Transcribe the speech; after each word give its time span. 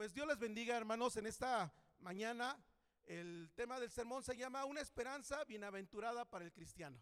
Pues 0.00 0.14
Dios 0.14 0.26
les 0.26 0.38
bendiga, 0.38 0.78
hermanos, 0.78 1.14
en 1.18 1.26
esta 1.26 1.70
mañana. 1.98 2.58
El 3.04 3.50
tema 3.54 3.78
del 3.78 3.90
sermón 3.90 4.22
se 4.22 4.34
llama 4.34 4.64
Una 4.64 4.80
esperanza 4.80 5.44
bienaventurada 5.44 6.24
para 6.24 6.42
el 6.46 6.52
cristiano. 6.52 6.98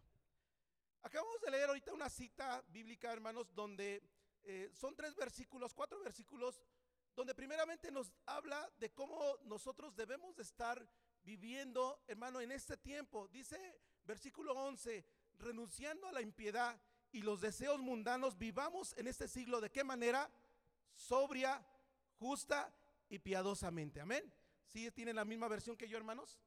Acabamos 1.03 1.41
de 1.41 1.53
leer 1.53 1.69
ahorita 1.69 1.93
una 1.93 2.09
cita 2.09 2.61
bíblica, 2.67 3.13
hermanos, 3.13 3.55
donde 3.55 4.03
eh, 4.43 4.73
son 4.75 4.97
tres 4.97 5.15
versículos, 5.15 5.75
cuatro 5.75 6.01
versículos, 6.01 6.61
donde 7.15 7.37
primeramente 7.37 7.93
nos 7.93 8.13
habla 8.27 8.69
de 8.81 8.91
cómo 8.91 9.37
nosotros 9.45 9.95
debemos 9.95 10.35
de 10.35 10.43
estar 10.43 10.85
viviendo, 11.23 12.03
hermano, 12.09 12.41
en 12.41 12.51
este 12.51 12.77
tiempo. 12.77 13.29
Dice 13.29 13.79
versículo 14.07 14.55
11, 14.55 15.07
renunciando 15.39 16.09
a 16.09 16.13
la 16.13 16.21
impiedad 16.21 16.77
y 17.13 17.23
los 17.23 17.41
deseos 17.41 17.79
mundanos, 17.79 18.37
vivamos 18.37 18.93
en 18.99 19.07
este 19.07 19.29
siglo 19.29 19.61
de 19.61 19.71
qué 19.71 19.85
manera? 19.85 20.29
Sobria, 20.97 21.65
justa 22.19 22.75
y 23.09 23.19
piadosamente. 23.19 24.01
Amén. 24.01 24.33
¿Sí 24.67 24.91
tienen 24.91 25.17
la 25.17 25.25
misma 25.25 25.49
versión 25.49 25.77
que 25.77 25.89
yo, 25.89 25.97
hermanos? 25.97 26.39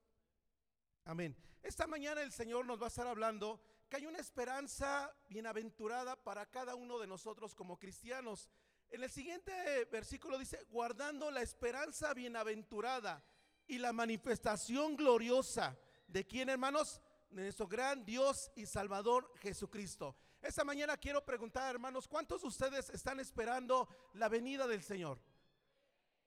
Amén. 1.06 1.36
Esta 1.64 1.88
mañana 1.88 2.22
el 2.22 2.32
Señor 2.32 2.66
nos 2.66 2.80
va 2.80 2.86
a 2.86 2.88
estar 2.90 3.08
hablando 3.08 3.62
que 3.90 3.98
hay 3.98 4.06
una 4.06 4.20
esperanza 4.20 5.14
bienaventurada 5.30 6.16
para 6.16 6.46
cada 6.46 6.76
uno 6.76 7.00
de 7.00 7.08
nosotros 7.08 7.54
como 7.56 7.78
cristianos. 7.78 8.50
En 8.90 9.04
el 9.04 9.10
siguiente 9.10 9.86
versículo 9.92 10.38
dice, 10.38 10.64
guardando 10.70 11.32
la 11.32 11.42
esperanza 11.42 12.14
bienaventurada 12.14 13.24
y 13.68 13.78
la 13.78 13.94
manifestación 13.94 14.96
gloriosa 14.96 15.78
de 16.08 16.26
quién, 16.26 16.50
hermanos, 16.50 17.02
de 17.30 17.44
nuestro 17.44 17.68
gran 17.68 18.06
Dios 18.06 18.52
y 18.56 18.66
Salvador 18.66 19.32
Jesucristo. 19.40 20.16
Esta 20.42 20.64
mañana 20.64 20.98
quiero 20.98 21.24
preguntar, 21.24 21.74
hermanos, 21.74 22.08
¿cuántos 22.08 22.42
de 22.42 22.48
ustedes 22.48 22.90
están 22.90 23.20
esperando 23.20 23.88
la 24.14 24.28
venida 24.28 24.68
del 24.68 24.84
Señor? 24.84 25.20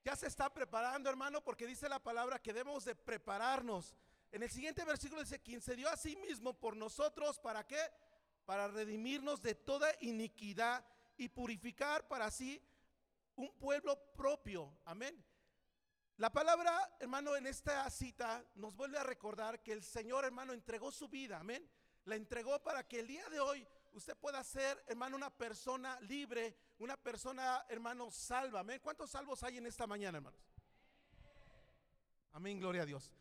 Ya 0.05 0.15
se 0.15 0.27
está 0.27 0.53
preparando, 0.53 1.09
hermano, 1.09 1.43
porque 1.43 1.65
dice 1.65 1.89
la 1.89 1.97
palabra 1.97 2.39
que 2.39 2.53
debemos 2.53 2.85
de 2.85 2.93
prepararnos. 2.93 3.95
En 4.31 4.43
el 4.43 4.51
siguiente 4.51 4.85
versículo 4.85 5.21
dice, 5.21 5.41
quien 5.41 5.61
se 5.61 5.75
dio 5.75 5.89
a 5.89 5.97
sí 5.97 6.15
mismo 6.17 6.53
por 6.53 6.77
nosotros, 6.77 7.39
¿para 7.39 7.65
qué? 7.65 7.81
Para 8.45 8.67
redimirnos 8.67 9.41
de 9.41 9.55
toda 9.55 9.89
iniquidad 10.01 10.85
y 11.17 11.27
purificar 11.29 12.07
para 12.07 12.29
sí 12.29 12.61
un 13.35 13.51
pueblo 13.57 13.99
propio. 14.15 14.77
Amén. 14.85 15.25
La 16.17 16.31
palabra, 16.31 16.97
hermano, 16.99 17.35
en 17.35 17.47
esta 17.47 17.89
cita 17.89 18.45
nos 18.53 18.75
vuelve 18.75 18.99
a 18.99 19.03
recordar 19.03 19.63
que 19.63 19.73
el 19.73 19.81
Señor, 19.81 20.23
hermano, 20.23 20.53
entregó 20.53 20.91
su 20.91 21.09
vida. 21.09 21.39
Amén. 21.39 21.67
La 22.03 22.15
entregó 22.15 22.61
para 22.61 22.87
que 22.87 22.99
el 22.99 23.07
día 23.07 23.27
de 23.29 23.39
hoy 23.39 23.67
usted 23.95 24.15
pueda 24.17 24.43
ser, 24.43 24.83
hermano, 24.87 25.15
una 25.15 25.29
persona 25.29 25.99
libre, 26.01 26.55
una 26.79 26.97
persona, 26.97 27.65
hermano, 27.69 28.11
salva. 28.11 28.63
¿Cuántos 28.81 29.09
salvos 29.09 29.41
hay 29.43 29.57
en 29.57 29.65
esta 29.65 29.87
mañana, 29.87 30.17
hermanos? 30.17 30.39
Amén, 32.33 32.59
gloria 32.59 32.81
a 32.81 32.85
Dios. 32.85 33.13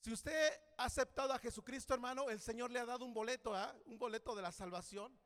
Si 0.00 0.12
usted 0.12 0.60
ha 0.78 0.86
aceptado 0.86 1.32
a 1.32 1.38
Jesucristo, 1.38 1.92
hermano, 1.92 2.30
el 2.30 2.40
Señor 2.40 2.70
le 2.70 2.80
ha 2.80 2.86
dado 2.86 3.04
un 3.04 3.12
boleto, 3.12 3.54
¿ah? 3.54 3.74
un 3.84 3.98
boleto 3.98 4.34
de 4.34 4.42
la 4.42 4.50
salvación, 4.50 5.16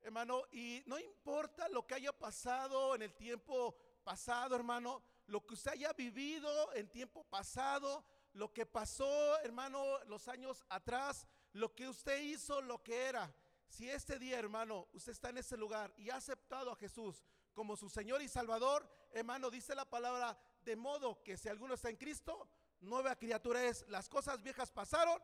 hermano, 0.00 0.42
y 0.50 0.82
no 0.86 0.98
importa 0.98 1.68
lo 1.68 1.86
que 1.86 1.94
haya 1.94 2.12
pasado 2.12 2.94
en 2.94 3.02
el 3.02 3.14
tiempo 3.14 3.76
pasado, 4.02 4.56
hermano, 4.56 5.02
lo 5.26 5.44
que 5.44 5.54
usted 5.54 5.72
haya 5.72 5.92
vivido 5.92 6.72
en 6.74 6.90
tiempo 6.90 7.24
pasado, 7.24 8.04
lo 8.32 8.52
que 8.52 8.64
pasó, 8.64 9.38
hermano, 9.40 10.02
los 10.06 10.26
años 10.28 10.64
atrás, 10.70 11.26
lo 11.52 11.74
que 11.74 11.88
usted 11.88 12.20
hizo, 12.22 12.60
lo 12.62 12.82
que 12.82 13.04
era. 13.04 13.32
Si 13.74 13.90
este 13.90 14.20
día, 14.20 14.38
hermano, 14.38 14.86
usted 14.92 15.10
está 15.10 15.30
en 15.30 15.38
ese 15.38 15.56
lugar 15.56 15.92
y 15.96 16.08
ha 16.08 16.14
aceptado 16.14 16.70
a 16.70 16.76
Jesús 16.76 17.24
como 17.52 17.76
su 17.76 17.88
Señor 17.88 18.22
y 18.22 18.28
Salvador, 18.28 18.88
hermano, 19.10 19.50
dice 19.50 19.74
la 19.74 19.84
palabra, 19.84 20.38
de 20.62 20.76
modo 20.76 21.24
que 21.24 21.36
si 21.36 21.48
alguno 21.48 21.74
está 21.74 21.90
en 21.90 21.96
Cristo, 21.96 22.48
nueva 22.78 23.16
criatura 23.16 23.64
es. 23.64 23.84
Las 23.88 24.08
cosas 24.08 24.40
viejas 24.40 24.70
pasaron 24.70 25.20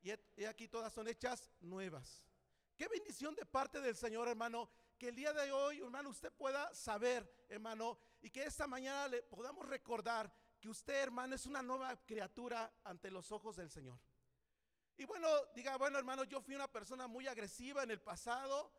y, 0.00 0.12
aquí 0.46 0.66
todas 0.66 0.94
son 0.94 1.08
hechas 1.08 1.50
nuevas. 1.60 2.26
Qué 2.74 2.88
bendición 2.88 3.34
de 3.34 3.44
parte 3.44 3.82
del 3.82 3.94
Señor, 3.94 4.28
hermano, 4.28 4.70
que 4.96 5.08
el 5.08 5.14
día 5.14 5.34
de 5.34 5.52
hoy, 5.52 5.80
hermano, 5.80 6.08
usted 6.08 6.32
pueda 6.32 6.74
saber, 6.74 7.30
hermano, 7.50 7.98
y 8.22 8.30
que 8.30 8.44
esta 8.44 8.66
mañana 8.66 9.08
le 9.08 9.22
podamos 9.24 9.68
recordar 9.68 10.32
que 10.58 10.70
usted, 10.70 11.02
hermano, 11.02 11.34
es 11.34 11.44
una 11.44 11.60
nueva 11.60 11.94
criatura 12.06 12.72
ante 12.82 13.10
los 13.10 13.30
ojos 13.30 13.56
del 13.56 13.68
Señor. 13.68 14.00
Y 15.00 15.06
bueno, 15.06 15.28
diga, 15.54 15.78
bueno 15.78 15.96
hermano, 15.96 16.24
yo 16.24 16.42
fui 16.42 16.54
una 16.54 16.68
persona 16.68 17.06
muy 17.06 17.26
agresiva 17.26 17.82
en 17.82 17.90
el 17.90 18.02
pasado, 18.02 18.70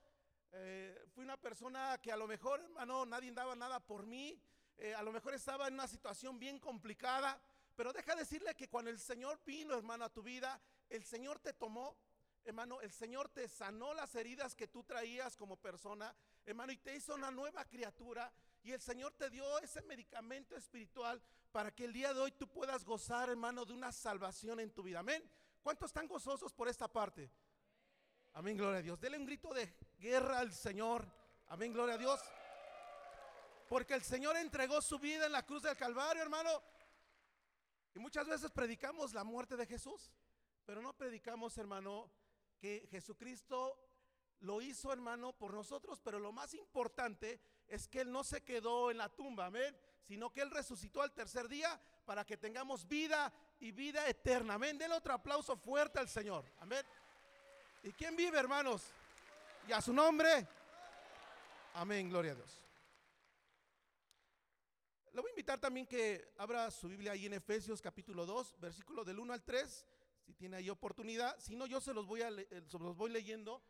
eh, 0.51 1.03
fui 1.15 1.23
una 1.23 1.35
persona 1.35 1.99
que 1.99 2.11
a 2.11 2.15
lo 2.15 2.27
mejor, 2.27 2.59
hermano, 2.59 3.07
nadie 3.07 3.31
daba 3.31 3.55
nada 3.55 3.79
por 3.79 4.05
mí, 4.05 4.39
eh, 4.77 4.93
a 4.93 5.01
lo 5.01 5.11
mejor 5.11 5.33
estaba 5.33 5.67
en 5.67 5.73
una 5.73 5.87
situación 5.87 6.37
bien 6.37 6.59
complicada, 6.59 7.41
pero 7.75 7.91
deja 7.91 8.13
decirle 8.13 8.53
que 8.53 8.67
cuando 8.67 8.91
el 8.91 8.99
Señor 8.99 9.41
vino, 9.43 9.73
hermano, 9.73 10.05
a 10.05 10.09
tu 10.09 10.21
vida, 10.21 10.61
el 10.91 11.03
Señor 11.03 11.39
te 11.39 11.53
tomó, 11.53 11.97
hermano, 12.45 12.81
el 12.81 12.91
Señor 12.91 13.27
te 13.29 13.47
sanó 13.47 13.95
las 13.95 14.13
heridas 14.13 14.53
que 14.53 14.67
tú 14.67 14.83
traías 14.83 15.35
como 15.35 15.55
persona, 15.55 16.15
hermano, 16.45 16.71
y 16.71 16.77
te 16.77 16.95
hizo 16.95 17.15
una 17.15 17.31
nueva 17.31 17.65
criatura. 17.65 18.31
Y 18.61 18.73
el 18.73 18.81
Señor 18.81 19.13
te 19.13 19.31
dio 19.31 19.57
ese 19.57 19.81
medicamento 19.81 20.55
espiritual 20.55 21.19
para 21.51 21.71
que 21.71 21.85
el 21.85 21.93
día 21.93 22.13
de 22.13 22.19
hoy 22.19 22.31
tú 22.31 22.47
puedas 22.47 22.85
gozar, 22.85 23.27
hermano, 23.31 23.65
de 23.65 23.73
una 23.73 23.91
salvación 23.91 24.59
en 24.59 24.69
tu 24.69 24.83
vida. 24.83 24.99
Amén. 24.99 25.27
¿Cuántos 25.61 25.89
están 25.89 26.07
gozosos 26.07 26.53
por 26.53 26.67
esta 26.67 26.88
parte? 26.88 27.31
Amén, 28.33 28.57
gloria 28.57 28.79
a 28.79 28.81
Dios. 28.81 28.99
Dele 28.99 29.17
un 29.17 29.25
grito 29.25 29.53
de 29.53 29.72
guerra 29.99 30.39
al 30.39 30.51
Señor. 30.51 31.05
Amén, 31.49 31.72
gloria 31.72 31.95
a 31.95 31.97
Dios. 31.97 32.19
Porque 33.69 33.94
el 33.94 34.03
Señor 34.03 34.38
entregó 34.38 34.81
su 34.81 34.97
vida 34.97 35.25
en 35.25 35.31
la 35.31 35.45
cruz 35.45 35.63
del 35.63 35.77
Calvario, 35.77 36.23
hermano. 36.23 36.49
Y 37.94 37.99
muchas 37.99 38.27
veces 38.27 38.49
predicamos 38.51 39.13
la 39.13 39.23
muerte 39.23 39.55
de 39.55 39.66
Jesús, 39.67 40.11
pero 40.66 40.81
no 40.81 40.94
predicamos, 40.94 41.57
hermano, 41.57 42.09
que 42.57 42.88
Jesucristo 42.89 43.78
lo 44.39 44.61
hizo, 44.61 44.91
hermano, 44.91 45.33
por 45.33 45.53
nosotros, 45.53 45.99
pero 45.99 46.19
lo 46.19 46.31
más 46.31 46.53
importante 46.53 47.39
es 47.67 47.88
que 47.88 48.01
Él 48.01 48.11
no 48.11 48.23
se 48.23 48.43
quedó 48.43 48.89
en 48.89 48.97
la 48.97 49.09
tumba, 49.09 49.47
amén, 49.47 49.78
sino 50.01 50.31
que 50.31 50.41
Él 50.41 50.49
resucitó 50.49 51.01
al 51.01 51.13
tercer 51.13 51.47
día 51.47 51.79
para 52.05 52.25
que 52.25 52.38
tengamos 52.38 52.88
vida 52.88 53.31
y 53.61 53.72
vida 53.72 54.07
eterna. 54.09 54.55
Amén. 54.55 54.77
Denle 54.77 54.95
otro 54.95 55.13
aplauso 55.13 55.55
fuerte 55.55 55.99
al 55.99 56.09
Señor. 56.09 56.44
Amén. 56.59 56.83
¿Y 57.83 57.91
quién 57.94 58.16
vive, 58.16 58.38
hermanos? 58.38 58.91
Y 59.67 59.72
a 59.72 59.81
su 59.81 59.94
nombre. 59.94 60.47
Amén. 61.75 62.09
Gloria 62.09 62.33
a 62.33 62.35
Dios. 62.35 62.59
Le 65.13 65.22
voy 65.22 65.29
a 65.29 65.33
invitar 65.33 65.59
también 65.59 65.85
que 65.85 66.33
abra 66.38 66.72
su 66.72 66.88
Biblia 66.88 67.11
ahí 67.11 67.25
en 67.25 67.33
Efesios 67.33 67.81
capítulo 67.81 68.25
2, 68.25 68.59
versículo 68.59 69.03
del 69.03 69.19
1 69.19 69.33
al 69.33 69.44
3, 69.44 69.85
si 70.25 70.33
tiene 70.33 70.57
ahí 70.57 70.69
oportunidad. 70.69 71.38
Si 71.38 71.55
no, 71.55 71.66
yo 71.66 71.81
se 71.81 71.93
los 71.93 72.07
voy, 72.07 72.22
a 72.22 72.29
eh, 72.29 72.63
los 72.72 72.95
voy 72.95 73.11
leyendo. 73.11 73.61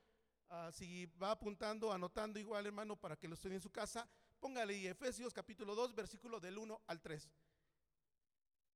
Ah, 0.49 0.69
si 0.71 1.07
va 1.21 1.31
apuntando, 1.31 1.91
anotando 1.91 2.39
igual, 2.39 2.65
hermano, 2.65 2.95
para 2.95 3.17
que 3.17 3.27
lo 3.27 3.33
estudie 3.33 3.55
en 3.55 3.61
su 3.61 3.71
casa, 3.71 4.07
póngale 4.39 4.73
ahí 4.73 4.87
Efesios 4.87 5.33
capítulo 5.33 5.75
2, 5.75 5.95
versículo 5.95 6.39
del 6.39 6.57
1 6.57 6.81
al 6.87 7.01
3. 7.01 7.29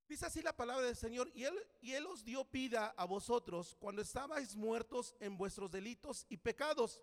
Dice 0.07 0.27
así 0.27 0.41
la 0.41 0.55
palabra 0.55 0.85
del 0.85 0.95
Señor, 0.95 1.31
y 1.33 1.45
él, 1.45 1.55
y 1.81 1.93
él 1.93 2.05
os 2.05 2.23
dio 2.23 2.45
vida 2.45 2.93
a 2.95 3.05
vosotros 3.05 3.75
cuando 3.79 4.03
estabais 4.03 4.55
muertos 4.55 5.15
en 5.19 5.35
vuestros 5.35 5.71
delitos 5.71 6.27
y 6.29 6.37
pecados, 6.37 7.01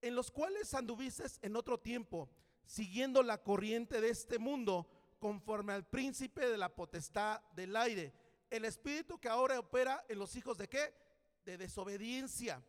en 0.00 0.16
los 0.16 0.30
cuales 0.30 0.74
anduvisteis 0.74 1.38
en 1.42 1.54
otro 1.54 1.78
tiempo, 1.78 2.28
siguiendo 2.66 3.22
la 3.22 3.38
corriente 3.38 4.00
de 4.00 4.08
este 4.08 4.40
mundo, 4.40 4.88
conforme 5.20 5.72
al 5.72 5.86
príncipe 5.86 6.48
de 6.48 6.58
la 6.58 6.74
potestad 6.74 7.40
del 7.52 7.76
aire, 7.76 8.12
el 8.50 8.64
espíritu 8.64 9.20
que 9.20 9.28
ahora 9.28 9.60
opera 9.60 10.04
en 10.08 10.18
los 10.18 10.34
hijos 10.34 10.58
de 10.58 10.68
qué? 10.68 10.92
De 11.44 11.56
desobediencia, 11.56 12.60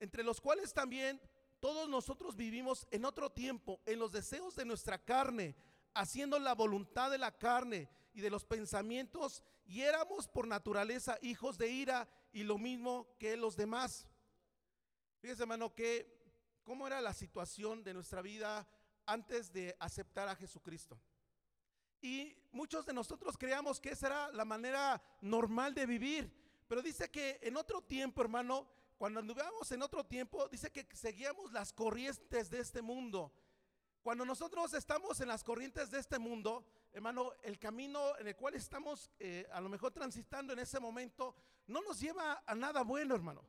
entre 0.00 0.24
los 0.24 0.40
cuales 0.40 0.72
también 0.72 1.20
todos 1.60 1.86
nosotros 1.86 2.34
vivimos 2.34 2.86
en 2.90 3.04
otro 3.04 3.30
tiempo, 3.30 3.80
en 3.84 3.98
los 3.98 4.10
deseos 4.10 4.56
de 4.56 4.64
nuestra 4.64 4.96
carne, 4.96 5.54
haciendo 5.92 6.38
la 6.38 6.54
voluntad 6.54 7.10
de 7.10 7.18
la 7.18 7.36
carne 7.36 7.90
y 8.12 8.20
de 8.20 8.30
los 8.30 8.44
pensamientos, 8.44 9.42
y 9.64 9.82
éramos 9.82 10.28
por 10.28 10.46
naturaleza 10.46 11.18
hijos 11.22 11.58
de 11.58 11.68
ira 11.68 12.08
y 12.32 12.42
lo 12.42 12.58
mismo 12.58 13.06
que 13.18 13.36
los 13.36 13.56
demás. 13.56 14.08
Fíjese, 15.20 15.42
hermano, 15.42 15.74
que 15.74 16.18
cómo 16.64 16.86
era 16.86 17.00
la 17.00 17.14
situación 17.14 17.82
de 17.82 17.94
nuestra 17.94 18.22
vida 18.22 18.66
antes 19.06 19.52
de 19.52 19.76
aceptar 19.80 20.28
a 20.28 20.36
Jesucristo. 20.36 21.00
Y 22.00 22.36
muchos 22.52 22.86
de 22.86 22.92
nosotros 22.92 23.36
creíamos 23.36 23.80
que 23.80 23.90
esa 23.90 24.06
era 24.06 24.32
la 24.32 24.44
manera 24.44 25.02
normal 25.20 25.74
de 25.74 25.86
vivir, 25.86 26.32
pero 26.68 26.82
dice 26.82 27.10
que 27.10 27.38
en 27.42 27.56
otro 27.56 27.82
tiempo, 27.82 28.20
hermano, 28.20 28.68
cuando 28.98 29.20
anduvíamos 29.20 29.70
en 29.72 29.82
otro 29.82 30.04
tiempo, 30.04 30.48
dice 30.48 30.70
que 30.70 30.86
seguíamos 30.94 31.52
las 31.52 31.72
corrientes 31.72 32.50
de 32.50 32.60
este 32.60 32.82
mundo. 32.82 33.32
Cuando 34.02 34.24
nosotros 34.24 34.74
estamos 34.74 35.20
en 35.20 35.28
las 35.28 35.42
corrientes 35.42 35.90
de 35.90 35.98
este 35.98 36.18
mundo, 36.18 36.66
hermano, 36.92 37.32
el 37.42 37.58
camino 37.58 38.16
en 38.18 38.28
el 38.28 38.36
cual 38.36 38.54
estamos 38.54 39.10
eh, 39.18 39.46
a 39.52 39.60
lo 39.60 39.68
mejor 39.68 39.92
transitando 39.92 40.52
en 40.52 40.58
ese 40.58 40.80
momento 40.80 41.34
no 41.66 41.80
nos 41.82 42.00
lleva 42.00 42.42
a 42.46 42.54
nada 42.54 42.82
bueno, 42.82 43.14
hermano. 43.14 43.44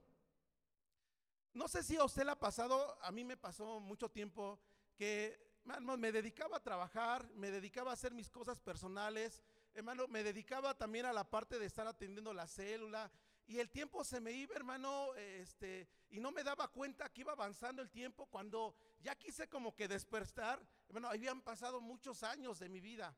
No 1.54 1.68
sé 1.68 1.84
si 1.84 1.98
a 1.98 2.04
usted 2.04 2.26
le 2.26 2.32
ha 2.32 2.40
pasado, 2.40 2.98
a 3.02 3.12
mí 3.12 3.24
me 3.24 3.38
pasó 3.38 3.80
mucho 3.80 4.10
tiempo 4.10 4.60
que 4.96 5.50
hermano, 5.62 5.98
me 5.98 6.12
dedicaba 6.12 6.58
a 6.58 6.64
trabajar, 6.64 7.30
me 7.36 7.52
dedicaba 7.52 7.92
a 7.92 7.94
hacer 7.94 8.14
mis 8.14 8.30
cosas 8.30 8.60
personales, 8.60 9.44
hermano, 9.74 10.08
me 10.08 10.24
dedicaba 10.24 10.74
también 10.78 11.06
a 11.06 11.14
la 11.14 11.30
parte 11.30 11.60
de 11.60 11.66
estar 11.66 11.88
atendiendo 11.88 12.34
la 12.34 12.48
célula. 12.48 13.12
Y 13.46 13.60
el 13.60 13.70
tiempo 13.72 14.04
se 14.04 14.22
me 14.22 14.32
iba, 14.32 14.56
hermano, 14.56 15.16
este, 15.16 15.88
y 16.12 16.20
no 16.20 16.32
me 16.32 16.44
daba 16.44 16.68
cuenta 16.68 17.10
que 17.10 17.22
iba 17.22 17.32
avanzando 17.32 17.82
el 17.82 17.90
tiempo 17.90 18.28
cuando 18.28 18.76
ya 19.02 19.16
quise 19.16 19.50
como 19.50 19.76
que 19.76 19.88
despertar. 19.88 20.62
Hermano, 20.88 21.08
habían 21.08 21.42
pasado 21.42 21.82
muchos 21.82 22.22
años 22.22 22.60
de 22.60 22.70
mi 22.70 22.80
vida. 22.80 23.16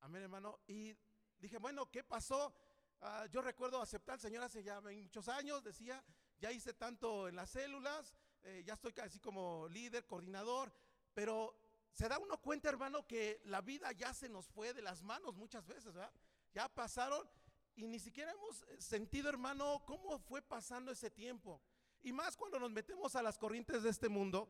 Amén, 0.00 0.22
hermano. 0.22 0.60
Y 0.66 0.96
dije, 1.38 1.58
bueno, 1.58 1.90
¿qué 1.90 2.02
pasó? 2.02 2.54
Ah, 3.02 3.26
yo 3.30 3.42
recuerdo 3.42 3.80
aceptar 3.80 4.14
al 4.14 4.20
Señor 4.20 4.42
hace 4.42 4.62
ya 4.62 4.80
muchos 4.80 5.28
años, 5.28 5.62
decía, 5.62 6.02
ya 6.38 6.50
hice 6.52 6.74
tanto 6.74 7.28
en 7.28 7.36
las 7.36 7.50
células, 7.50 8.14
eh, 8.42 8.62
ya 8.64 8.74
estoy 8.74 8.92
casi 8.92 9.20
como 9.20 9.68
líder, 9.68 10.06
coordinador, 10.06 10.72
pero 11.12 11.54
se 11.92 12.08
da 12.08 12.18
uno 12.18 12.40
cuenta, 12.40 12.68
hermano, 12.68 13.06
que 13.06 13.40
la 13.44 13.60
vida 13.60 13.92
ya 13.92 14.14
se 14.14 14.28
nos 14.28 14.48
fue 14.48 14.72
de 14.72 14.82
las 14.82 15.02
manos 15.02 15.36
muchas 15.36 15.66
veces, 15.66 15.92
¿verdad? 15.92 16.12
Ya 16.52 16.68
pasaron 16.68 17.28
y 17.76 17.86
ni 17.86 17.98
siquiera 17.98 18.32
hemos 18.32 18.62
eh, 18.62 18.80
sentido, 18.80 19.28
hermano, 19.28 19.82
cómo 19.86 20.18
fue 20.18 20.42
pasando 20.42 20.92
ese 20.92 21.10
tiempo. 21.10 21.60
Y 22.02 22.12
más 22.12 22.36
cuando 22.36 22.58
nos 22.58 22.70
metemos 22.70 23.16
a 23.16 23.22
las 23.22 23.38
corrientes 23.38 23.82
de 23.82 23.90
este 23.90 24.08
mundo, 24.08 24.48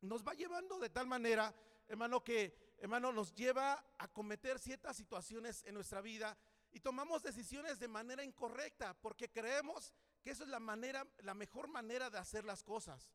nos 0.00 0.22
va 0.22 0.34
llevando 0.34 0.78
de 0.78 0.90
tal 0.90 1.06
manera, 1.06 1.54
hermano, 1.88 2.22
que, 2.22 2.63
hermano, 2.78 3.12
nos 3.12 3.34
lleva 3.34 3.84
a 3.98 4.08
cometer 4.08 4.58
ciertas 4.58 4.96
situaciones 4.96 5.62
en 5.64 5.74
nuestra 5.74 6.00
vida 6.00 6.36
y 6.72 6.80
tomamos 6.80 7.22
decisiones 7.22 7.78
de 7.78 7.88
manera 7.88 8.24
incorrecta 8.24 8.94
porque 9.00 9.30
creemos 9.30 9.92
que 10.22 10.30
eso 10.30 10.42
es 10.42 10.48
la 10.48 10.60
manera, 10.60 11.06
la 11.18 11.34
mejor 11.34 11.68
manera 11.68 12.10
de 12.10 12.18
hacer 12.18 12.44
las 12.44 12.62
cosas, 12.62 13.10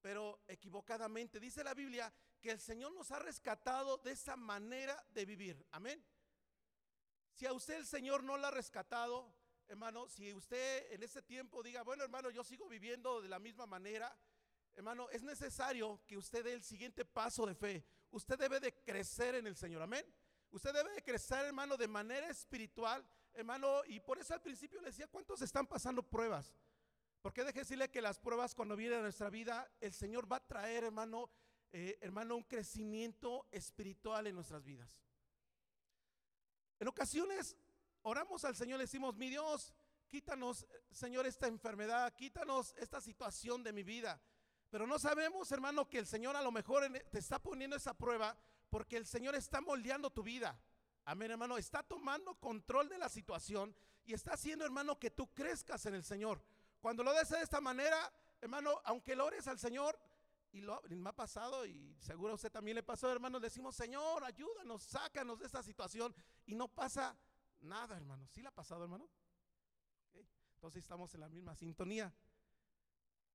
pero 0.00 0.42
equivocadamente. 0.48 1.38
Dice 1.38 1.62
la 1.62 1.74
Biblia 1.74 2.12
que 2.40 2.50
el 2.50 2.60
Señor 2.60 2.92
nos 2.92 3.10
ha 3.10 3.18
rescatado 3.18 3.98
de 3.98 4.12
esa 4.12 4.36
manera 4.36 5.02
de 5.10 5.24
vivir. 5.24 5.66
Amén. 5.70 6.04
Si 7.34 7.46
a 7.46 7.52
usted 7.52 7.74
el 7.74 7.86
Señor 7.86 8.22
no 8.22 8.36
la 8.36 8.48
ha 8.48 8.50
rescatado, 8.50 9.32
hermano, 9.68 10.08
si 10.08 10.32
usted 10.32 10.92
en 10.92 11.02
ese 11.02 11.22
tiempo 11.22 11.62
diga, 11.62 11.82
bueno, 11.82 12.04
hermano, 12.04 12.30
yo 12.30 12.44
sigo 12.44 12.68
viviendo 12.68 13.20
de 13.22 13.28
la 13.28 13.38
misma 13.38 13.66
manera, 13.66 14.16
hermano, 14.74 15.08
es 15.10 15.22
necesario 15.22 16.00
que 16.06 16.16
usted 16.16 16.44
dé 16.44 16.52
el 16.52 16.62
siguiente 16.62 17.04
paso 17.04 17.46
de 17.46 17.54
fe. 17.54 17.86
Usted 18.14 18.38
debe 18.38 18.60
de 18.60 18.72
crecer 18.82 19.34
en 19.34 19.46
el 19.46 19.56
Señor. 19.56 19.82
Amén. 19.82 20.04
Usted 20.50 20.72
debe 20.72 20.92
de 20.92 21.02
crecer, 21.02 21.46
hermano, 21.46 21.76
de 21.76 21.88
manera 21.88 22.28
espiritual 22.28 23.04
hermano, 23.34 23.82
y 23.86 24.00
por 24.00 24.18
eso 24.18 24.32
al 24.32 24.40
principio 24.40 24.80
le 24.80 24.88
decía, 24.88 25.08
¿cuántos 25.08 25.42
están 25.42 25.66
pasando 25.66 26.02
pruebas? 26.02 26.54
Porque 27.20 27.42
deje 27.42 27.60
decirle 27.60 27.90
que 27.90 28.00
las 28.00 28.18
pruebas 28.18 28.54
cuando 28.54 28.76
vienen 28.76 29.00
a 29.00 29.02
nuestra 29.02 29.28
vida, 29.30 29.68
el 29.80 29.92
Señor 29.92 30.30
va 30.30 30.36
a 30.36 30.46
traer, 30.46 30.84
hermano, 30.84 31.30
eh, 31.72 31.98
hermano, 32.00 32.36
un 32.36 32.44
crecimiento 32.44 33.46
espiritual 33.50 34.26
en 34.26 34.36
nuestras 34.36 34.62
vidas. 34.62 35.00
En 36.78 36.88
ocasiones 36.88 37.56
oramos 38.02 38.44
al 38.44 38.54
Señor, 38.54 38.78
le 38.78 38.84
decimos, 38.84 39.16
mi 39.16 39.30
Dios, 39.30 39.74
quítanos, 40.08 40.66
Señor, 40.90 41.26
esta 41.26 41.46
enfermedad, 41.46 42.14
quítanos 42.14 42.74
esta 42.76 43.00
situación 43.00 43.62
de 43.64 43.72
mi 43.72 43.82
vida. 43.82 44.20
Pero 44.74 44.88
no 44.88 44.98
sabemos, 44.98 45.52
hermano, 45.52 45.88
que 45.88 46.00
el 46.00 46.06
Señor 46.08 46.34
a 46.34 46.42
lo 46.42 46.50
mejor 46.50 46.82
te 47.12 47.20
está 47.20 47.40
poniendo 47.40 47.76
esa 47.76 47.94
prueba 47.94 48.36
porque 48.68 48.96
el 48.96 49.06
Señor 49.06 49.36
está 49.36 49.60
moldeando 49.60 50.10
tu 50.10 50.24
vida. 50.24 50.60
Amén, 51.04 51.30
hermano. 51.30 51.56
Está 51.56 51.84
tomando 51.84 52.34
control 52.40 52.88
de 52.88 52.98
la 52.98 53.08
situación 53.08 53.72
y 54.04 54.14
está 54.14 54.32
haciendo, 54.32 54.64
hermano, 54.64 54.98
que 54.98 55.12
tú 55.12 55.32
crezcas 55.32 55.86
en 55.86 55.94
el 55.94 56.02
Señor. 56.02 56.42
Cuando 56.80 57.04
lo 57.04 57.12
des 57.12 57.28
de 57.28 57.40
esta 57.40 57.60
manera, 57.60 58.12
hermano, 58.40 58.80
aunque 58.82 59.14
lo 59.14 59.26
ores 59.26 59.46
al 59.46 59.60
Señor, 59.60 59.96
y 60.50 60.60
lo, 60.60 60.82
ha 61.06 61.12
pasado, 61.12 61.64
y 61.64 61.94
seguro 62.00 62.32
a 62.32 62.34
usted 62.34 62.50
también 62.50 62.74
le 62.74 62.82
pasó, 62.82 63.08
hermano, 63.12 63.38
decimos, 63.38 63.76
Señor, 63.76 64.24
ayúdanos, 64.24 64.82
sácanos 64.82 65.38
de 65.38 65.46
esta 65.46 65.62
situación, 65.62 66.12
y 66.46 66.56
no 66.56 66.66
pasa 66.66 67.16
nada, 67.60 67.96
hermano. 67.96 68.26
¿Sí 68.26 68.42
le 68.42 68.48
ha 68.48 68.50
pasado, 68.50 68.82
hermano? 68.82 69.08
Entonces 70.56 70.82
estamos 70.82 71.14
en 71.14 71.20
la 71.20 71.28
misma 71.28 71.54
sintonía. 71.54 72.12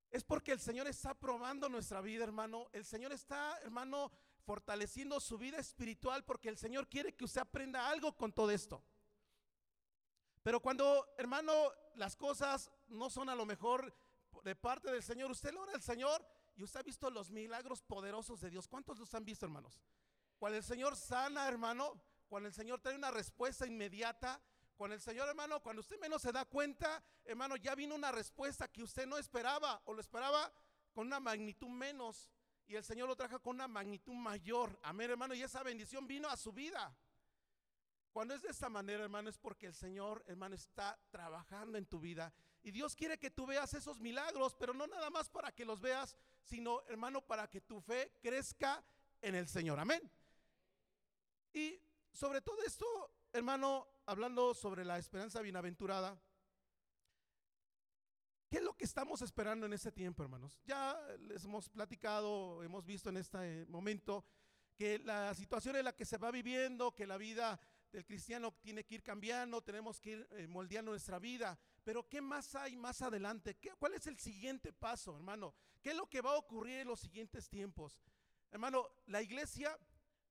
Es 0.10 0.24
porque 0.24 0.52
el 0.52 0.60
Señor 0.60 0.88
está 0.88 1.14
probando 1.14 1.70
nuestra 1.70 2.02
vida, 2.02 2.24
hermano. 2.24 2.68
El 2.74 2.84
Señor 2.84 3.12
está, 3.12 3.60
hermano, 3.60 4.12
fortaleciendo 4.44 5.20
su 5.20 5.38
vida 5.38 5.58
espiritual 5.58 6.24
porque 6.26 6.50
el 6.50 6.58
Señor 6.58 6.88
quiere 6.88 7.16
que 7.16 7.26
usted 7.26 7.42
aprenda 7.42 7.88
algo 7.90 8.16
con 8.16 8.34
todo 8.34 8.50
esto. 8.50 8.84
Pero 10.42 10.60
cuando, 10.60 11.08
hermano, 11.18 11.54
las 11.96 12.16
cosas 12.16 12.72
no 12.88 13.10
son 13.10 13.30
a 13.30 13.36
lo 13.36 13.46
mejor 13.46 13.94
de 14.44 14.56
parte 14.56 14.92
del 14.92 15.04
Señor, 15.04 15.30
usted 15.30 15.52
le 15.52 15.60
ora 15.60 15.74
al 15.74 15.82
Señor 15.82 16.26
y 16.56 16.64
usted 16.64 16.80
ha 16.80 16.84
visto 16.84 17.10
los 17.10 17.30
milagros 17.30 17.84
poderosos 17.84 18.40
de 18.42 18.50
Dios. 18.50 18.68
¿Cuántos 18.68 18.98
los 18.98 19.14
han 19.14 19.26
visto, 19.26 19.46
hermanos? 19.46 19.80
Cuando 20.38 20.58
el 20.58 20.64
Señor 20.64 20.96
sana, 20.96 21.48
hermano, 21.48 22.02
cuando 22.28 22.48
el 22.48 22.54
Señor 22.54 22.80
trae 22.80 22.96
una 22.96 23.12
respuesta 23.12 23.68
inmediata, 23.68 24.42
cuando 24.80 24.96
el 24.96 25.02
Señor, 25.02 25.28
hermano, 25.28 25.62
cuando 25.62 25.82
usted 25.82 26.00
menos 26.00 26.22
se 26.22 26.32
da 26.32 26.46
cuenta, 26.46 27.04
hermano, 27.26 27.58
ya 27.58 27.76
vino 27.76 27.96
una 27.96 28.14
respuesta 28.14 28.70
que 28.70 28.82
usted 28.82 29.06
no 29.06 29.18
esperaba 29.18 29.82
o 29.84 29.94
lo 29.94 30.00
esperaba 30.00 30.54
con 30.94 31.08
una 31.08 31.20
magnitud 31.20 31.68
menos 31.68 32.32
y 32.66 32.76
el 32.76 32.86
Señor 32.86 33.10
lo 33.10 33.16
trajo 33.18 33.42
con 33.42 33.58
una 33.58 33.68
magnitud 33.68 34.14
mayor. 34.14 34.80
Amén, 34.84 35.12
hermano, 35.12 35.34
y 35.34 35.44
esa 35.44 35.64
bendición 35.64 36.08
vino 36.08 36.30
a 36.30 36.38
su 36.38 36.54
vida. 36.54 36.96
Cuando 38.14 38.34
es 38.34 38.42
de 38.42 38.52
esta 38.52 38.70
manera, 38.70 39.04
hermano, 39.04 39.30
es 39.30 39.38
porque 39.38 39.66
el 39.66 39.74
Señor, 39.74 40.24
hermano, 40.28 40.56
está 40.56 40.98
trabajando 41.12 41.78
en 41.78 41.86
tu 41.86 42.00
vida. 42.00 42.32
Y 42.64 42.72
Dios 42.72 42.96
quiere 42.96 43.20
que 43.20 43.32
tú 43.32 43.46
veas 43.46 43.74
esos 43.74 44.00
milagros, 44.00 44.56
pero 44.58 44.74
no 44.74 44.88
nada 44.88 45.10
más 45.10 45.30
para 45.30 45.52
que 45.52 45.66
los 45.66 45.82
veas, 45.82 46.16
sino, 46.42 46.84
hermano, 46.88 47.20
para 47.20 47.50
que 47.50 47.60
tu 47.60 47.82
fe 47.82 48.14
crezca 48.22 48.82
en 49.22 49.36
el 49.36 49.50
Señor. 49.50 49.78
Amén. 49.78 50.10
Y 51.52 51.82
sobre 52.14 52.40
todo 52.40 52.64
esto, 52.64 53.19
hermano, 53.34 53.88
hablando 54.06 54.54
sobre 54.54 54.86
la 54.86 54.98
esperanza 54.98 55.42
bienaventurada, 55.42 56.20
¿Qué 58.50 58.58
es 58.58 58.64
lo 58.64 58.76
que 58.76 58.86
estamos 58.86 59.22
esperando 59.22 59.68
en 59.68 59.74
este 59.74 59.92
tiempo, 59.92 60.24
hermanos? 60.24 60.60
Ya 60.66 61.00
les 61.20 61.46
hemos 61.46 61.70
platicado, 61.70 62.64
hemos 62.64 62.84
visto 62.84 63.10
en 63.10 63.18
este 63.18 63.68
momento 63.68 64.26
que 64.76 64.98
la 64.98 65.36
situación 65.36 65.76
en 65.76 65.86
la 65.86 65.96
que 65.96 66.04
se 66.04 66.18
va 66.18 66.32
viviendo, 66.32 66.96
que 66.96 67.06
la 67.06 67.18
vida 67.18 67.60
del 67.92 68.06
cristiano 68.06 68.52
tiene 68.54 68.84
que 68.86 68.96
ir 68.96 69.04
cambiando, 69.04 69.62
tenemos 69.62 70.00
que 70.00 70.12
ir 70.12 70.28
eh, 70.32 70.48
moldeando 70.48 70.90
nuestra 70.90 71.20
vida. 71.20 71.60
Pero 71.84 72.10
¿qué 72.10 72.22
más 72.22 72.56
hay 72.56 72.76
más 72.76 73.04
adelante? 73.04 73.56
¿Qué, 73.58 73.70
¿Cuál 73.78 73.94
es 73.94 74.08
el 74.08 74.18
siguiente 74.18 74.74
paso, 74.74 75.16
hermano? 75.16 75.54
¿Qué 75.80 75.92
es 75.92 75.96
lo 75.96 76.10
que 76.10 76.22
va 76.22 76.32
a 76.32 76.38
ocurrir 76.38 76.80
en 76.80 76.88
los 76.88 77.02
siguientes 77.02 77.50
tiempos? 77.50 78.02
Hermano, 78.50 78.88
la 79.06 79.22
iglesia, 79.22 79.78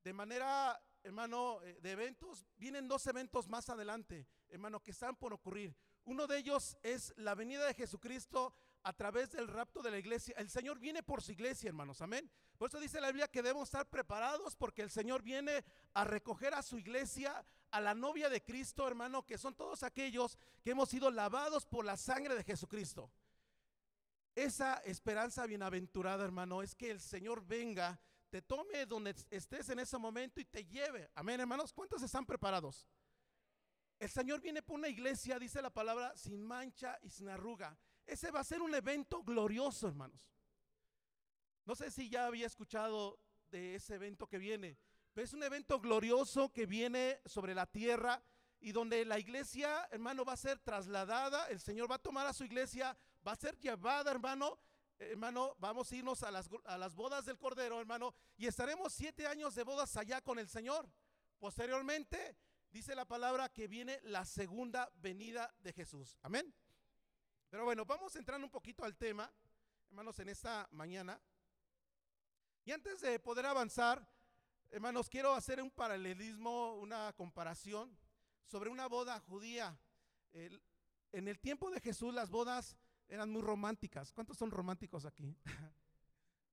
de 0.02 0.12
manera, 0.12 0.80
hermano, 1.02 1.60
eh, 1.62 1.78
de 1.80 1.92
eventos, 1.92 2.46
vienen 2.56 2.88
dos 2.88 3.06
eventos 3.06 3.48
más 3.48 3.68
adelante, 3.68 4.26
hermano, 4.48 4.82
que 4.82 4.90
están 4.90 5.16
por 5.16 5.32
ocurrir. 5.32 5.74
Uno 6.04 6.26
de 6.26 6.38
ellos 6.38 6.76
es 6.82 7.12
la 7.16 7.34
venida 7.34 7.66
de 7.66 7.74
Jesucristo 7.74 8.54
a 8.82 8.92
través 8.92 9.30
del 9.30 9.48
rapto 9.48 9.82
de 9.82 9.90
la 9.90 9.98
iglesia. 9.98 10.34
El 10.38 10.48
Señor 10.48 10.78
viene 10.78 11.02
por 11.02 11.22
su 11.22 11.32
iglesia, 11.32 11.68
hermanos. 11.68 12.00
Amén. 12.00 12.30
Por 12.56 12.68
eso 12.68 12.80
dice 12.80 13.00
la 13.00 13.08
Biblia 13.08 13.28
que 13.28 13.42
debemos 13.42 13.68
estar 13.68 13.88
preparados 13.88 14.56
porque 14.56 14.82
el 14.82 14.90
Señor 14.90 15.22
viene 15.22 15.64
a 15.94 16.04
recoger 16.04 16.54
a 16.54 16.62
su 16.62 16.78
iglesia, 16.78 17.44
a 17.70 17.80
la 17.80 17.94
novia 17.94 18.30
de 18.30 18.42
Cristo, 18.42 18.86
hermano, 18.88 19.26
que 19.26 19.38
son 19.38 19.54
todos 19.54 19.82
aquellos 19.82 20.38
que 20.62 20.70
hemos 20.70 20.88
sido 20.88 21.10
lavados 21.10 21.66
por 21.66 21.84
la 21.84 21.96
sangre 21.96 22.34
de 22.34 22.44
Jesucristo. 22.44 23.10
Esa 24.34 24.74
esperanza 24.84 25.46
bienaventurada, 25.46 26.24
hermano, 26.24 26.62
es 26.62 26.74
que 26.74 26.90
el 26.90 27.00
Señor 27.00 27.44
venga, 27.44 28.00
te 28.30 28.42
tome 28.42 28.86
donde 28.86 29.14
estés 29.30 29.68
en 29.70 29.78
ese 29.78 29.98
momento 29.98 30.40
y 30.40 30.44
te 30.44 30.64
lleve. 30.64 31.10
Amén, 31.14 31.40
hermanos. 31.40 31.72
¿Cuántos 31.72 32.02
están 32.02 32.26
preparados? 32.26 32.86
El 33.98 34.08
Señor 34.08 34.40
viene 34.40 34.62
por 34.62 34.76
una 34.76 34.88
iglesia, 34.88 35.38
dice 35.38 35.60
la 35.60 35.70
palabra, 35.70 36.16
sin 36.16 36.44
mancha 36.44 36.98
y 37.02 37.10
sin 37.10 37.28
arruga. 37.28 37.76
Ese 38.06 38.30
va 38.30 38.40
a 38.40 38.44
ser 38.44 38.62
un 38.62 38.74
evento 38.74 39.22
glorioso, 39.22 39.88
hermanos. 39.88 40.20
No 41.64 41.74
sé 41.74 41.90
si 41.90 42.08
ya 42.08 42.26
había 42.26 42.46
escuchado 42.46 43.18
de 43.50 43.74
ese 43.74 43.96
evento 43.96 44.26
que 44.26 44.38
viene, 44.38 44.78
pero 45.12 45.24
es 45.24 45.32
un 45.32 45.42
evento 45.42 45.80
glorioso 45.80 46.52
que 46.52 46.66
viene 46.66 47.20
sobre 47.26 47.54
la 47.54 47.66
tierra 47.66 48.22
y 48.60 48.72
donde 48.72 49.04
la 49.04 49.18
iglesia, 49.18 49.88
hermano, 49.90 50.24
va 50.24 50.34
a 50.34 50.36
ser 50.36 50.58
trasladada. 50.58 51.46
El 51.48 51.60
Señor 51.60 51.90
va 51.90 51.96
a 51.96 52.02
tomar 52.02 52.26
a 52.26 52.32
su 52.32 52.44
iglesia, 52.44 52.96
va 53.26 53.32
a 53.32 53.36
ser 53.36 53.58
llevada, 53.58 54.10
hermano. 54.10 54.58
Hermano, 54.98 55.54
vamos 55.60 55.92
a 55.92 55.96
irnos 55.96 56.24
a 56.24 56.30
las, 56.32 56.48
a 56.64 56.76
las 56.76 56.96
bodas 56.96 57.24
del 57.24 57.38
Cordero, 57.38 57.78
hermano, 57.78 58.14
y 58.36 58.46
estaremos 58.46 58.92
siete 58.92 59.28
años 59.28 59.54
de 59.54 59.62
bodas 59.62 59.96
allá 59.96 60.20
con 60.20 60.40
el 60.40 60.48
Señor. 60.48 60.90
Posteriormente, 61.38 62.36
dice 62.70 62.96
la 62.96 63.04
palabra 63.04 63.48
que 63.48 63.68
viene 63.68 64.00
la 64.02 64.24
segunda 64.24 64.90
venida 64.96 65.54
de 65.60 65.72
Jesús. 65.72 66.18
Amén. 66.22 66.52
Pero 67.48 67.64
bueno, 67.64 67.84
vamos 67.84 68.16
entrando 68.16 68.44
un 68.44 68.50
poquito 68.50 68.84
al 68.84 68.96
tema, 68.96 69.32
hermanos, 69.88 70.18
en 70.18 70.30
esta 70.30 70.68
mañana. 70.72 71.20
Y 72.64 72.72
antes 72.72 73.00
de 73.00 73.20
poder 73.20 73.46
avanzar, 73.46 74.04
hermanos, 74.68 75.08
quiero 75.08 75.32
hacer 75.32 75.62
un 75.62 75.70
paralelismo, 75.70 76.74
una 76.74 77.12
comparación 77.12 77.96
sobre 78.46 78.68
una 78.68 78.88
boda 78.88 79.20
judía. 79.20 79.78
en 80.32 81.28
el 81.28 81.38
tiempo 81.38 81.70
de 81.70 81.80
Jesús 81.80 82.12
las 82.12 82.30
bodas 82.30 82.76
eran 83.08 83.30
muy 83.30 83.42
románticas. 83.42 84.12
¿Cuántos 84.12 84.36
son 84.36 84.50
románticos 84.50 85.04
aquí? 85.04 85.36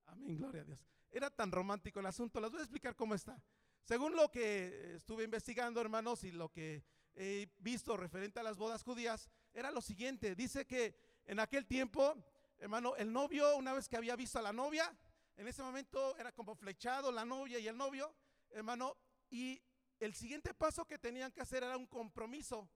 Amén, 0.05 0.37
gloria 0.37 0.61
a 0.61 0.65
Dios. 0.65 0.85
Era 1.11 1.29
tan 1.29 1.51
romántico 1.51 1.99
el 1.99 2.05
asunto. 2.05 2.39
Les 2.39 2.51
voy 2.51 2.59
a 2.59 2.63
explicar 2.63 2.95
cómo 2.95 3.13
está. 3.15 3.41
Según 3.83 4.15
lo 4.15 4.31
que 4.31 4.95
estuve 4.95 5.23
investigando, 5.23 5.79
hermanos, 5.79 6.23
y 6.23 6.31
lo 6.31 6.51
que 6.51 6.83
he 7.15 7.47
visto 7.59 7.95
referente 7.95 8.39
a 8.39 8.43
las 8.43 8.57
bodas 8.57 8.83
judías, 8.83 9.29
era 9.53 9.71
lo 9.71 9.81
siguiente. 9.81 10.35
Dice 10.35 10.65
que 10.65 10.95
en 11.25 11.39
aquel 11.39 11.65
tiempo, 11.65 12.15
hermano, 12.57 12.95
el 12.95 13.11
novio, 13.11 13.55
una 13.57 13.73
vez 13.73 13.87
que 13.87 13.97
había 13.97 14.15
visto 14.15 14.39
a 14.39 14.41
la 14.41 14.51
novia, 14.51 14.95
en 15.37 15.47
ese 15.47 15.61
momento 15.61 16.17
era 16.17 16.31
como 16.31 16.55
flechado 16.55 17.11
la 17.11 17.25
novia 17.25 17.59
y 17.59 17.67
el 17.67 17.77
novio, 17.77 18.13
hermano, 18.49 18.97
y 19.29 19.61
el 19.99 20.13
siguiente 20.13 20.53
paso 20.53 20.85
que 20.85 20.97
tenían 20.97 21.31
que 21.31 21.41
hacer 21.41 21.63
era 21.63 21.77
un 21.77 21.87
compromiso. 21.87 22.69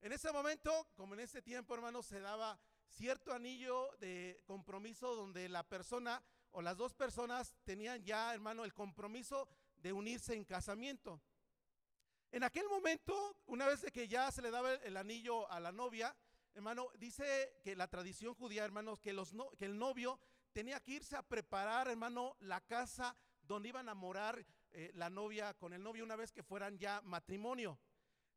En 0.00 0.12
ese 0.12 0.32
momento, 0.32 0.88
como 0.94 1.14
en 1.14 1.20
ese 1.20 1.42
tiempo, 1.42 1.74
hermano, 1.74 2.02
se 2.02 2.20
daba 2.20 2.58
cierto 2.88 3.32
anillo 3.32 3.90
de 3.98 4.42
compromiso 4.46 5.14
donde 5.14 5.48
la 5.48 5.62
persona 5.62 6.22
o 6.50 6.62
las 6.62 6.76
dos 6.76 6.94
personas 6.94 7.54
tenían 7.64 8.02
ya, 8.04 8.32
hermano, 8.32 8.64
el 8.64 8.72
compromiso 8.72 9.48
de 9.76 9.92
unirse 9.92 10.34
en 10.34 10.44
casamiento. 10.44 11.20
En 12.30 12.42
aquel 12.42 12.68
momento, 12.68 13.36
una 13.46 13.66
vez 13.66 13.86
que 13.92 14.08
ya 14.08 14.30
se 14.30 14.42
le 14.42 14.50
daba 14.50 14.74
el, 14.74 14.96
anillo 14.96 15.50
a 15.50 15.60
la 15.60 15.72
novia, 15.72 16.14
hermano, 16.54 16.88
dice 16.98 17.58
que 17.62 17.76
la 17.76 17.88
tradición 17.88 18.34
judía, 18.34 18.64
hermanos, 18.64 19.00
que, 19.00 19.10
el 19.10 19.78
novio 19.78 20.18
tenía 20.52 20.80
que 20.80 20.92
irse 20.92 21.16
a 21.16 21.22
preparar, 21.22 21.88
hermano, 21.88 22.36
la 22.40 22.60
casa 22.60 23.16
donde 23.42 23.70
iban 23.70 23.88
a 23.88 23.94
morar 23.94 24.44
eh, 24.72 24.90
la 24.94 25.08
novia 25.08 25.54
con 25.54 25.72
el 25.72 25.82
novio 25.82 26.04
una 26.04 26.16
vez 26.16 26.32
que 26.32 26.42
fueran 26.42 26.76
ya 26.78 27.00
matrimonio. 27.02 27.78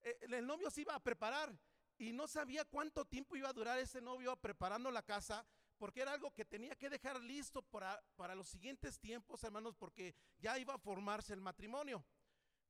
Eh, 0.04 0.20
el 0.22 0.48
novio 0.48 0.70
se 0.70 0.82
iba 0.82 0.96
a 0.96 1.04
preparar 1.04 1.54
y 2.02 2.14
no 2.14 2.28
sabía 2.28 2.66
cuánto 2.66 3.06
tiempo 3.06 3.36
iba 3.36 3.48
a 3.48 3.54
durar 3.54 3.78
ese 3.78 4.02
novio 4.02 4.36
preparando 4.36 4.90
la 4.90 5.04
casa, 5.04 5.46
porque 5.78 6.02
era 6.02 6.14
algo 6.14 6.34
que 6.34 6.46
tenía 6.46 6.76
que 6.76 6.90
dejar 6.90 7.22
listo 7.22 7.62
para, 7.62 8.02
para 8.16 8.34
los 8.34 8.50
siguientes 8.50 9.00
tiempos, 9.00 9.44
hermanos, 9.44 9.76
porque 9.76 10.16
ya 10.40 10.58
iba 10.58 10.74
a 10.74 10.80
formarse 10.80 11.34
el 11.34 11.42
matrimonio. 11.42 12.04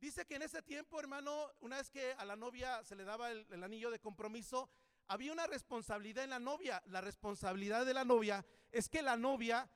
Dice 0.01 0.25
que 0.25 0.35
en 0.35 0.41
ese 0.41 0.61
tiempo, 0.61 0.99
hermano, 0.99 1.49
una 1.61 1.77
vez 1.77 1.89
que 1.89 2.11
a 2.11 2.25
la 2.25 2.35
novia 2.35 2.83
se 2.83 2.93
le 2.97 3.05
daba 3.05 3.31
el, 3.31 3.63
anillo 3.63 3.89
de 3.89 4.01
compromiso, 4.01 4.69
había 5.07 5.31
una 5.31 5.47
responsabilidad 5.47 6.25
en 6.25 6.31
la 6.31 6.39
novia. 6.39 6.83
La 6.87 6.99
responsabilidad 6.99 7.85
de 7.85 7.93
la 7.93 8.03
novia 8.03 8.45
es 8.69 8.89
que 8.89 9.01
la 9.01 9.15
novia 9.15 9.69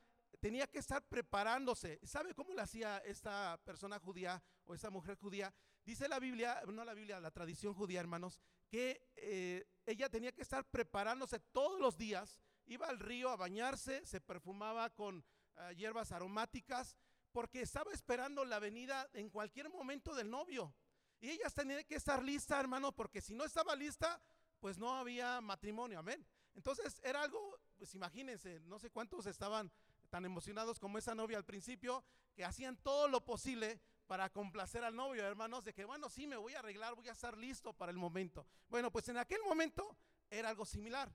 tenía 0.45 0.67
que 0.67 0.77
estar 0.77 1.01
preparándose. 1.01 1.99
¿Sabe 2.03 2.35
cómo 2.35 2.53
lo 2.53 2.61
hacía 2.61 2.99
esta 2.99 3.59
persona 3.65 3.97
judía 3.97 4.43
o 4.65 4.75
esta 4.75 4.91
mujer 4.91 5.17
judía? 5.17 5.51
Dice 5.83 6.07
la 6.07 6.19
Biblia, 6.19 6.61
no 6.67 6.85
la 6.85 6.93
Biblia, 6.93 7.19
la 7.19 7.31
tradición 7.31 7.73
judía, 7.73 7.99
hermanos, 7.99 8.39
que 8.69 9.09
eh, 9.15 9.67
ella 9.87 10.07
tenía 10.07 10.31
que 10.31 10.43
estar 10.43 10.63
preparándose 10.63 11.39
todos 11.39 11.81
los 11.81 11.97
días. 11.97 12.43
Iba 12.67 12.85
al 12.85 12.99
río 12.99 13.31
a 13.31 13.37
bañarse, 13.37 14.05
se 14.05 14.21
perfumaba 14.21 14.91
con 14.91 15.25
ah, 15.55 15.71
hierbas 15.71 16.11
aromáticas, 16.11 16.95
porque 17.31 17.61
estaba 17.61 17.91
esperando 17.91 18.45
la 18.45 18.59
venida 18.59 19.09
en 19.13 19.31
cualquier 19.31 19.71
momento 19.71 20.13
del 20.13 20.29
novio. 20.29 20.75
Y 21.21 21.31
ella 21.31 21.49
tenía 21.49 21.83
que 21.85 21.95
estar 21.95 22.21
lista, 22.21 22.59
hermano, 22.59 22.91
porque 22.91 23.19
si 23.19 23.33
no 23.33 23.45
estaba 23.45 23.75
lista, 23.75 24.21
pues 24.59 24.77
no 24.77 24.93
había 24.93 25.41
matrimonio, 25.41 25.97
amén. 25.97 26.23
Entonces 26.53 27.01
era 27.03 27.23
algo, 27.23 27.59
pues 27.77 27.95
imagínense, 27.95 28.59
no 28.61 28.77
sé 28.77 28.91
cuántos 28.91 29.25
estaban 29.25 29.71
tan 30.09 30.25
emocionados 30.25 30.79
como 30.79 30.97
esa 30.97 31.15
novia 31.15 31.37
al 31.37 31.45
principio, 31.45 32.03
que 32.35 32.45
hacían 32.45 32.77
todo 32.77 33.07
lo 33.07 33.23
posible 33.23 33.79
para 34.07 34.29
complacer 34.29 34.83
al 34.83 34.95
novio, 34.95 35.25
hermanos, 35.25 35.63
de 35.63 35.73
que, 35.73 35.85
bueno, 35.85 36.09
sí, 36.09 36.27
me 36.27 36.37
voy 36.37 36.53
a 36.53 36.59
arreglar, 36.59 36.95
voy 36.95 37.07
a 37.09 37.13
estar 37.13 37.37
listo 37.37 37.73
para 37.73 37.91
el 37.91 37.97
momento. 37.97 38.45
Bueno, 38.69 38.91
pues 38.91 39.09
en 39.09 39.17
aquel 39.17 39.41
momento 39.43 39.97
era 40.29 40.49
algo 40.49 40.65
similar. 40.65 41.11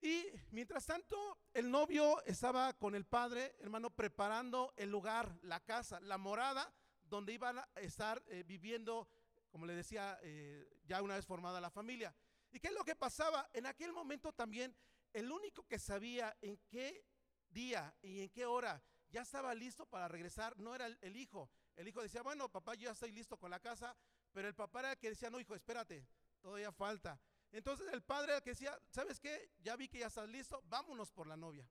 Y 0.00 0.26
mientras 0.50 0.84
tanto, 0.84 1.38
el 1.54 1.70
novio 1.70 2.22
estaba 2.24 2.72
con 2.72 2.94
el 2.94 3.04
padre, 3.04 3.54
hermano, 3.60 3.90
preparando 3.90 4.74
el 4.76 4.90
lugar, 4.90 5.38
la 5.42 5.60
casa, 5.60 6.00
la 6.00 6.18
morada, 6.18 6.74
donde 7.04 7.32
iban 7.32 7.58
a 7.58 7.68
estar 7.76 8.22
eh, 8.26 8.42
viviendo, 8.44 9.08
como 9.50 9.64
le 9.64 9.74
decía, 9.74 10.18
eh, 10.22 10.66
ya 10.84 11.02
una 11.02 11.14
vez 11.14 11.24
formada 11.24 11.60
la 11.60 11.70
familia. 11.70 12.14
¿Y 12.50 12.58
qué 12.58 12.68
es 12.68 12.74
lo 12.74 12.84
que 12.84 12.96
pasaba? 12.96 13.48
En 13.52 13.64
aquel 13.64 13.92
momento 13.92 14.32
también, 14.32 14.74
el 15.12 15.30
único 15.30 15.66
que 15.66 15.78
sabía 15.78 16.36
en 16.40 16.58
qué 16.68 17.04
día 17.52 17.94
y 18.02 18.22
en 18.22 18.30
qué 18.30 18.46
hora 18.46 18.82
ya 19.10 19.22
estaba 19.22 19.54
listo 19.54 19.86
para 19.86 20.08
regresar 20.08 20.58
no 20.58 20.74
era 20.74 20.86
el, 20.86 21.16
hijo. 21.16 21.50
El 21.76 21.88
hijo 21.88 22.02
decía, 22.02 22.22
bueno, 22.22 22.48
papá, 22.48 22.74
yo 22.74 22.84
ya 22.84 22.92
estoy 22.92 23.12
listo 23.12 23.38
con 23.38 23.50
la 23.50 23.60
casa, 23.60 23.96
pero 24.32 24.48
el 24.48 24.54
papá 24.54 24.80
era 24.80 24.92
el 24.92 24.98
que 24.98 25.10
decía, 25.10 25.30
no, 25.30 25.38
hijo, 25.38 25.54
espérate, 25.54 26.06
todavía 26.40 26.72
falta. 26.72 27.20
Entonces 27.50 27.86
el 27.92 28.02
padre 28.02 28.40
que 28.42 28.50
decía, 28.50 28.78
¿sabes 28.88 29.20
qué? 29.20 29.52
Ya 29.60 29.76
vi 29.76 29.88
que 29.88 29.98
ya 29.98 30.06
estás 30.06 30.28
listo, 30.28 30.62
vámonos 30.66 31.12
por 31.12 31.26
la 31.26 31.36
novia. 31.36 31.68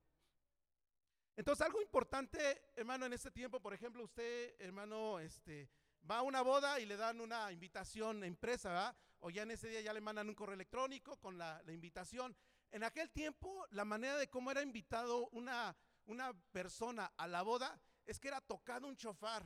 Entonces 1.35 1.65
algo 1.65 1.81
importante, 1.81 2.61
hermano, 2.75 3.05
en 3.05 3.13
este 3.13 3.31
tiempo, 3.31 3.59
por 3.59 3.73
ejemplo, 3.73 4.03
usted, 4.03 4.55
hermano, 4.59 5.19
este, 5.19 5.69
va 6.09 6.19
a 6.19 6.21
una 6.21 6.41
boda 6.41 6.79
y 6.79 6.85
le 6.85 6.97
dan 6.97 7.21
una 7.21 7.51
invitación 7.51 8.23
impresa, 8.23 8.69
¿verdad? 8.69 8.95
O 9.19 9.29
ya 9.29 9.43
en 9.43 9.51
ese 9.51 9.67
día 9.69 9.81
ya 9.81 9.93
le 9.93 10.01
mandan 10.01 10.29
un 10.29 10.35
correo 10.35 10.55
electrónico 10.55 11.17
con 11.17 11.37
la, 11.37 11.61
invitación. 11.67 12.35
En 12.71 12.83
aquel 12.83 13.11
tiempo, 13.11 13.67
la 13.71 13.83
manera 13.83 14.17
de 14.17 14.29
cómo 14.29 14.49
era 14.49 14.61
invitado 14.61 15.27
una, 15.29 15.75
una 16.05 16.33
persona 16.51 17.11
a 17.17 17.27
la 17.27 17.41
boda 17.41 17.79
es 18.05 18.19
que 18.19 18.29
era 18.29 18.39
tocado 18.39 18.87
un 18.87 18.95
chofar. 18.95 19.45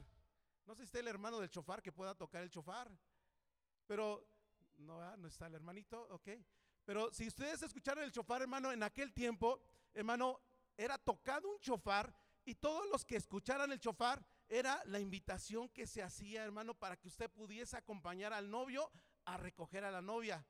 No 0.65 0.75
sé 0.75 0.81
si 0.81 0.85
está 0.85 0.99
el 0.99 1.07
hermano 1.07 1.39
del 1.39 1.49
chofar 1.49 1.81
que 1.81 1.91
pueda 1.91 2.15
tocar 2.15 2.43
el 2.43 2.51
chofar, 2.51 2.91
pero 3.87 4.27
no, 4.77 5.01
ah, 5.01 5.15
no 5.17 5.27
está 5.27 5.47
el 5.47 5.55
hermanito, 5.55 6.07
ok. 6.11 6.29
Pero 6.85 7.11
si 7.11 7.27
ustedes 7.27 7.63
escucharon 7.63 8.03
el 8.03 8.11
chofar, 8.11 8.43
hermano, 8.43 8.71
en 8.71 8.83
aquel 8.83 9.11
tiempo, 9.11 9.59
hermano, 9.93 10.39
era 10.77 10.97
tocado 10.97 11.49
un 11.49 11.59
chofar 11.59 12.13
y 12.45 12.53
todos 12.55 12.87
los 12.91 13.03
que 13.03 13.15
escucharan 13.15 13.71
el 13.71 13.79
chofar 13.79 14.23
era 14.47 14.83
la 14.85 14.99
invitación 14.99 15.69
que 15.69 15.87
se 15.87 16.03
hacía, 16.03 16.43
hermano, 16.43 16.75
para 16.75 16.95
que 16.95 17.07
usted 17.07 17.29
pudiese 17.31 17.75
acompañar 17.75 18.33
al 18.33 18.51
novio 18.51 18.91
a 19.25 19.37
recoger 19.37 19.83
a 19.83 19.89
la 19.89 20.01
novia. 20.01 20.45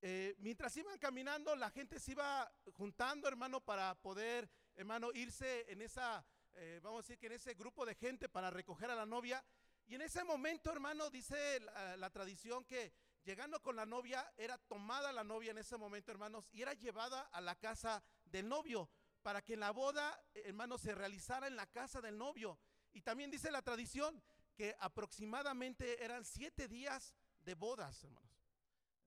Eh, 0.00 0.36
mientras 0.38 0.76
iban 0.76 0.98
caminando, 0.98 1.54
la 1.56 1.70
gente 1.70 1.98
se 1.98 2.12
iba 2.12 2.50
juntando, 2.72 3.26
hermano, 3.26 3.60
para 3.60 3.94
poder, 3.96 4.48
hermano, 4.76 5.10
irse 5.12 5.70
en 5.70 5.82
esa, 5.82 6.24
eh, 6.54 6.80
vamos 6.82 7.00
a 7.00 7.02
decir 7.02 7.18
que 7.18 7.26
en 7.26 7.32
ese 7.32 7.54
grupo 7.54 7.84
de 7.84 7.94
gente 7.94 8.28
para 8.28 8.50
recoger 8.50 8.90
a 8.90 8.94
la 8.94 9.06
novia. 9.06 9.44
Y 9.86 9.94
en 9.94 10.02
ese 10.02 10.22
momento, 10.22 10.70
hermano, 10.70 11.08
dice 11.10 11.60
la 11.96 12.10
tradición 12.10 12.64
que 12.64 12.92
llegando 13.28 13.60
con 13.60 13.76
la 13.76 13.84
novia, 13.84 14.32
era 14.36 14.56
tomada 14.56 15.12
la 15.12 15.22
novia 15.22 15.50
en 15.50 15.58
ese 15.58 15.76
momento, 15.76 16.10
hermanos, 16.10 16.48
y 16.52 16.62
era 16.62 16.72
llevada 16.72 17.22
a 17.32 17.40
la 17.40 17.54
casa 17.56 18.02
del 18.24 18.48
novio, 18.48 18.88
para 19.22 19.42
que 19.42 19.56
la 19.56 19.70
boda, 19.70 20.18
hermanos, 20.32 20.80
se 20.80 20.94
realizara 20.94 21.46
en 21.46 21.56
la 21.56 21.66
casa 21.66 22.00
del 22.00 22.16
novio. 22.16 22.58
Y 22.92 23.02
también 23.02 23.30
dice 23.30 23.50
la 23.50 23.62
tradición 23.62 24.22
que 24.54 24.74
aproximadamente 24.80 26.02
eran 26.02 26.24
siete 26.24 26.68
días 26.68 27.14
de 27.40 27.54
bodas, 27.54 28.02
hermanos. 28.02 28.27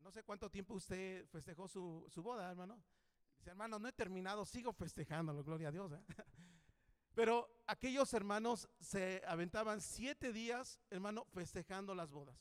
No 0.01 0.11
sé 0.11 0.23
cuánto 0.23 0.49
tiempo 0.49 0.73
usted 0.73 1.25
festejó 1.27 1.67
su, 1.67 2.09
boda, 2.17 2.49
hermano. 2.49 2.81
Dice, 3.37 3.51
hermano, 3.51 3.79
no 3.79 3.87
he 3.87 3.93
terminado, 3.93 4.45
sigo 4.45 4.73
festejándolo, 4.73 5.43
gloria 5.43 5.69
a 5.69 5.71
Dios. 5.71 5.91
¿eh? 5.91 6.01
Pero 7.13 7.63
aquellos 7.67 8.13
hermanos 8.13 8.69
se 8.79 9.21
aventaban 9.27 9.81
siete 9.81 10.31
días, 10.31 10.79
hermano, 10.89 11.25
festejando 11.33 11.93
las 11.93 12.11
bodas. 12.11 12.35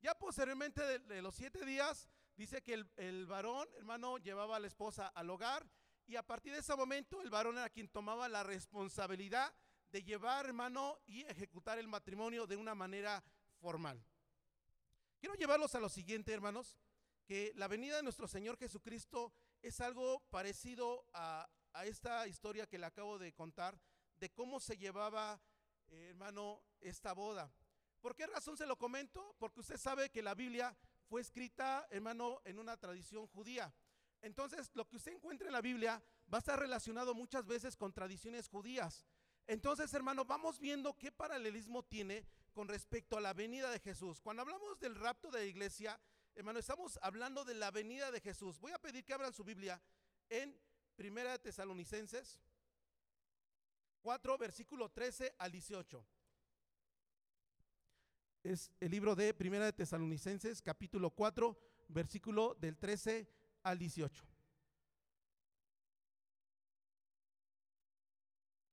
Ya 0.00 0.14
posteriormente 0.14 0.98
de, 1.00 1.22
los 1.22 1.34
siete 1.34 1.64
días, 1.64 2.08
dice 2.36 2.62
que 2.62 2.84
el, 2.96 3.26
varón, 3.26 3.68
hermano, 3.76 4.18
llevaba 4.18 4.56
a 4.56 4.60
la 4.60 4.66
esposa 4.66 5.08
al 5.08 5.30
hogar 5.30 5.66
y 6.06 6.16
a 6.16 6.22
partir 6.22 6.52
de 6.52 6.60
ese 6.60 6.76
momento 6.76 7.22
el 7.22 7.30
varón 7.30 7.56
era 7.56 7.70
quien 7.70 7.88
tomaba 7.88 8.28
la 8.28 8.42
responsabilidad 8.42 9.52
de 9.90 10.02
llevar, 10.02 10.46
hermano, 10.46 10.98
y 11.06 11.22
ejecutar 11.22 11.78
el 11.78 11.88
matrimonio 11.88 12.46
de 12.46 12.56
una 12.56 12.74
manera 12.74 13.22
formal. 13.60 14.04
Quiero 15.18 15.34
llevarlos 15.36 15.74
a 15.74 15.80
lo 15.80 15.88
siguiente, 15.88 16.32
hermanos, 16.32 16.76
que 17.24 17.52
la 17.56 17.68
venida 17.68 17.96
de 17.96 18.02
nuestro 18.02 18.28
Señor 18.28 18.58
Jesucristo 18.58 19.32
es 19.62 19.80
algo 19.80 20.20
parecido 20.30 21.06
a, 21.12 21.48
esta 21.84 22.26
historia 22.28 22.68
que 22.68 22.78
le 22.78 22.86
acabo 22.86 23.18
de 23.18 23.32
contar, 23.32 23.78
de 24.16 24.30
cómo 24.30 24.60
se 24.60 24.76
llevaba, 24.76 25.40
eh, 25.88 26.08
hermano, 26.10 26.62
esta 26.80 27.12
boda. 27.12 27.52
¿Por 28.00 28.14
qué 28.14 28.26
razón 28.26 28.56
se 28.56 28.66
lo 28.66 28.76
comento? 28.76 29.34
Porque 29.38 29.60
usted 29.60 29.76
sabe 29.76 30.10
que 30.10 30.22
la 30.22 30.34
Biblia 30.34 30.76
fue 31.08 31.20
escrita, 31.20 31.86
hermano, 31.90 32.40
en 32.44 32.58
una 32.58 32.76
tradición 32.76 33.26
judía. 33.26 33.74
Entonces, 34.22 34.70
lo 34.74 34.86
que 34.88 34.96
usted 34.96 35.12
encuentra 35.12 35.48
en 35.48 35.52
la 35.52 35.60
Biblia 35.60 36.02
va 36.32 36.38
a 36.38 36.40
estar 36.40 36.58
relacionado 36.58 37.14
muchas 37.14 37.46
veces 37.46 37.76
con 37.76 37.92
tradiciones 37.92 38.48
judías. 38.48 39.04
Entonces, 39.46 39.92
hermano, 39.92 40.24
vamos 40.24 40.58
viendo 40.58 40.96
qué 40.96 41.12
paralelismo 41.12 41.82
tiene 41.82 42.26
con 42.52 42.68
respecto 42.68 43.18
a 43.18 43.20
la 43.20 43.34
venida 43.34 43.70
de 43.70 43.80
Jesús. 43.80 44.20
Cuando 44.20 44.42
hablamos 44.42 44.78
del 44.78 44.94
rapto 44.94 45.30
de 45.30 45.40
la 45.40 45.44
iglesia, 45.44 46.00
hermano, 46.34 46.58
estamos 46.58 46.98
hablando 47.02 47.44
de 47.44 47.54
la 47.54 47.70
venida 47.70 48.10
de 48.10 48.20
Jesús. 48.20 48.58
Voy 48.58 48.72
a 48.72 48.78
pedir 48.78 49.04
que 49.04 49.14
abran 49.14 49.32
su 49.32 49.44
Biblia 49.44 49.80
en 50.28 50.58
Primera 50.96 51.32
de 51.32 51.38
Tesalonicenses 51.38 52.40
4, 54.02 54.38
versículo 54.38 54.90
13 54.90 55.34
al 55.38 55.52
18 55.52 56.06
es 58.44 58.70
el 58.78 58.90
libro 58.90 59.16
de 59.16 59.32
Primera 59.32 59.64
de 59.64 59.72
Tesalonicenses, 59.72 60.60
capítulo 60.60 61.10
4, 61.10 61.58
versículo 61.88 62.54
del 62.60 62.76
13 62.76 63.26
al 63.62 63.78
18. 63.78 64.22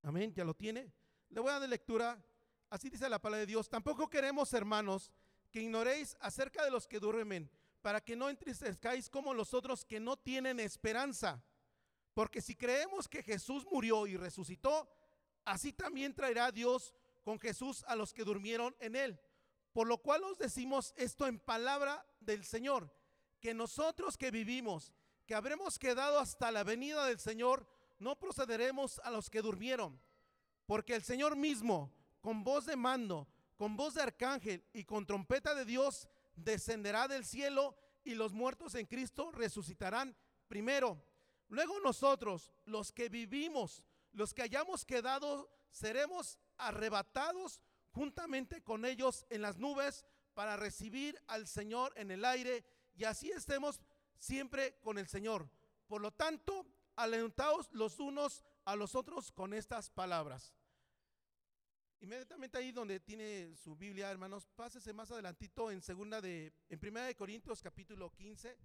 Amén, 0.04 0.34
ya 0.34 0.44
lo 0.44 0.54
tiene. 0.54 0.92
Le 1.30 1.40
voy 1.40 1.52
a 1.52 1.60
dar 1.60 1.70
lectura. 1.70 2.22
Así 2.70 2.90
dice 2.90 3.08
la 3.08 3.20
palabra 3.20 3.40
de 3.40 3.46
Dios. 3.46 3.70
Tampoco 3.70 4.10
queremos, 4.10 4.54
hermanos, 4.54 5.10
que 5.52 5.62
ignoréis 5.62 6.18
acerca 6.20 6.64
de 6.64 6.72
los 6.72 6.88
que 6.88 7.00
duermen, 7.00 7.50
para 7.82 8.02
que 8.02 8.16
no 8.16 8.30
entristezcáis 8.30 9.10
como 9.10 9.34
los 9.34 9.54
otros 9.54 9.86
que 9.86 10.00
no 10.00 10.18
tienen 10.18 10.60
esperanza. 10.60 11.44
Porque 12.14 12.42
si 12.42 12.56
creemos 12.56 13.08
que 13.08 13.24
Jesús 13.24 13.66
murió 13.72 14.08
y 14.08 14.18
resucitó, 14.18 14.90
así 15.46 15.74
también 15.74 16.14
traerá 16.14 16.52
Dios 16.52 16.94
con 17.24 17.40
Jesús 17.40 17.84
a 17.88 17.96
los 17.96 18.14
que 18.14 18.24
durmieron 18.24 18.76
en 18.80 18.96
él. 18.96 19.20
Por 19.74 19.88
lo 19.88 19.98
cual 20.00 20.24
os 20.24 20.38
decimos 20.38 20.94
esto 20.98 21.28
en 21.28 21.40
palabra 21.40 22.06
del 22.20 22.44
Señor, 22.44 22.92
que 23.40 23.54
nosotros 23.54 24.18
que 24.18 24.32
vivimos, 24.32 24.92
que 25.26 25.36
habremos 25.36 25.80
quedado 25.80 26.20
hasta 26.20 26.52
la 26.52 26.64
venida 26.64 27.06
del 27.06 27.20
Señor, 27.20 27.68
no 28.00 28.18
procederemos 28.20 29.00
a 29.00 29.12
los 29.12 29.30
que 29.30 29.42
durmieron, 29.42 30.00
porque 30.66 30.96
el 30.96 31.04
Señor 31.04 31.36
mismo, 31.36 31.92
con 32.20 32.44
voz 32.44 32.66
de 32.66 32.76
mando, 32.76 33.28
con 33.62 33.78
voz 33.78 33.94
de 33.94 34.02
arcángel 34.02 34.66
y 34.74 34.86
con 34.86 35.06
trompeta 35.06 35.54
de 35.54 35.66
Dios, 35.66 36.10
descenderá 36.36 37.08
del 37.08 37.24
cielo 37.24 37.78
y 38.04 38.16
los 38.16 38.34
muertos 38.34 38.74
en 38.74 38.88
Cristo 38.88 39.32
resucitarán 39.32 40.18
primero. 40.48 41.00
Luego 41.48 41.80
nosotros, 41.82 42.52
los 42.66 42.92
que 42.92 43.08
vivimos, 43.08 43.84
los 44.14 44.34
que 44.34 44.42
hayamos 44.42 44.84
quedado, 44.84 45.48
seremos 45.70 46.40
arrebatados 46.58 47.62
juntamente 47.92 48.64
con 48.64 48.84
ellos 48.84 49.28
en 49.30 49.44
las 49.44 49.60
nubes 49.60 50.08
para 50.34 50.58
recibir 50.58 51.22
al 51.28 51.46
Señor 51.46 51.94
en 51.98 52.10
el 52.10 52.26
aire 52.26 52.66
y 52.96 53.04
así 53.04 53.30
estemos 53.30 53.80
siempre 54.18 54.80
con 54.82 54.98
el 54.98 55.08
Señor. 55.08 55.48
Por 55.86 56.02
lo 56.02 56.10
tanto, 56.10 56.66
alentaos 56.96 57.70
los 57.74 58.00
unos 58.00 58.44
a 58.66 58.76
los 58.76 58.96
otros 58.96 59.32
con 59.32 59.54
estas 59.54 59.92
palabras. 59.92 60.52
Inmediatamente 62.02 62.58
ahí 62.58 62.72
donde 62.72 63.00
tiene 63.00 63.56
su 63.56 63.76
Biblia, 63.76 64.10
hermanos, 64.10 64.48
pásese 64.56 64.92
más 64.92 65.12
adelantito 65.12 65.70
en 65.70 65.84
segunda 65.84 66.20
de 66.20 66.52
en 66.68 66.80
Primera 66.80 67.06
de 67.06 67.16
Corintios 67.16 67.62
capítulo 67.62 68.12
15, 68.12 68.58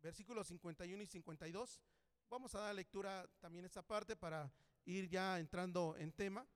versículos 0.00 0.46
51 0.46 1.02
y 1.02 1.06
52. 1.06 1.80
Vamos 2.30 2.54
a 2.54 2.60
dar 2.60 2.74
lectura 2.76 3.28
también 3.40 3.64
esta 3.64 3.82
parte 3.82 4.14
para 4.14 4.52
ir 4.84 5.08
ya 5.08 5.40
entrando 5.40 5.96
en 5.98 6.12
tema. 6.12 6.46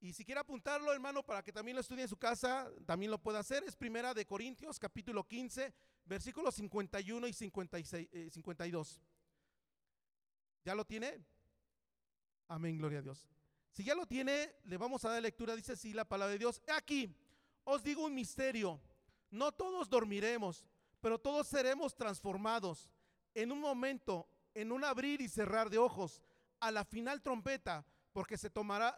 Y 0.00 0.12
si 0.12 0.22
quiere 0.22 0.42
apuntarlo, 0.42 0.92
hermano, 0.92 1.22
para 1.22 1.42
que 1.42 1.50
también 1.50 1.76
lo 1.76 1.80
estudie 1.80 2.02
en 2.02 2.08
su 2.08 2.18
casa, 2.18 2.70
también 2.84 3.10
lo 3.10 3.16
puede 3.16 3.38
hacer. 3.38 3.64
Es 3.64 3.76
Primera 3.76 4.12
de 4.12 4.26
Corintios 4.26 4.78
capítulo 4.78 5.26
15, 5.26 5.72
versículos 6.04 6.54
51 6.56 7.26
y 7.26 7.32
56, 7.32 8.08
52. 8.32 8.96
Eh, 8.96 9.00
¿Ya 10.62 10.74
lo 10.74 10.84
tiene? 10.84 11.24
Amén, 12.48 12.76
gloria 12.76 12.98
a 12.98 13.02
Dios. 13.02 13.30
Si 13.70 13.84
ya 13.84 13.94
lo 13.94 14.06
tiene, 14.06 14.54
le 14.64 14.76
vamos 14.76 15.04
a 15.04 15.10
dar 15.10 15.22
lectura, 15.22 15.54
dice 15.56 15.72
así 15.72 15.92
la 15.92 16.04
palabra 16.04 16.32
de 16.32 16.38
Dios. 16.38 16.60
Aquí 16.74 17.14
os 17.64 17.82
digo 17.82 18.04
un 18.04 18.14
misterio, 18.14 18.80
no 19.30 19.52
todos 19.52 19.88
dormiremos, 19.88 20.64
pero 21.00 21.18
todos 21.18 21.46
seremos 21.46 21.94
transformados 21.94 22.88
en 23.34 23.52
un 23.52 23.60
momento, 23.60 24.28
en 24.54 24.72
un 24.72 24.84
abrir 24.84 25.20
y 25.20 25.28
cerrar 25.28 25.70
de 25.70 25.78
ojos, 25.78 26.22
a 26.58 26.70
la 26.70 26.84
final 26.84 27.22
trompeta, 27.22 27.86
porque 28.12 28.36
se, 28.36 28.50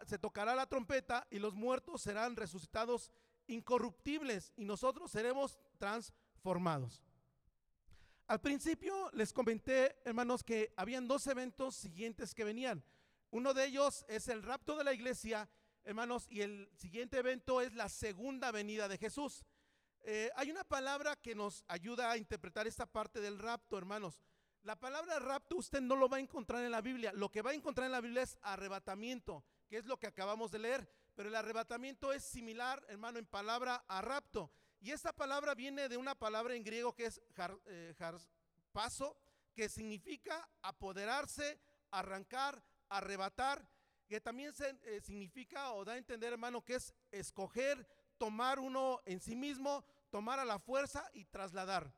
se 0.07 0.19
tocará 0.19 0.55
la 0.55 0.65
trompeta 0.65 1.27
y 1.29 1.39
los 1.39 1.53
muertos 1.53 2.01
serán 2.01 2.35
resucitados 2.35 3.11
incorruptibles 3.47 4.53
y 4.55 4.65
nosotros 4.65 5.11
seremos 5.11 5.59
transformados. 5.77 7.01
Al 8.27 8.41
principio 8.41 9.09
les 9.13 9.33
comenté, 9.33 9.95
hermanos, 10.05 10.43
que 10.43 10.73
habían 10.77 11.07
dos 11.07 11.27
eventos 11.27 11.75
siguientes 11.75 12.33
que 12.33 12.43
venían. 12.43 12.83
Uno 13.33 13.55
de 13.55 13.65
ellos 13.65 14.05
es 14.07 14.27
el 14.27 14.43
rapto 14.43 14.77
de 14.77 14.83
la 14.83 14.93
iglesia, 14.93 15.49
hermanos, 15.85 16.27
y 16.29 16.41
el 16.41 16.69
siguiente 16.77 17.17
evento 17.17 17.61
es 17.61 17.73
la 17.73 17.89
segunda 17.89 18.51
venida 18.51 18.87
de 18.87 18.99
Jesús. 18.99 19.43
Eh, 20.03 20.29
hay 20.35 20.51
una 20.51 20.63
palabra 20.63 21.15
que 21.15 21.33
nos 21.33 21.65
ayuda 21.67 22.11
a 22.11 22.17
interpretar 22.17 22.67
esta 22.67 22.85
parte 22.85 23.21
del 23.21 23.39
rapto, 23.39 23.75
hermanos. 23.75 24.21
La 24.61 24.75
palabra 24.75 25.17
rapto 25.17 25.55
usted 25.55 25.81
no 25.81 25.95
lo 25.95 26.07
va 26.07 26.17
a 26.17 26.19
encontrar 26.19 26.63
en 26.63 26.69
la 26.69 26.81
Biblia. 26.81 27.11
Lo 27.11 27.31
que 27.31 27.41
va 27.41 27.49
a 27.49 27.55
encontrar 27.55 27.87
en 27.87 27.93
la 27.93 28.01
Biblia 28.01 28.21
es 28.21 28.37
arrebatamiento, 28.43 29.43
que 29.67 29.77
es 29.77 29.85
lo 29.85 29.97
que 29.97 30.05
acabamos 30.05 30.51
de 30.51 30.59
leer. 30.59 30.87
Pero 31.15 31.29
el 31.29 31.35
arrebatamiento 31.35 32.13
es 32.13 32.23
similar, 32.23 32.85
hermano, 32.87 33.17
en 33.17 33.25
palabra 33.25 33.83
a 33.87 34.03
rapto. 34.03 34.51
Y 34.79 34.91
esta 34.91 35.11
palabra 35.11 35.55
viene 35.55 35.89
de 35.89 35.97
una 35.97 36.13
palabra 36.13 36.53
en 36.53 36.63
griego 36.63 36.93
que 36.93 37.07
es 37.07 37.19
eh, 37.65 37.95
paso, 38.71 39.17
que 39.55 39.69
significa 39.69 40.47
apoderarse, 40.61 41.59
arrancar, 41.89 42.63
arrebatar, 42.89 43.67
que 44.07 44.21
también 44.21 44.53
eh, 44.59 45.01
significa 45.01 45.73
o 45.73 45.83
da 45.83 45.93
a 45.93 45.97
entender, 45.97 46.33
hermano, 46.33 46.63
que 46.63 46.75
es 46.75 46.93
escoger, 47.11 47.87
tomar 48.17 48.59
uno 48.59 49.01
en 49.05 49.19
sí 49.19 49.35
mismo, 49.35 49.83
tomar 50.09 50.39
a 50.39 50.45
la 50.45 50.59
fuerza 50.59 51.09
y 51.13 51.25
trasladar. 51.25 51.93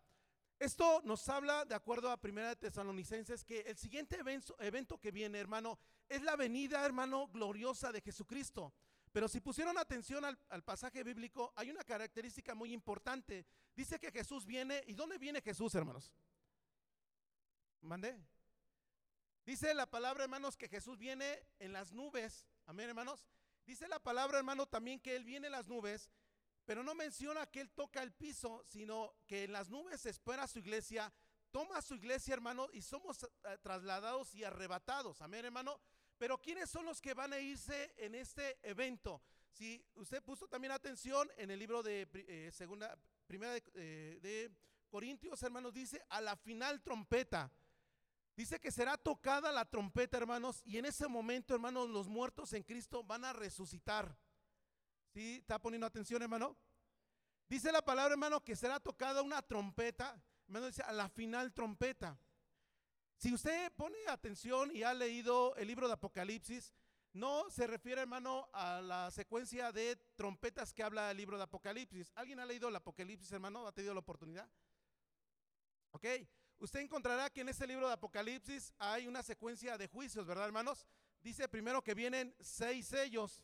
Esto 0.58 1.02
nos 1.04 1.28
habla, 1.28 1.66
de 1.66 1.76
acuerdo 1.76 2.10
a 2.10 2.18
Primera 2.18 2.50
de 2.50 2.56
Tesalonicenses, 2.56 3.44
que 3.44 3.60
el 3.62 3.78
siguiente 3.78 4.18
evento, 4.60 4.98
que 5.00 5.12
viene, 5.12 5.38
hermano, 5.40 5.78
es 6.08 6.22
la 6.22 6.38
venida, 6.38 6.86
hermano, 6.86 7.28
gloriosa 7.28 7.92
de 7.92 8.00
Jesucristo. 8.00 8.74
Pero 9.12 9.28
si 9.28 9.42
pusieron 9.42 9.78
atención 9.78 10.24
al, 10.24 10.40
al, 10.50 10.64
pasaje 10.64 11.04
bíblico, 11.04 11.52
hay 11.56 11.70
una 11.70 11.84
característica 11.84 12.56
muy 12.56 12.72
importante. 12.74 13.46
Dice 13.76 14.00
que 14.00 14.12
Jesús 14.12 14.46
viene. 14.46 14.82
¿Y 14.88 14.94
dónde 14.94 15.18
viene 15.18 15.42
Jesús, 15.42 15.76
hermanos? 15.76 16.14
¿Mandé? 17.82 18.18
Dice 19.46 19.76
la 19.76 19.86
palabra, 19.86 20.24
hermanos, 20.24 20.58
que 20.58 20.68
Jesús 20.68 20.98
viene 20.98 21.40
en 21.60 21.72
las 21.72 21.92
nubes. 21.92 22.48
Amén, 22.66 22.90
hermanos. 22.90 23.28
Dice 23.64 23.88
la 23.88 24.00
palabra, 24.00 24.40
hermano, 24.40 24.66
también 24.66 25.00
que 25.00 25.16
Él 25.16 25.24
viene 25.24 25.46
en 25.48 25.52
las 25.52 25.68
nubes, 25.68 26.10
pero 26.66 26.82
no 26.82 26.96
menciona 26.96 27.46
que 27.46 27.62
Él 27.62 27.70
toca 27.70 28.02
el 28.02 28.12
piso, 28.12 28.64
sino 28.66 29.14
que 29.28 29.44
en 29.44 29.54
las 29.54 29.70
nubes 29.70 30.08
espera 30.08 30.48
su 30.48 30.58
iglesia, 30.58 31.14
toma 31.52 31.84
su 31.84 31.94
iglesia, 31.94 32.34
hermano, 32.34 32.70
y 32.74 32.82
somos 32.82 33.22
eh, 33.22 33.58
trasladados 33.62 34.34
y 34.34 34.44
arrebatados. 34.44 35.22
Amén, 35.22 35.46
hermano. 35.46 35.80
Pero 36.18 36.42
¿quiénes 36.42 36.68
son 36.68 36.86
los 36.86 37.00
que 37.00 37.14
van 37.14 37.32
a 37.32 37.40
irse 37.40 37.94
en 37.98 38.16
este 38.16 38.58
evento? 38.68 39.22
Si 39.52 39.86
usted 39.94 40.24
puso 40.24 40.48
también 40.48 40.72
atención 40.72 41.30
en 41.38 41.52
el 41.52 41.60
libro 41.60 41.84
de 41.84 42.08
eh, 42.14 42.50
segunda, 42.52 42.98
primera 43.28 43.54
de, 43.54 43.64
eh, 43.76 44.20
de 44.24 44.52
Corintios, 44.90 45.44
hermanos, 45.44 45.72
dice 45.72 46.02
a 46.10 46.20
la 46.20 46.36
final 46.36 46.82
trompeta. 46.82 47.52
Dice 48.36 48.60
que 48.60 48.72
será 48.72 48.98
tocada 48.98 49.52
la 49.52 49.64
trompeta, 49.64 50.18
hermanos, 50.18 50.62
y 50.66 50.78
en 50.78 50.86
ese 50.86 51.08
momento, 51.08 51.54
hermanos, 51.54 51.90
los 51.90 52.08
muertos 52.08 52.52
en 52.52 52.64
Cristo 52.64 53.04
van 53.04 53.24
a 53.24 53.32
resucitar. 53.32 54.18
¿Sí? 55.14 55.38
¿Está 55.38 55.60
poniendo 55.60 55.88
atención, 55.88 56.22
hermano? 56.22 56.58
Dice 57.48 57.72
la 57.72 57.84
palabra, 57.84 58.14
hermano, 58.14 58.44
que 58.44 58.56
será 58.56 58.80
tocada 58.80 59.22
una 59.22 59.42
trompeta. 59.42 60.22
Hermano, 60.48 60.68
dice 60.68 60.82
a 60.82 60.92
la 60.92 61.08
final 61.08 61.54
trompeta. 61.54 62.20
Si 63.18 63.34
usted 63.34 63.72
pone 63.74 63.98
atención 64.10 64.76
y 64.76 64.84
ha 64.84 64.94
leído 64.94 65.56
el 65.56 65.68
libro 65.68 65.88
de 65.88 65.94
Apocalipsis, 65.94 66.74
no 67.14 67.50
se 67.50 67.66
refiere, 67.66 68.02
hermano, 68.02 68.50
a 68.52 68.82
la 68.82 69.10
secuencia 69.10 69.72
de 69.72 69.96
trompetas 70.18 70.74
que 70.74 70.84
habla 70.84 71.10
el 71.12 71.18
libro 71.18 71.38
de 71.38 71.44
Apocalipsis. 71.44 72.12
¿Alguien 72.16 72.42
ha 72.42 72.46
leído 72.46 72.68
el 72.68 72.76
Apocalipsis, 72.76 73.32
hermano? 73.32 73.66
¿Ha 73.66 73.72
tenido 73.72 73.94
la 73.94 74.02
oportunidad? 74.02 74.50
¿Ok? 75.92 76.06
Usted 76.60 76.80
encontrará 76.80 77.30
que 77.30 77.42
en 77.42 77.50
este 77.50 77.68
libro 77.68 77.88
de 77.88 77.94
Apocalipsis 77.94 78.74
hay 78.78 79.08
una 79.08 79.22
secuencia 79.22 79.78
de 79.78 79.88
juicios, 79.88 80.26
¿verdad, 80.26 80.46
hermanos? 80.46 80.88
Dice 81.22 81.50
primero 81.50 81.84
que 81.84 81.94
vienen 81.94 82.34
seis 82.40 82.88
sellos, 82.88 83.44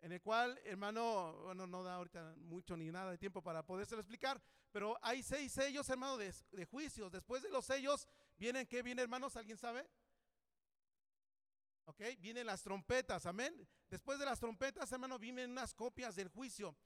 en 0.00 0.12
el 0.12 0.20
cual, 0.20 0.58
hermano, 0.64 1.34
bueno, 1.44 1.66
no 1.66 1.82
da 1.82 1.94
ahorita 1.94 2.34
mucho 2.38 2.76
ni 2.76 2.90
nada 2.90 3.10
de 3.10 3.18
tiempo 3.18 3.42
para 3.42 3.64
podérselo 3.64 4.00
explicar, 4.00 4.40
pero 4.72 4.98
hay 5.02 5.22
seis 5.22 5.52
sellos, 5.52 5.88
hermano, 5.88 6.16
de, 6.16 6.32
juicios. 6.66 7.10
Después 7.12 7.42
de 7.42 7.50
los 7.50 7.64
sellos, 7.64 8.06
vienen, 8.36 8.66
¿qué 8.66 8.82
viene, 8.82 9.02
hermanos? 9.02 9.36
¿Alguien 9.36 9.58
sabe? 9.58 9.88
Ok, 11.84 12.00
vienen 12.18 12.46
las 12.46 12.62
trompetas, 12.62 13.24
amén. 13.26 13.66
Después 13.88 14.18
de 14.18 14.24
las 14.24 14.38
trompetas, 14.38 14.90
hermano, 14.92 15.18
vienen 15.18 15.50
unas 15.50 15.74
copias 15.74 16.16
del 16.16 16.28
juicio. 16.28 16.76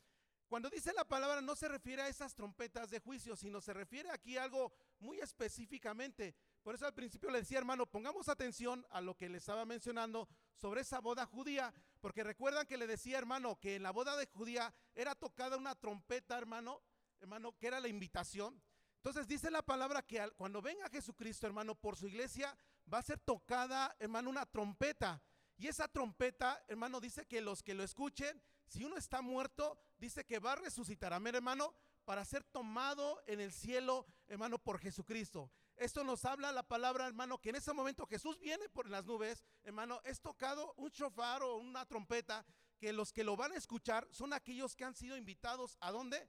Cuando 0.52 0.68
dice 0.68 0.92
la 0.92 1.04
palabra 1.06 1.40
no 1.40 1.56
se 1.56 1.66
refiere 1.66 2.02
a 2.02 2.08
esas 2.08 2.34
trompetas 2.34 2.90
de 2.90 3.00
juicio, 3.00 3.34
sino 3.36 3.62
se 3.62 3.72
refiere 3.72 4.10
aquí 4.10 4.36
a 4.36 4.42
algo 4.42 4.70
muy 5.02 5.20
específicamente. 5.20 6.34
Por 6.62 6.74
eso 6.74 6.86
al 6.86 6.94
principio 6.94 7.30
le 7.30 7.40
decía, 7.40 7.58
hermano, 7.58 7.86
pongamos 7.86 8.28
atención 8.28 8.86
a 8.90 9.00
lo 9.00 9.16
que 9.16 9.28
le 9.28 9.38
estaba 9.38 9.64
mencionando 9.64 10.28
sobre 10.54 10.80
esa 10.80 11.00
boda 11.00 11.26
judía, 11.26 11.74
porque 12.00 12.24
recuerdan 12.24 12.66
que 12.66 12.76
le 12.76 12.86
decía, 12.86 13.18
hermano, 13.18 13.58
que 13.60 13.76
en 13.76 13.82
la 13.82 13.90
boda 13.90 14.16
de 14.16 14.26
judía 14.26 14.72
era 14.94 15.14
tocada 15.14 15.56
una 15.56 15.74
trompeta, 15.74 16.38
hermano, 16.38 16.80
hermano, 17.20 17.56
que 17.58 17.66
era 17.66 17.80
la 17.80 17.88
invitación. 17.88 18.62
Entonces 18.96 19.26
dice 19.26 19.50
la 19.50 19.62
palabra 19.62 20.02
que 20.02 20.30
cuando 20.36 20.62
venga 20.62 20.88
Jesucristo, 20.88 21.46
hermano, 21.46 21.74
por 21.74 21.96
su 21.96 22.06
iglesia, 22.06 22.56
va 22.92 22.98
a 22.98 23.02
ser 23.02 23.18
tocada, 23.18 23.94
hermano, 23.98 24.30
una 24.30 24.46
trompeta. 24.46 25.20
Y 25.58 25.66
esa 25.66 25.88
trompeta, 25.88 26.64
hermano, 26.68 27.00
dice 27.00 27.26
que 27.26 27.40
los 27.40 27.62
que 27.62 27.74
lo 27.74 27.82
escuchen 27.82 28.40
si 28.72 28.84
uno 28.84 28.96
está 28.96 29.20
muerto, 29.20 29.78
dice 29.98 30.24
que 30.24 30.38
va 30.38 30.52
a 30.52 30.56
resucitar, 30.56 31.12
amén 31.12 31.34
hermano, 31.34 31.74
para 32.04 32.24
ser 32.24 32.44
tomado 32.44 33.22
en 33.26 33.40
el 33.40 33.52
cielo, 33.52 34.06
hermano, 34.28 34.58
por 34.58 34.78
Jesucristo. 34.78 35.50
Esto 35.76 36.04
nos 36.04 36.24
habla 36.24 36.52
la 36.52 36.62
palabra, 36.62 37.06
hermano, 37.06 37.38
que 37.38 37.50
en 37.50 37.56
ese 37.56 37.72
momento 37.72 38.06
Jesús 38.06 38.38
viene 38.38 38.68
por 38.68 38.88
las 38.88 39.04
nubes, 39.04 39.44
hermano, 39.62 40.00
es 40.04 40.20
tocado 40.20 40.74
un 40.76 40.90
chofar 40.90 41.42
o 41.42 41.56
una 41.56 41.86
trompeta, 41.86 42.44
que 42.78 42.92
los 42.92 43.12
que 43.12 43.22
lo 43.22 43.36
van 43.36 43.52
a 43.52 43.56
escuchar 43.56 44.08
son 44.10 44.32
aquellos 44.32 44.74
que 44.74 44.84
han 44.84 44.94
sido 44.94 45.16
invitados 45.16 45.76
a 45.80 45.92
dónde? 45.92 46.28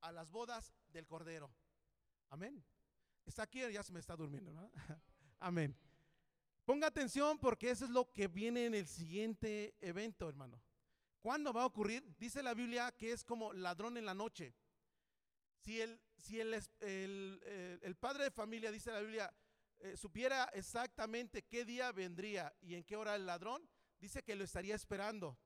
A 0.00 0.12
las 0.12 0.30
bodas 0.30 0.72
del 0.88 1.06
Cordero. 1.06 1.54
Amén. 2.30 2.64
Está 3.26 3.42
aquí, 3.42 3.60
ya 3.70 3.82
se 3.82 3.92
me 3.92 4.00
está 4.00 4.16
durmiendo, 4.16 4.52
¿no? 4.52 4.70
Amén. 5.40 5.76
Ponga 6.64 6.86
atención 6.86 7.38
porque 7.38 7.70
eso 7.70 7.84
es 7.84 7.90
lo 7.90 8.10
que 8.12 8.28
viene 8.28 8.64
en 8.64 8.74
el 8.74 8.86
siguiente 8.86 9.74
evento, 9.80 10.28
hermano. 10.28 10.62
¿Cuándo 11.20 11.52
va 11.52 11.64
a 11.64 11.66
ocurrir? 11.66 12.02
Dice 12.16 12.42
la 12.42 12.54
Biblia 12.54 12.92
que 12.92 13.12
es 13.12 13.24
como 13.24 13.52
ladrón 13.52 13.96
en 13.96 14.06
la 14.06 14.14
noche. 14.14 14.54
Si 15.60 15.80
el, 15.80 16.00
el, 16.80 17.96
padre 17.98 18.24
de 18.24 18.30
familia, 18.30 18.70
dice 18.70 18.90
la 18.90 19.00
Biblia, 19.00 19.32
eh, 19.78 19.96
supiera 19.96 20.44
exactamente 20.54 21.42
qué 21.42 21.64
día 21.64 21.92
vendría 21.92 22.52
y 22.60 22.74
en 22.74 22.84
qué 22.84 22.96
hora 22.96 23.14
el 23.14 23.26
ladrón, 23.26 23.68
dice 23.98 24.22
que 24.22 24.34
lo 24.34 24.44
estaría 24.44 24.74
esperando. 24.74 25.38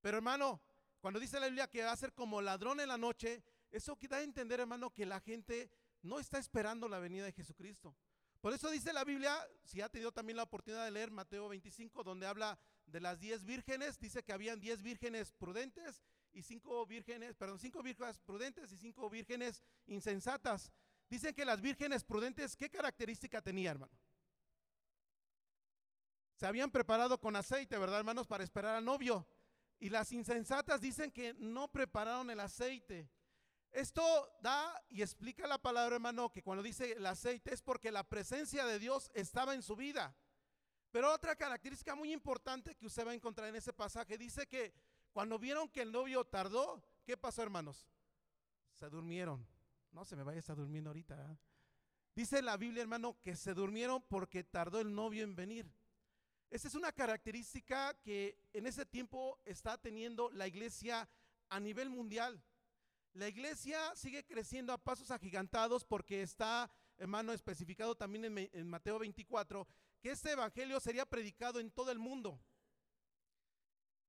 Pero 0.00 0.18
hermano, 0.18 0.60
cuando 1.00 1.20
dice 1.20 1.38
la 1.38 1.46
Biblia 1.46 1.68
que 1.68 1.82
va 1.82 1.92
a 1.92 1.96
ser 1.96 2.12
como 2.12 2.40
ladrón 2.40 2.80
en 2.80 2.88
la 2.88 2.98
noche, 2.98 3.42
eso 3.70 3.98
da 4.08 4.18
a 4.18 4.22
entender, 4.22 4.60
hermano, 4.60 4.90
que 4.90 5.06
la 5.06 5.20
gente 5.20 5.70
no 6.02 6.18
está 6.18 6.38
esperando 6.38 6.88
la 6.88 6.98
venida 6.98 7.24
de 7.24 7.32
Jesucristo. 7.32 7.94
Por 8.40 8.52
eso 8.52 8.70
dice 8.70 8.92
la 8.92 9.04
Biblia, 9.04 9.36
si 9.64 9.80
ha 9.80 9.88
tenido 9.88 10.12
también 10.12 10.36
la 10.36 10.44
oportunidad 10.44 10.84
de 10.84 10.90
leer 10.90 11.10
Mateo 11.10 11.48
25, 11.48 12.04
donde 12.04 12.26
habla 12.26 12.58
de 12.86 13.00
las 13.00 13.18
diez 13.18 13.44
vírgenes, 13.44 13.98
dice 13.98 14.22
que 14.22 14.32
habían 14.32 14.60
diez 14.60 14.82
vírgenes 14.82 15.32
prudentes 15.32 16.02
y 16.36 16.42
cinco 16.42 16.84
vírgenes, 16.84 17.34
perdón, 17.34 17.58
cinco 17.58 17.82
vírgenes 17.82 18.18
prudentes 18.18 18.70
y 18.70 18.76
cinco 18.76 19.08
vírgenes 19.08 19.62
insensatas. 19.86 20.70
Dicen 21.08 21.34
que 21.34 21.46
las 21.46 21.60
vírgenes 21.60 22.04
prudentes, 22.04 22.54
¿qué 22.56 22.68
característica 22.68 23.40
tenía, 23.40 23.70
hermano? 23.70 23.92
Se 26.34 26.46
habían 26.46 26.70
preparado 26.70 27.18
con 27.18 27.34
aceite, 27.36 27.78
¿verdad, 27.78 28.00
hermanos? 28.00 28.26
Para 28.26 28.44
esperar 28.44 28.76
al 28.76 28.84
novio. 28.84 29.26
Y 29.78 29.88
las 29.88 30.12
insensatas 30.12 30.80
dicen 30.80 31.10
que 31.10 31.32
no 31.34 31.68
prepararon 31.68 32.28
el 32.30 32.40
aceite. 32.40 33.08
Esto 33.72 34.02
da 34.42 34.84
y 34.90 35.00
explica 35.00 35.46
la 35.46 35.58
palabra, 35.58 35.96
hermano, 35.96 36.30
que 36.30 36.42
cuando 36.42 36.62
dice 36.62 36.92
el 36.92 37.06
aceite 37.06 37.54
es 37.54 37.62
porque 37.62 37.90
la 37.90 38.04
presencia 38.04 38.66
de 38.66 38.78
Dios 38.78 39.10
estaba 39.14 39.54
en 39.54 39.62
su 39.62 39.74
vida. 39.74 40.14
Pero 40.90 41.12
otra 41.12 41.34
característica 41.36 41.94
muy 41.94 42.12
importante 42.12 42.74
que 42.74 42.86
usted 42.86 43.06
va 43.06 43.12
a 43.12 43.14
encontrar 43.14 43.48
en 43.48 43.56
ese 43.56 43.72
pasaje 43.72 44.18
dice 44.18 44.46
que 44.46 44.74
cuando 45.16 45.38
vieron 45.38 45.66
que 45.70 45.80
el 45.80 45.92
novio 45.92 46.26
tardó, 46.26 46.84
¿qué 47.02 47.16
pasó, 47.16 47.42
hermanos? 47.42 47.88
Se 48.74 48.86
durmieron. 48.90 49.48
No 49.90 50.04
se 50.04 50.14
me 50.14 50.22
vaya 50.22 50.36
a 50.36 50.40
estar 50.40 50.54
durmiendo 50.54 50.90
ahorita. 50.90 51.32
¿eh? 51.32 51.38
Dice 52.14 52.42
la 52.42 52.58
Biblia, 52.58 52.82
hermano, 52.82 53.16
que 53.22 53.34
se 53.34 53.54
durmieron 53.54 54.02
porque 54.02 54.44
tardó 54.44 54.78
el 54.78 54.94
novio 54.94 55.24
en 55.24 55.34
venir. 55.34 55.72
Esa 56.50 56.68
es 56.68 56.74
una 56.74 56.92
característica 56.92 57.94
que 58.02 58.38
en 58.52 58.66
ese 58.66 58.84
tiempo 58.84 59.40
está 59.46 59.78
teniendo 59.78 60.30
la 60.32 60.48
iglesia 60.48 61.08
a 61.48 61.60
nivel 61.60 61.88
mundial. 61.88 62.44
La 63.14 63.26
iglesia 63.26 63.96
sigue 63.96 64.22
creciendo 64.22 64.74
a 64.74 64.84
pasos 64.84 65.10
agigantados 65.10 65.82
porque 65.82 66.20
está, 66.20 66.70
hermano, 66.98 67.32
especificado 67.32 67.94
también 67.94 68.50
en, 68.52 68.68
Mateo 68.68 68.98
24, 68.98 69.66
que 69.98 70.10
este 70.10 70.32
evangelio 70.32 70.78
sería 70.78 71.06
predicado 71.06 71.58
en 71.58 71.70
todo 71.70 71.90
el 71.90 71.98
mundo. 71.98 72.38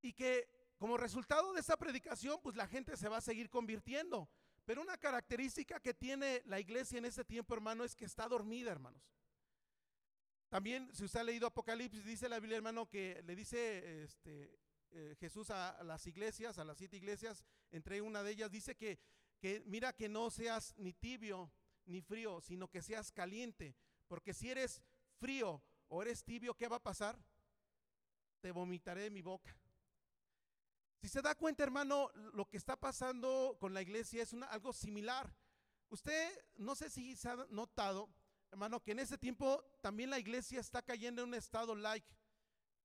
Y 0.01 0.11
que 0.11 0.56
como 0.77 0.97
resultado 0.97 1.53
de 1.53 1.61
esa 1.61 1.77
predicación, 1.77 2.39
pues 2.41 2.55
la 2.55 2.67
gente 2.67 2.95
se 2.95 3.09
va 3.09 3.17
a 3.17 3.21
seguir 3.21 3.49
convirtiendo. 3.49 4.29
Pero 4.65 4.81
una 4.81 4.97
característica 4.97 5.79
que 5.79 5.93
tiene 5.93 6.43
la 6.45 6.59
iglesia 6.59 6.97
en 6.97 7.05
este 7.05 7.23
tiempo, 7.23 7.53
hermano, 7.53 7.83
es 7.83 7.95
que 7.95 8.05
está 8.05 8.27
dormida, 8.27 8.71
hermanos. 8.71 9.13
También, 10.49 10.93
si 10.93 11.03
usted 11.03 11.19
ha 11.19 11.23
leído 11.23 11.47
Apocalipsis, 11.47 12.05
dice 12.05 12.29
la 12.29 12.39
Biblia, 12.39 12.57
hermano, 12.57 12.87
que 12.87 13.21
le 13.25 13.35
dice 13.35 14.03
este, 14.03 14.59
eh, 14.91 15.15
Jesús 15.19 15.49
a, 15.49 15.83
las 15.83 16.05
iglesias, 16.07 16.57
a 16.57 16.63
las 16.63 16.77
siete 16.77 16.97
iglesias, 16.97 17.43
entre 17.71 18.01
una 18.01 18.23
de 18.23 18.31
ellas, 18.31 18.51
dice 18.51 18.75
que, 18.75 18.99
que 19.39 19.61
mira 19.65 19.93
que 19.93 20.07
no 20.07 20.29
seas 20.29 20.73
ni 20.77 20.93
tibio 20.93 21.51
ni 21.85 22.01
frío, 22.01 22.39
sino 22.41 22.69
que 22.69 22.81
seas 22.81 23.11
caliente, 23.11 23.75
porque 24.07 24.33
si 24.33 24.49
eres 24.49 24.81
frío 25.19 25.61
o 25.87 26.01
eres 26.01 26.23
tibio, 26.23 26.53
¿qué 26.53 26.67
va 26.67 26.77
a 26.77 26.83
pasar? 26.83 27.17
Te 28.41 28.51
vomitaré 28.51 29.03
de 29.03 29.11
mi 29.11 29.21
boca. 29.21 29.55
Si 30.99 31.07
se 31.07 31.21
da 31.21 31.35
cuenta, 31.35 31.63
hermano, 31.63 32.09
lo 32.33 32.49
que 32.49 32.57
está 32.57 32.75
pasando 32.75 33.55
con 33.59 33.73
la 33.73 33.81
iglesia 33.81 34.23
es 34.23 34.33
algo 34.49 34.73
similar. 34.73 35.31
Usted, 35.89 36.31
no 36.55 36.75
sé 36.75 36.89
si 36.89 37.15
se 37.15 37.29
ha 37.29 37.35
notado, 37.49 38.09
hermano, 38.51 38.81
que 38.81 38.91
en 38.91 38.99
ese 38.99 39.17
tiempo 39.17 39.63
también 39.81 40.09
la 40.09 40.19
iglesia 40.19 40.59
está 40.59 40.81
cayendo 40.81 41.21
en 41.21 41.29
un 41.29 41.35
estado 41.35 41.75
like. 41.75 42.07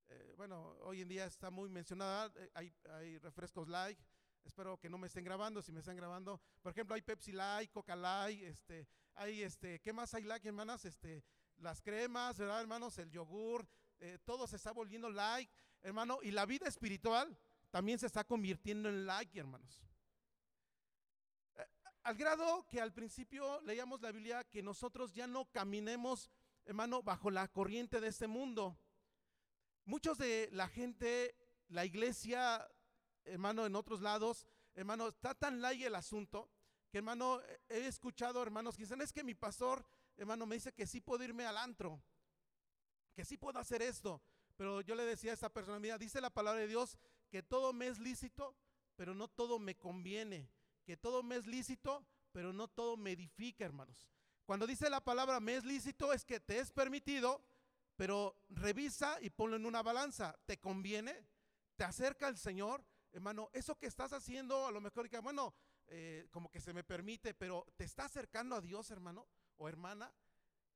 Eh, 0.08 0.34
bueno, 0.36 0.76
hoy 0.82 1.00
en 1.00 1.08
día 1.08 1.24
está 1.24 1.50
muy 1.50 1.70
mencionada, 1.70 2.30
eh, 2.36 2.50
hay, 2.84 3.18
refrescos 3.18 3.66
light, 3.66 3.98
espero 4.44 4.78
que 4.78 4.90
no 4.90 4.98
me 4.98 5.06
estén 5.06 5.24
grabando, 5.24 5.62
si 5.62 5.72
me 5.72 5.80
están 5.80 5.96
grabando, 5.96 6.38
por 6.60 6.72
ejemplo, 6.72 6.94
hay 6.94 7.00
Pepsi 7.00 7.32
Light, 7.32 7.70
Coca 7.70 7.96
Light, 7.96 8.42
este, 8.42 8.86
hay 9.14 9.42
este, 9.42 9.80
¿qué 9.80 9.92
más 9.92 10.12
hay 10.12 10.24
light, 10.24 10.44
hermanas? 10.44 10.84
Este, 10.84 11.24
las 11.56 11.80
cremas, 11.80 12.36
¿verdad, 12.36 12.60
hermanos? 12.60 12.98
El 12.98 13.10
yogur, 13.10 13.66
eh, 14.00 14.18
todo 14.24 14.46
se 14.46 14.56
está 14.56 14.70
volviendo 14.72 15.08
light, 15.08 15.50
hermano, 15.80 16.18
y 16.22 16.30
la 16.30 16.44
vida 16.44 16.68
espiritual 16.68 17.38
también 17.72 17.98
se 17.98 18.06
está 18.06 18.22
convirtiendo 18.22 18.88
en 18.88 19.04
like, 19.04 19.36
hermanos. 19.36 19.82
Al 22.04 22.14
grado 22.16 22.68
que 22.68 22.80
al 22.80 22.92
principio 22.92 23.60
leíamos 23.62 24.00
la 24.00 24.12
Biblia 24.12 24.44
que 24.44 24.62
nosotros 24.62 25.12
ya 25.12 25.26
no 25.26 25.50
caminemos, 25.50 26.30
hermano, 26.64 27.02
bajo 27.02 27.32
la 27.32 27.48
corriente 27.48 28.00
de 28.00 28.06
este 28.06 28.28
mundo, 28.28 28.78
Muchos 29.84 30.16
de 30.16 30.48
la 30.52 30.68
gente, 30.68 31.34
la 31.68 31.84
iglesia, 31.84 32.70
hermano, 33.24 33.66
en 33.66 33.74
otros 33.74 34.00
lados, 34.00 34.46
hermano, 34.74 35.08
está 35.08 35.34
tan 35.34 35.60
light 35.60 35.82
el 35.82 35.96
asunto 35.96 36.48
que, 36.88 36.98
hermano, 36.98 37.40
he 37.68 37.86
escuchado 37.86 38.40
hermanos 38.42 38.76
que 38.76 38.84
dicen, 38.84 39.00
es 39.00 39.12
que 39.12 39.24
mi 39.24 39.34
pastor, 39.34 39.84
hermano, 40.16 40.46
me 40.46 40.54
dice 40.54 40.72
que 40.72 40.86
sí 40.86 41.00
puedo 41.00 41.24
irme 41.24 41.44
al 41.46 41.56
antro, 41.56 42.00
que 43.12 43.24
sí 43.24 43.36
puedo 43.36 43.58
hacer 43.58 43.82
esto. 43.82 44.22
Pero 44.56 44.82
yo 44.82 44.94
le 44.94 45.04
decía 45.04 45.32
a 45.32 45.34
esta 45.34 45.48
persona, 45.48 45.80
mira, 45.80 45.98
dice 45.98 46.20
la 46.20 46.30
palabra 46.30 46.60
de 46.60 46.68
Dios 46.68 46.96
que 47.32 47.42
todo 47.42 47.72
me 47.72 47.86
es 47.88 47.98
lícito, 47.98 48.54
pero 48.94 49.14
no 49.14 49.26
todo 49.26 49.58
me 49.58 49.74
conviene, 49.74 50.50
que 50.84 50.98
todo 50.98 51.22
me 51.22 51.36
es 51.36 51.46
lícito, 51.46 52.04
pero 52.30 52.52
no 52.52 52.68
todo 52.68 52.98
me 52.98 53.12
edifica, 53.12 53.64
hermanos. 53.64 54.06
Cuando 54.44 54.66
dice 54.66 54.90
la 54.90 55.00
palabra 55.00 55.40
me 55.40 55.56
es 55.56 55.64
lícito 55.64 56.12
es 56.12 56.26
que 56.26 56.40
te 56.40 56.58
es 56.58 56.70
permitido, 56.72 57.42
pero 57.96 58.36
revisa 58.50 59.16
y 59.22 59.30
ponlo 59.30 59.56
en 59.56 59.64
una 59.64 59.82
balanza. 59.82 60.38
¿Te 60.44 60.60
conviene? 60.60 61.24
¿Te 61.74 61.84
acerca 61.84 62.26
al 62.26 62.36
Señor? 62.36 62.84
Hermano, 63.12 63.48
eso 63.54 63.78
que 63.78 63.86
estás 63.86 64.12
haciendo, 64.12 64.66
a 64.66 64.70
lo 64.70 64.82
mejor 64.82 65.08
que, 65.08 65.18
bueno, 65.18 65.54
eh, 65.86 66.28
como 66.32 66.50
que 66.50 66.60
se 66.60 66.74
me 66.74 66.84
permite, 66.84 67.32
pero 67.32 67.66
¿te 67.78 67.84
está 67.84 68.04
acercando 68.04 68.56
a 68.56 68.60
Dios, 68.60 68.90
hermano 68.90 69.26
o 69.56 69.70
hermana? 69.70 70.12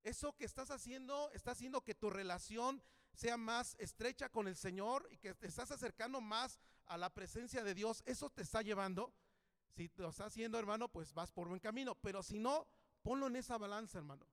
Eso 0.02 0.34
que 0.34 0.46
estás 0.46 0.70
haciendo 0.70 1.30
está 1.32 1.50
haciendo 1.50 1.84
que 1.84 1.94
tu 1.94 2.08
relación 2.08 2.82
sea 3.16 3.36
más 3.36 3.74
estrecha 3.78 4.28
con 4.28 4.46
el 4.46 4.56
Señor 4.56 5.08
y 5.10 5.16
que 5.16 5.34
te 5.34 5.46
estás 5.46 5.70
acercando 5.70 6.20
más 6.20 6.60
a 6.86 6.96
la 6.96 7.12
presencia 7.12 7.64
de 7.64 7.74
Dios. 7.74 8.02
Eso 8.06 8.30
te 8.30 8.42
está 8.42 8.62
llevando. 8.62 9.12
Si 9.74 9.90
lo 9.96 10.10
estás 10.10 10.28
haciendo, 10.28 10.58
hermano, 10.58 10.88
pues 10.88 11.12
vas 11.12 11.32
por 11.32 11.48
buen 11.48 11.60
camino. 11.60 11.94
Pero 11.96 12.22
si 12.22 12.38
no, 12.38 12.66
ponlo 13.02 13.26
en 13.26 13.36
esa 13.36 13.58
balanza, 13.58 13.98
hermano. 13.98 14.26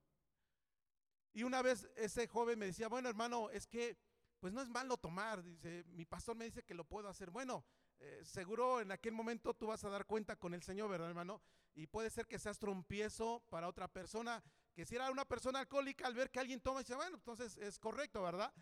Y 1.34 1.44
una 1.44 1.62
vez 1.62 1.90
ese 1.96 2.28
joven 2.28 2.60
me 2.60 2.68
decía, 2.68 2.88
bueno 2.88 3.10
hermano, 3.10 3.50
es 3.50 3.66
que 3.66 3.98
pues 4.40 4.52
no 4.52 4.62
es 4.62 4.70
malo 4.70 4.98
tomar, 4.98 5.42
dice, 5.42 5.86
mi 5.88 6.06
pastor 6.06 6.36
me 6.36 6.44
dice 6.44 6.64
que 6.64 6.74
lo 6.74 6.84
puedo 6.84 7.08
hacer. 7.08 7.32
Bueno, 7.32 7.64
eh, 8.00 8.22
seguro 8.26 8.82
en 8.82 8.92
aquel 8.92 9.14
momento 9.14 9.54
tú 9.54 9.68
vas 9.68 9.84
a 9.86 9.90
dar 9.90 10.06
cuenta 10.06 10.36
con 10.36 10.54
el 10.54 10.62
Señor, 10.62 10.90
¿verdad 10.90 11.08
hermano? 11.08 11.42
Y 11.74 11.88
puede 11.88 12.10
ser 12.10 12.28
que 12.28 12.38
seas 12.38 12.60
trompiezo 12.60 13.42
para 13.50 13.70
otra 13.70 13.88
persona, 13.88 14.44
que 14.74 14.86
si 14.86 14.96
era 14.96 15.10
una 15.10 15.24
persona 15.24 15.60
alcohólica 15.60 16.06
al 16.06 16.14
ver 16.14 16.30
que 16.30 16.42
alguien 16.42 16.60
toma, 16.60 16.80
dice, 16.80 16.94
bueno, 16.94 17.16
entonces 17.16 17.58
es 17.58 17.80
correcto, 17.80 18.22
¿verdad? 18.22 18.54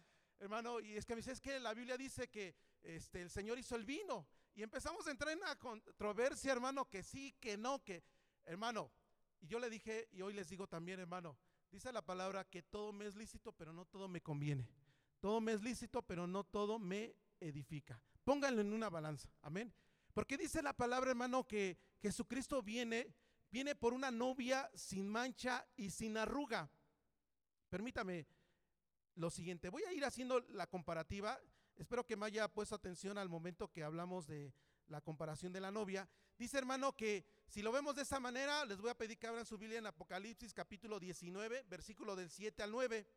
Hermano, 0.42 0.82
y 0.82 0.98
es 0.98 1.06
que 1.06 1.14
me 1.14 1.22
dice, 1.22 1.32
es 1.32 1.40
que 1.40 1.58
la 1.60 1.74
Biblia 1.74 1.96
dice 1.96 2.28
que 2.28 2.54
este, 2.82 3.22
el 3.22 3.30
Señor 3.30 3.58
hizo 3.58 3.78
el 3.78 3.86
vino. 3.86 4.28
Y 4.54 4.64
empezamos 4.64 5.08
a 5.08 5.12
entrar 5.12 5.32
en 5.32 5.40
una 5.40 5.58
controversia, 5.58 6.52
hermano, 6.52 6.90
que 6.90 7.02
sí, 7.02 7.34
que 7.40 7.58
no, 7.58 7.82
que, 7.82 8.04
hermano, 8.44 8.92
y 9.40 9.48
yo 9.48 9.58
le 9.58 9.70
dije, 9.70 10.10
y 10.12 10.22
hoy 10.22 10.34
les 10.34 10.50
digo 10.50 10.68
también, 10.68 11.00
hermano, 11.00 11.38
Dice 11.72 11.94
la 11.94 12.02
palabra 12.02 12.44
que 12.44 12.62
todo 12.62 12.92
me 12.92 13.06
es 13.06 13.16
lícito, 13.16 13.54
pero 13.54 13.72
no 13.72 13.86
todo 13.86 14.10
me 14.10 14.22
conviene. 14.22 14.68
Todo 15.22 15.40
me 15.40 15.54
es 15.54 15.62
lícito, 15.62 16.02
pero 16.02 16.28
no 16.28 16.44
todo 16.44 16.78
me 16.78 17.16
edifica. 17.40 18.02
Pónganlo 18.26 18.62
en 18.62 18.74
una 18.74 18.90
balanza. 18.90 19.30
Amén. 19.42 19.74
Porque 20.14 20.38
dice 20.38 20.62
la 20.62 20.74
palabra, 20.74 21.12
hermano, 21.12 21.48
que 21.48 21.78
Jesucristo 22.02 22.62
viene, 22.62 23.16
viene 23.50 23.74
por 23.74 23.94
una 23.94 24.12
novia 24.12 24.70
sin 24.76 25.08
mancha 25.08 25.66
y 25.78 25.92
sin 25.92 26.18
arruga. 26.18 26.70
Permítame 27.70 28.28
lo 29.22 29.30
siguiente. 29.30 29.70
Voy 29.70 29.84
a 29.84 29.94
ir 29.94 30.04
haciendo 30.04 30.42
la 30.50 30.68
comparativa. 30.68 31.40
Espero 31.78 32.06
que 32.06 32.18
me 32.18 32.26
haya 32.26 32.48
puesto 32.50 32.76
atención 32.76 33.18
al 33.18 33.30
momento 33.30 33.72
que 33.72 33.84
hablamos 33.84 34.28
de 34.28 34.54
la 34.88 35.00
comparación 35.00 35.54
de 35.54 35.62
la 35.62 35.72
novia. 35.72 36.10
Dice, 36.38 36.58
hermano, 36.58 36.98
que 36.98 37.24
si 37.48 37.62
lo 37.62 37.72
vemos 37.72 37.96
de 37.96 38.02
esa 38.02 38.20
manera, 38.20 38.66
les 38.66 38.82
voy 38.82 38.90
a 38.90 38.98
pedir 38.98 39.18
que 39.18 39.28
abran 39.28 39.46
su 39.46 39.58
Biblia 39.58 39.80
en 39.80 39.86
Apocalipsis 39.86 40.54
capítulo 40.54 41.00
19, 41.00 41.66
versículo 41.70 42.16
del 42.16 42.30
7 42.30 42.64
al 42.64 42.72
9. 42.72 43.08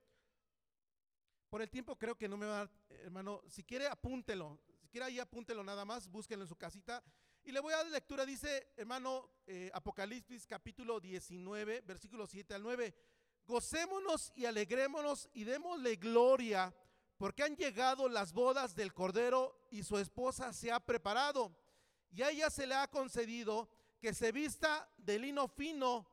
Por 1.49 1.63
el 1.63 1.71
tiempo 1.71 1.97
creo 1.97 2.17
que 2.17 2.29
no 2.29 2.37
me 2.37 2.47
va 2.47 2.63
a 2.63 2.71
hermano, 2.89 3.43
si 3.49 3.65
quiere 3.65 3.87
apúntelo, 3.87 4.61
si 4.81 4.89
quiere 4.89 5.07
ahí 5.07 5.19
apúntelo 5.19 5.65
nada 5.65 5.85
más, 5.85 6.09
búsquenlo 6.09 6.45
en 6.45 6.49
su 6.49 6.57
casita. 6.57 7.03
Y 7.45 7.53
le 7.53 7.61
voy 7.61 7.73
a 7.73 7.77
dar 7.77 7.87
lectura, 7.87 8.27
dice 8.27 8.73
hermano 8.77 9.31
eh, 9.47 9.71
Apocalipsis 9.73 10.47
capítulo 10.47 11.01
19, 11.01 11.83
versículo 11.83 12.27
7 12.27 12.55
al 12.55 12.63
9. 12.63 12.95
Gocémonos 13.47 14.33
y 14.35 14.47
alegrémonos 14.47 15.29
y 15.33 15.45
démosle 15.45 15.97
gloria 15.97 16.75
porque 17.17 17.43
han 17.43 17.57
llegado 17.57 18.09
las 18.09 18.33
bodas 18.33 18.75
del 18.75 18.93
Cordero 18.93 19.67
y 19.71 19.83
su 19.83 19.99
esposa 19.99 20.53
se 20.53 20.73
ha 20.73 20.81
preparado. 20.81 21.57
Y 22.11 22.23
a 22.23 22.31
ella 22.31 22.51
se 22.51 22.67
le 22.67 22.75
ha 22.75 22.89
concedido 22.89 23.69
que 24.01 24.15
se 24.15 24.33
vista 24.33 24.89
de 24.99 25.19
lino 25.19 25.49
fino, 25.49 26.07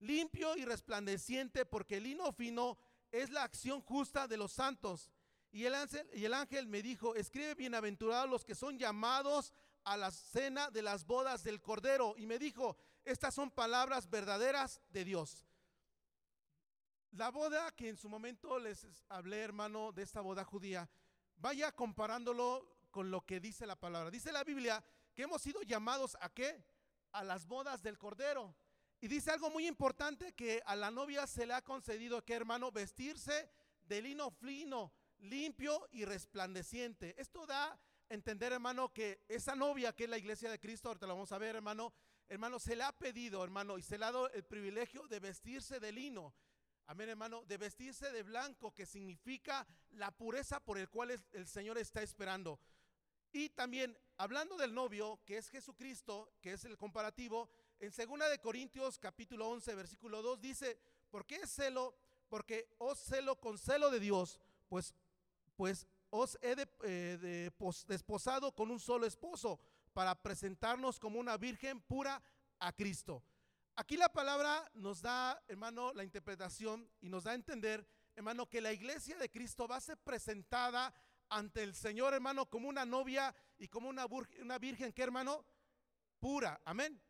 limpio 0.00 0.56
y 0.56 0.64
resplandeciente, 0.64 1.66
porque 1.66 1.96
el 1.96 2.04
lino 2.04 2.32
fino 2.32 2.78
es 3.10 3.30
la 3.30 3.42
acción 3.42 3.80
justa 3.80 4.28
de 4.28 4.36
los 4.36 4.52
santos. 4.52 5.10
Y 5.50 5.64
el 5.64 5.74
ángel, 5.74 6.08
y 6.12 6.24
el 6.24 6.34
ángel 6.34 6.66
me 6.66 6.82
dijo, 6.82 7.14
escribe 7.14 7.54
bienaventurados 7.54 8.28
los 8.28 8.44
que 8.44 8.54
son 8.54 8.78
llamados 8.78 9.52
a 9.84 9.96
la 9.96 10.10
cena 10.10 10.70
de 10.70 10.82
las 10.82 11.04
bodas 11.06 11.42
del 11.42 11.60
Cordero. 11.60 12.14
Y 12.16 12.26
me 12.26 12.38
dijo, 12.38 12.76
estas 13.04 13.34
son 13.34 13.50
palabras 13.50 14.10
verdaderas 14.10 14.80
de 14.90 15.04
Dios. 15.04 15.47
La 17.12 17.30
boda 17.30 17.70
que 17.72 17.88
en 17.88 17.96
su 17.96 18.08
momento 18.08 18.58
les 18.58 18.86
hablé, 19.08 19.38
hermano, 19.38 19.92
de 19.92 20.02
esta 20.02 20.20
boda 20.20 20.44
judía, 20.44 20.88
vaya 21.36 21.72
comparándolo 21.72 22.76
con 22.90 23.10
lo 23.10 23.24
que 23.24 23.40
dice 23.40 23.66
la 23.66 23.76
palabra. 23.76 24.10
Dice 24.10 24.30
la 24.30 24.44
Biblia 24.44 24.84
que 25.14 25.22
hemos 25.22 25.40
sido 25.40 25.62
llamados 25.62 26.16
a 26.20 26.28
qué? 26.28 26.64
A 27.12 27.24
las 27.24 27.46
bodas 27.46 27.82
del 27.82 27.98
Cordero. 27.98 28.54
Y 29.00 29.08
dice 29.08 29.30
algo 29.30 29.48
muy 29.50 29.66
importante 29.66 30.32
que 30.34 30.62
a 30.66 30.76
la 30.76 30.90
novia 30.90 31.26
se 31.26 31.46
le 31.46 31.54
ha 31.54 31.62
concedido 31.62 32.24
que, 32.24 32.34
hermano, 32.34 32.72
vestirse 32.72 33.50
de 33.82 34.02
lino 34.02 34.30
fino, 34.30 34.92
limpio 35.18 35.88
y 35.92 36.04
resplandeciente. 36.04 37.14
Esto 37.20 37.46
da 37.46 37.72
a 37.72 37.80
entender, 38.10 38.52
hermano, 38.52 38.92
que 38.92 39.24
esa 39.28 39.54
novia 39.54 39.94
que 39.94 40.04
es 40.04 40.10
la 40.10 40.18
iglesia 40.18 40.50
de 40.50 40.58
Cristo, 40.58 40.88
ahorita 40.88 41.06
lo 41.06 41.14
vamos 41.14 41.32
a 41.32 41.38
ver, 41.38 41.56
hermano, 41.56 41.92
hermano, 42.28 42.58
se 42.58 42.76
le 42.76 42.82
ha 42.82 42.92
pedido, 42.92 43.42
hermano, 43.42 43.78
y 43.78 43.82
se 43.82 43.96
le 43.96 44.04
ha 44.04 44.12
dado 44.12 44.30
el 44.30 44.44
privilegio 44.44 45.06
de 45.06 45.20
vestirse 45.20 45.80
de 45.80 45.92
lino. 45.92 46.34
Amén, 46.90 47.10
hermano, 47.10 47.44
de 47.44 47.58
vestirse 47.58 48.10
de 48.10 48.22
blanco, 48.22 48.72
que 48.72 48.86
significa 48.86 49.66
la 49.90 50.10
pureza 50.10 50.58
por 50.58 50.78
el 50.78 50.88
cual 50.88 51.10
el 51.32 51.46
Señor 51.46 51.76
está 51.76 52.00
esperando. 52.00 52.58
Y 53.30 53.50
también, 53.50 53.94
hablando 54.16 54.56
del 54.56 54.72
novio, 54.72 55.20
que 55.26 55.36
es 55.36 55.50
Jesucristo, 55.50 56.32
que 56.40 56.54
es 56.54 56.64
el 56.64 56.78
comparativo, 56.78 57.50
en 57.78 57.90
2 57.90 58.30
de 58.30 58.38
Corintios 58.38 58.98
capítulo 58.98 59.50
11, 59.50 59.74
versículo 59.74 60.22
2 60.22 60.40
dice, 60.40 60.78
¿por 61.10 61.26
qué 61.26 61.46
celo? 61.46 61.94
Porque 62.30 62.74
os 62.78 62.98
celo 62.98 63.38
con 63.38 63.58
celo 63.58 63.90
de 63.90 64.00
Dios, 64.00 64.40
pues, 64.70 64.94
pues 65.56 65.86
os 66.08 66.38
he 66.40 66.56
eh, 66.84 67.50
desposado 67.86 68.52
con 68.52 68.70
un 68.70 68.80
solo 68.80 69.04
esposo 69.04 69.60
para 69.92 70.14
presentarnos 70.14 70.98
como 70.98 71.20
una 71.20 71.36
virgen 71.36 71.82
pura 71.82 72.22
a 72.58 72.72
Cristo. 72.72 73.22
Aquí 73.78 73.96
la 73.96 74.08
palabra 74.08 74.68
nos 74.74 75.02
da, 75.02 75.40
hermano, 75.46 75.92
la 75.92 76.02
interpretación 76.02 76.90
y 77.00 77.08
nos 77.08 77.22
da 77.22 77.30
a 77.30 77.34
entender, 77.36 77.86
hermano, 78.16 78.50
que 78.50 78.60
la 78.60 78.72
iglesia 78.72 79.16
de 79.18 79.30
Cristo 79.30 79.68
va 79.68 79.76
a 79.76 79.80
ser 79.80 79.96
presentada 79.98 80.92
ante 81.28 81.62
el 81.62 81.76
Señor, 81.76 82.12
hermano, 82.12 82.50
como 82.50 82.68
una 82.68 82.84
novia 82.84 83.32
y 83.56 83.68
como 83.68 83.88
una, 83.88 84.08
virgen, 84.58 84.92
que 84.92 85.02
hermano, 85.04 85.46
pura. 86.18 86.60
Amén. 86.64 87.00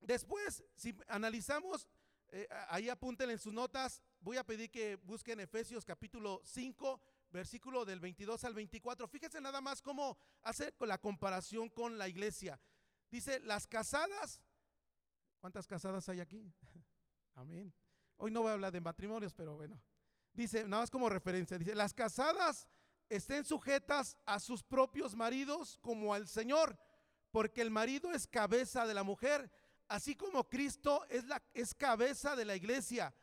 Después, 0.00 0.64
si 0.74 0.96
analizamos, 1.06 1.86
eh, 2.28 2.48
ahí 2.70 2.88
apúntenle 2.88 3.34
en 3.34 3.38
sus 3.38 3.52
notas, 3.52 4.00
voy 4.20 4.38
a 4.38 4.44
pedir 4.44 4.70
que 4.70 4.96
busquen 4.96 5.40
Efesios 5.40 5.84
capítulo 5.84 6.40
5, 6.46 6.98
versículo 7.28 7.84
del 7.84 8.00
22 8.00 8.42
al 8.44 8.54
24. 8.54 9.06
Fíjense 9.06 9.42
nada 9.42 9.60
más 9.60 9.82
cómo 9.82 10.16
hace 10.40 10.72
la 10.80 10.96
comparación 10.96 11.68
con 11.68 11.98
la 11.98 12.08
iglesia. 12.08 12.58
Dice, 13.10 13.38
las 13.40 13.66
casadas 13.66 14.40
¿Cuántas 15.46 15.68
casadas 15.68 16.08
hay 16.08 16.18
aquí? 16.18 16.52
Amén. 17.34 17.72
Hoy 18.16 18.32
no 18.32 18.42
voy 18.42 18.50
a 18.50 18.54
hablar 18.54 18.72
de 18.72 18.80
matrimonios, 18.80 19.32
pero 19.32 19.54
bueno. 19.54 19.80
Dice, 20.32 20.64
nada 20.64 20.82
más 20.82 20.90
como 20.90 21.08
referencia, 21.08 21.56
dice, 21.56 21.72
las 21.76 21.94
casadas 21.94 22.66
estén 23.08 23.44
sujetas 23.44 24.18
a 24.26 24.40
sus 24.40 24.64
propios 24.64 25.14
maridos 25.14 25.78
como 25.82 26.12
al 26.12 26.26
Señor, 26.26 26.76
porque 27.30 27.62
el 27.62 27.70
marido 27.70 28.10
es 28.10 28.26
cabeza 28.26 28.88
de 28.88 28.94
la 28.94 29.04
mujer, 29.04 29.48
así 29.86 30.16
como 30.16 30.48
Cristo 30.48 31.06
es, 31.10 31.24
la, 31.26 31.40
es 31.54 31.76
cabeza 31.76 32.34
de 32.34 32.44
la 32.44 32.56
iglesia, 32.56 33.14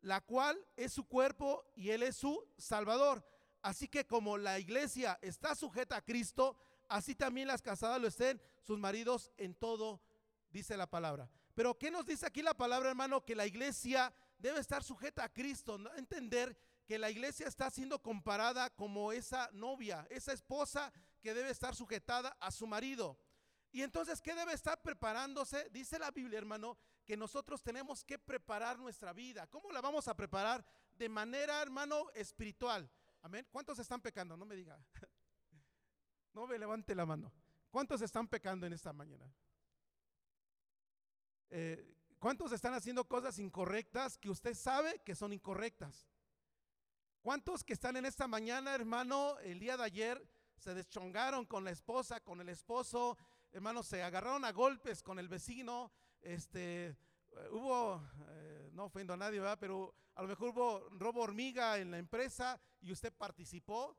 la 0.00 0.20
cual 0.20 0.58
es 0.76 0.92
su 0.92 1.04
cuerpo 1.06 1.70
y 1.76 1.90
Él 1.90 2.02
es 2.02 2.16
su 2.16 2.48
Salvador. 2.58 3.24
Así 3.62 3.86
que 3.86 4.08
como 4.08 4.38
la 4.38 4.58
iglesia 4.58 5.20
está 5.22 5.54
sujeta 5.54 5.98
a 5.98 6.02
Cristo, 6.02 6.56
así 6.88 7.14
también 7.14 7.46
las 7.46 7.62
casadas 7.62 8.00
lo 8.00 8.08
estén 8.08 8.42
sus 8.60 8.80
maridos 8.80 9.30
en 9.36 9.54
todo, 9.54 10.02
dice 10.50 10.76
la 10.76 10.88
palabra. 10.88 11.30
Pero 11.54 11.78
¿qué 11.78 11.90
nos 11.90 12.06
dice 12.06 12.26
aquí 12.26 12.42
la 12.42 12.54
palabra, 12.54 12.90
hermano? 12.90 13.24
Que 13.24 13.34
la 13.34 13.46
iglesia 13.46 14.12
debe 14.38 14.60
estar 14.60 14.82
sujeta 14.82 15.24
a 15.24 15.32
Cristo, 15.32 15.78
¿no? 15.78 15.94
entender 15.94 16.56
que 16.86 16.98
la 16.98 17.10
iglesia 17.10 17.46
está 17.46 17.70
siendo 17.70 18.02
comparada 18.02 18.70
como 18.70 19.12
esa 19.12 19.48
novia, 19.52 20.06
esa 20.10 20.32
esposa 20.32 20.92
que 21.20 21.34
debe 21.34 21.50
estar 21.50 21.74
sujetada 21.74 22.36
a 22.40 22.50
su 22.50 22.66
marido. 22.66 23.18
Y 23.72 23.82
entonces, 23.82 24.20
¿qué 24.20 24.34
debe 24.34 24.52
estar 24.52 24.82
preparándose? 24.82 25.68
Dice 25.70 25.98
la 25.98 26.10
Biblia, 26.10 26.38
hermano, 26.38 26.76
que 27.04 27.16
nosotros 27.16 27.62
tenemos 27.62 28.04
que 28.04 28.18
preparar 28.18 28.78
nuestra 28.78 29.12
vida. 29.12 29.46
¿Cómo 29.46 29.70
la 29.70 29.80
vamos 29.80 30.08
a 30.08 30.16
preparar? 30.16 30.64
De 30.96 31.08
manera, 31.08 31.62
hermano, 31.62 32.10
espiritual. 32.14 32.90
Amén. 33.22 33.46
¿Cuántos 33.50 33.78
están 33.78 34.00
pecando? 34.00 34.36
No 34.36 34.44
me 34.44 34.56
diga. 34.56 34.78
No 36.32 36.46
me 36.46 36.56
levante 36.56 36.94
la 36.94 37.04
mano. 37.04 37.32
¿Cuántos 37.72 38.00
están 38.02 38.28
pecando 38.28 38.64
en 38.64 38.72
esta 38.72 38.92
mañana? 38.92 39.28
Eh, 41.50 41.96
¿Cuántos 42.20 42.52
están 42.52 42.74
haciendo 42.74 43.08
cosas 43.08 43.38
incorrectas 43.38 44.16
que 44.16 44.30
usted 44.30 44.54
sabe 44.54 45.00
que 45.04 45.14
son 45.14 45.32
incorrectas? 45.32 46.06
¿Cuántos 47.22 47.64
que 47.64 47.72
están 47.72 47.96
en 47.96 48.06
esta 48.06 48.28
mañana, 48.28 48.74
hermano, 48.74 49.38
el 49.40 49.58
día 49.58 49.76
de 49.76 49.84
ayer 49.84 50.30
se 50.56 50.74
deschongaron 50.74 51.44
con 51.46 51.64
la 51.64 51.70
esposa, 51.70 52.20
con 52.20 52.40
el 52.40 52.48
esposo, 52.48 53.18
hermano, 53.52 53.82
se 53.82 54.02
agarraron 54.02 54.44
a 54.44 54.52
golpes 54.52 55.02
con 55.02 55.18
el 55.18 55.28
vecino, 55.28 55.90
este, 56.20 56.88
eh, 56.88 56.96
hubo, 57.50 58.02
eh, 58.28 58.70
no 58.74 58.84
ofendo 58.84 59.14
a 59.14 59.16
nadie, 59.16 59.40
¿verdad? 59.40 59.58
pero 59.58 59.94
a 60.14 60.22
lo 60.22 60.28
mejor 60.28 60.50
hubo 60.50 60.88
robo 60.90 61.22
hormiga 61.22 61.78
en 61.78 61.90
la 61.90 61.98
empresa 61.98 62.60
y 62.80 62.92
usted 62.92 63.12
participó, 63.12 63.96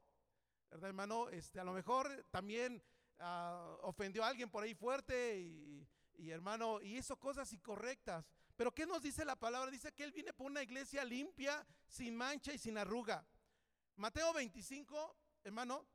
¿verdad, 0.69 0.89
hermano? 0.89 1.27
Este, 1.29 1.59
a 1.59 1.63
lo 1.63 1.73
mejor 1.73 2.25
también 2.29 2.81
ah, 3.19 3.77
ofendió 3.81 4.23
a 4.23 4.27
alguien 4.27 4.49
por 4.49 4.63
ahí 4.63 4.73
fuerte 4.73 5.39
y 5.39 5.87
y 6.17 6.29
hermano, 6.29 6.81
y 6.81 6.97
hizo 6.97 7.17
cosas 7.17 7.51
incorrectas. 7.53 8.25
Pero 8.55 8.73
¿qué 8.73 8.85
nos 8.85 9.01
dice 9.01 9.25
la 9.25 9.35
palabra? 9.35 9.71
Dice 9.71 9.91
que 9.91 10.03
Él 10.03 10.11
viene 10.11 10.33
por 10.33 10.47
una 10.47 10.61
iglesia 10.61 11.03
limpia, 11.03 11.65
sin 11.87 12.15
mancha 12.15 12.53
y 12.53 12.57
sin 12.57 12.77
arruga. 12.77 13.25
Mateo 13.95 14.33
25, 14.33 15.15
hermano, 15.43 15.85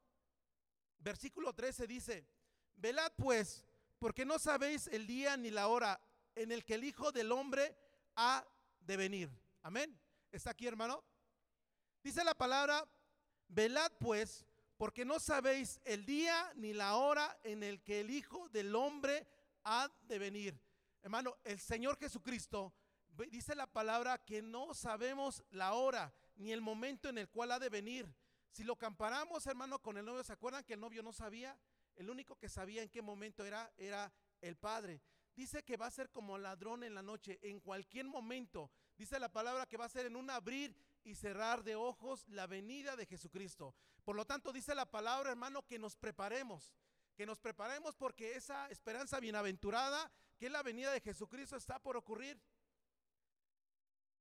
versículo 0.98 1.52
13 1.52 1.86
dice, 1.86 2.26
velad 2.76 3.12
pues, 3.16 3.64
porque 3.98 4.24
no 4.24 4.38
sabéis 4.38 4.86
el 4.88 5.06
día 5.06 5.36
ni 5.36 5.50
la 5.50 5.68
hora 5.68 6.00
en 6.34 6.52
el 6.52 6.64
que 6.64 6.74
el 6.74 6.84
Hijo 6.84 7.12
del 7.12 7.32
Hombre 7.32 7.76
ha 8.16 8.46
de 8.80 8.96
venir. 8.96 9.30
Amén. 9.62 9.98
¿Está 10.30 10.50
aquí, 10.50 10.66
hermano? 10.66 11.02
Dice 12.02 12.22
la 12.22 12.34
palabra, 12.34 12.86
velad 13.48 13.90
pues, 13.98 14.46
porque 14.76 15.04
no 15.04 15.18
sabéis 15.18 15.80
el 15.84 16.04
día 16.04 16.52
ni 16.56 16.72
la 16.72 16.96
hora 16.96 17.38
en 17.42 17.62
el 17.62 17.82
que 17.82 18.00
el 18.00 18.10
Hijo 18.10 18.48
del 18.50 18.74
Hombre 18.74 19.26
ha 19.66 19.90
de 20.02 20.18
venir. 20.18 20.58
Hermano, 21.02 21.36
el 21.44 21.58
Señor 21.58 21.98
Jesucristo 21.98 22.72
dice 23.30 23.54
la 23.56 23.66
palabra 23.66 24.16
que 24.24 24.40
no 24.40 24.74
sabemos 24.74 25.44
la 25.50 25.74
hora 25.74 26.14
ni 26.36 26.52
el 26.52 26.60
momento 26.60 27.08
en 27.08 27.18
el 27.18 27.28
cual 27.28 27.50
ha 27.50 27.58
de 27.58 27.68
venir. 27.68 28.06
Si 28.50 28.62
lo 28.62 28.76
comparamos, 28.76 29.46
hermano, 29.46 29.80
con 29.80 29.98
el 29.98 30.04
novio, 30.04 30.22
¿se 30.22 30.32
acuerdan 30.32 30.64
que 30.64 30.74
el 30.74 30.80
novio 30.80 31.02
no 31.02 31.12
sabía? 31.12 31.58
El 31.96 32.08
único 32.08 32.38
que 32.38 32.48
sabía 32.48 32.82
en 32.82 32.88
qué 32.88 33.02
momento 33.02 33.44
era 33.44 33.72
era 33.76 34.12
el 34.40 34.56
padre. 34.56 35.02
Dice 35.34 35.64
que 35.64 35.76
va 35.76 35.86
a 35.86 35.90
ser 35.90 36.10
como 36.10 36.38
ladrón 36.38 36.84
en 36.84 36.94
la 36.94 37.02
noche, 37.02 37.38
en 37.42 37.60
cualquier 37.60 38.06
momento. 38.06 38.70
Dice 38.96 39.18
la 39.18 39.32
palabra 39.32 39.66
que 39.66 39.76
va 39.76 39.84
a 39.84 39.90
ser 39.90 40.06
en 40.06 40.16
un 40.16 40.30
abrir 40.30 40.74
y 41.02 41.14
cerrar 41.14 41.62
de 41.62 41.74
ojos 41.74 42.26
la 42.28 42.46
venida 42.46 42.96
de 42.96 43.04
Jesucristo. 43.04 43.74
Por 44.04 44.16
lo 44.16 44.24
tanto, 44.24 44.52
dice 44.52 44.74
la 44.74 44.86
palabra, 44.86 45.30
hermano, 45.30 45.66
que 45.66 45.78
nos 45.78 45.96
preparemos 45.96 46.72
que 47.16 47.26
nos 47.26 47.40
preparemos 47.40 47.96
porque 47.96 48.36
esa 48.36 48.68
esperanza 48.68 49.18
bienaventurada, 49.18 50.12
que 50.38 50.46
es 50.46 50.52
la 50.52 50.62
venida 50.62 50.92
de 50.92 51.00
Jesucristo, 51.00 51.56
está 51.56 51.82
por 51.82 51.96
ocurrir. 51.96 52.40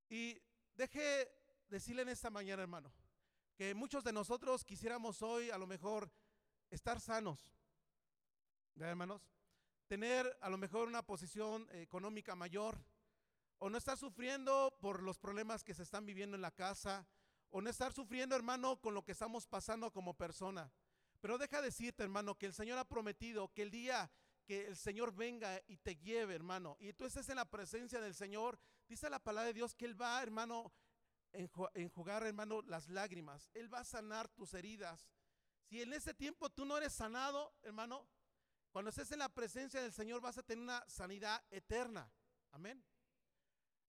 Y 0.10 0.42
deje 0.76 1.32
decirle 1.68 2.04
en 2.04 2.10
esta 2.10 2.30
mañana, 2.30 2.64
hermano, 2.64 2.92
que 3.56 3.74
muchos 3.74 4.04
de 4.04 4.14
nosotros 4.14 4.64
quisiéramos 4.64 5.22
hoy 5.22 5.52
a 5.52 5.58
lo 5.58 5.68
mejor 5.68 6.12
estar 6.70 7.00
sanos. 7.00 7.52
¿Verdad, 8.74 8.92
hermanos? 8.92 9.36
tener 9.88 10.38
a 10.42 10.50
lo 10.50 10.58
mejor 10.58 10.88
una 10.88 11.04
posición 11.04 11.68
económica 11.72 12.36
mayor, 12.36 12.84
o 13.60 13.70
no 13.70 13.78
estar 13.78 13.98
sufriendo 13.98 14.76
por 14.82 15.02
los 15.02 15.18
problemas 15.18 15.64
que 15.64 15.74
se 15.74 15.84
están 15.84 16.06
viviendo 16.06 16.36
en 16.36 16.42
la 16.42 16.52
casa, 16.52 17.08
o 17.52 17.62
no 17.62 17.70
estar 17.70 17.94
sufriendo, 17.94 18.36
hermano, 18.36 18.82
con 18.82 18.94
lo 18.94 19.04
que 19.04 19.14
estamos 19.14 19.48
pasando 19.48 19.92
como 19.92 20.14
persona. 20.14 20.72
Pero 21.26 21.40
deja 21.40 21.60
decirte, 21.60 22.04
hermano, 22.04 22.38
que 22.38 22.46
el 22.46 22.54
Señor 22.54 22.78
ha 22.78 22.88
prometido 22.88 23.52
que 23.52 23.64
el 23.64 23.72
día 23.72 24.12
que 24.46 24.68
el 24.68 24.76
Señor 24.76 25.12
venga 25.12 25.60
y 25.66 25.78
te 25.78 25.96
lleve, 25.96 26.36
hermano, 26.36 26.78
y 26.80 26.94
tú 26.94 27.04
estés 27.04 27.28
en 27.30 27.38
la 27.38 27.50
presencia 27.50 28.00
del 28.00 28.14
Señor, 28.14 28.60
dice 28.88 29.10
la 29.10 29.18
palabra 29.18 29.48
de 29.48 29.56
Dios 29.56 29.74
que 29.74 29.86
Él 29.86 30.00
va, 30.00 30.22
hermano, 30.22 30.72
enjugar, 31.34 32.28
hermano, 32.28 32.62
las 32.68 32.90
lágrimas. 32.90 33.50
Él 33.56 33.74
va 33.74 33.80
a 33.80 33.84
sanar 33.84 34.28
tus 34.28 34.54
heridas. 34.54 35.10
Si 35.64 35.82
en 35.82 35.94
ese 35.94 36.14
tiempo 36.14 36.52
tú 36.52 36.64
no 36.64 36.78
eres 36.78 36.94
sanado, 36.94 37.56
hermano, 37.64 38.08
cuando 38.72 38.90
estés 38.90 39.12
en 39.12 39.18
la 39.18 39.30
presencia 39.30 39.82
del 39.82 39.94
Señor 39.94 40.22
vas 40.22 40.38
a 40.38 40.44
tener 40.44 40.64
una 40.64 40.88
sanidad 40.88 41.44
eterna. 41.50 42.08
Amén. 42.52 42.86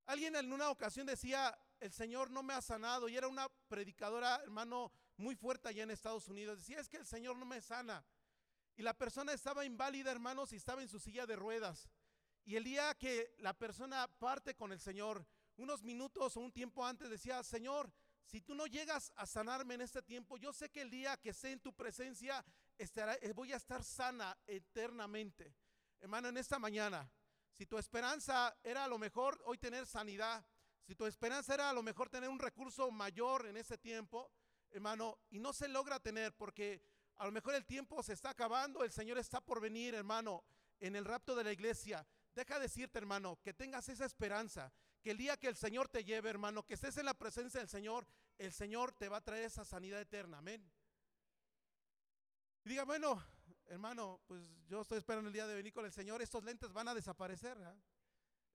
Alguien 0.06 0.36
en 0.36 0.50
una 0.50 0.70
ocasión 0.70 1.06
decía, 1.06 1.54
el 1.80 1.92
Señor 1.92 2.30
no 2.30 2.42
me 2.42 2.54
ha 2.54 2.62
sanado 2.62 3.10
y 3.10 3.16
era 3.18 3.28
una 3.28 3.46
predicadora, 3.68 4.36
hermano, 4.36 4.90
muy 5.16 5.34
fuerte 5.34 5.68
allá 5.68 5.82
en 5.82 5.90
Estados 5.90 6.28
Unidos. 6.28 6.58
Decía, 6.58 6.80
es 6.80 6.88
que 6.88 6.96
el 6.96 7.06
Señor 7.06 7.36
no 7.36 7.46
me 7.46 7.60
sana. 7.60 8.04
Y 8.76 8.82
la 8.82 8.94
persona 8.94 9.32
estaba 9.32 9.64
inválida, 9.64 10.10
hermanos, 10.10 10.52
y 10.52 10.56
estaba 10.56 10.82
en 10.82 10.88
su 10.88 10.98
silla 10.98 11.26
de 11.26 11.36
ruedas. 11.36 11.88
Y 12.44 12.56
el 12.56 12.64
día 12.64 12.94
que 12.94 13.34
la 13.38 13.54
persona 13.54 14.06
parte 14.18 14.54
con 14.54 14.70
el 14.72 14.80
Señor, 14.80 15.26
unos 15.56 15.82
minutos 15.82 16.36
o 16.36 16.40
un 16.40 16.52
tiempo 16.52 16.84
antes 16.84 17.08
decía, 17.08 17.42
Señor, 17.42 17.90
si 18.24 18.40
tú 18.40 18.54
no 18.54 18.66
llegas 18.66 19.12
a 19.16 19.26
sanarme 19.26 19.74
en 19.74 19.80
este 19.80 20.02
tiempo, 20.02 20.36
yo 20.36 20.52
sé 20.52 20.70
que 20.70 20.82
el 20.82 20.90
día 20.90 21.16
que 21.16 21.30
esté 21.30 21.52
en 21.52 21.60
tu 21.60 21.72
presencia 21.72 22.44
estará, 22.76 23.14
eh, 23.14 23.32
voy 23.32 23.52
a 23.52 23.56
estar 23.56 23.82
sana 23.82 24.36
eternamente. 24.46 25.54
Hermano, 26.00 26.28
en 26.28 26.36
esta 26.36 26.58
mañana, 26.58 27.10
si 27.52 27.66
tu 27.66 27.78
esperanza 27.78 28.54
era 28.62 28.84
a 28.84 28.88
lo 28.88 28.98
mejor 28.98 29.40
hoy 29.46 29.58
tener 29.58 29.86
sanidad, 29.86 30.44
si 30.82 30.94
tu 30.94 31.06
esperanza 31.06 31.54
era 31.54 31.70
a 31.70 31.72
lo 31.72 31.82
mejor 31.82 32.10
tener 32.10 32.28
un 32.28 32.38
recurso 32.38 32.90
mayor 32.90 33.46
en 33.46 33.56
ese 33.56 33.78
tiempo, 33.78 34.30
hermano, 34.76 35.18
y 35.30 35.38
no 35.38 35.52
se 35.52 35.68
logra 35.68 35.98
tener 35.98 36.34
porque 36.36 36.82
a 37.16 37.24
lo 37.24 37.32
mejor 37.32 37.54
el 37.54 37.64
tiempo 37.64 38.02
se 38.02 38.12
está 38.12 38.30
acabando, 38.30 38.84
el 38.84 38.92
Señor 38.92 39.18
está 39.18 39.40
por 39.40 39.60
venir, 39.60 39.94
hermano, 39.94 40.44
en 40.80 40.96
el 40.96 41.04
rapto 41.04 41.34
de 41.34 41.44
la 41.44 41.52
iglesia. 41.52 42.06
Deja 42.34 42.58
decirte, 42.58 42.98
hermano, 42.98 43.40
que 43.42 43.54
tengas 43.54 43.88
esa 43.88 44.04
esperanza, 44.04 44.70
que 45.02 45.12
el 45.12 45.16
día 45.16 45.36
que 45.38 45.48
el 45.48 45.56
Señor 45.56 45.88
te 45.88 46.04
lleve, 46.04 46.28
hermano, 46.28 46.64
que 46.64 46.74
estés 46.74 46.98
en 46.98 47.06
la 47.06 47.14
presencia 47.14 47.60
del 47.60 47.70
Señor, 47.70 48.06
el 48.36 48.52
Señor 48.52 48.92
te 48.92 49.08
va 49.08 49.18
a 49.18 49.20
traer 49.22 49.44
esa 49.44 49.64
sanidad 49.64 50.00
eterna. 50.00 50.38
Amén. 50.38 50.70
Y 52.64 52.68
diga, 52.68 52.84
bueno, 52.84 53.24
hermano, 53.68 54.20
pues 54.26 54.42
yo 54.66 54.82
estoy 54.82 54.98
esperando 54.98 55.28
el 55.28 55.32
día 55.32 55.46
de 55.46 55.54
venir 55.54 55.72
con 55.72 55.86
el 55.86 55.92
Señor, 55.92 56.20
estos 56.20 56.44
lentes 56.44 56.72
van 56.72 56.88
a 56.88 56.94
desaparecer. 56.94 57.56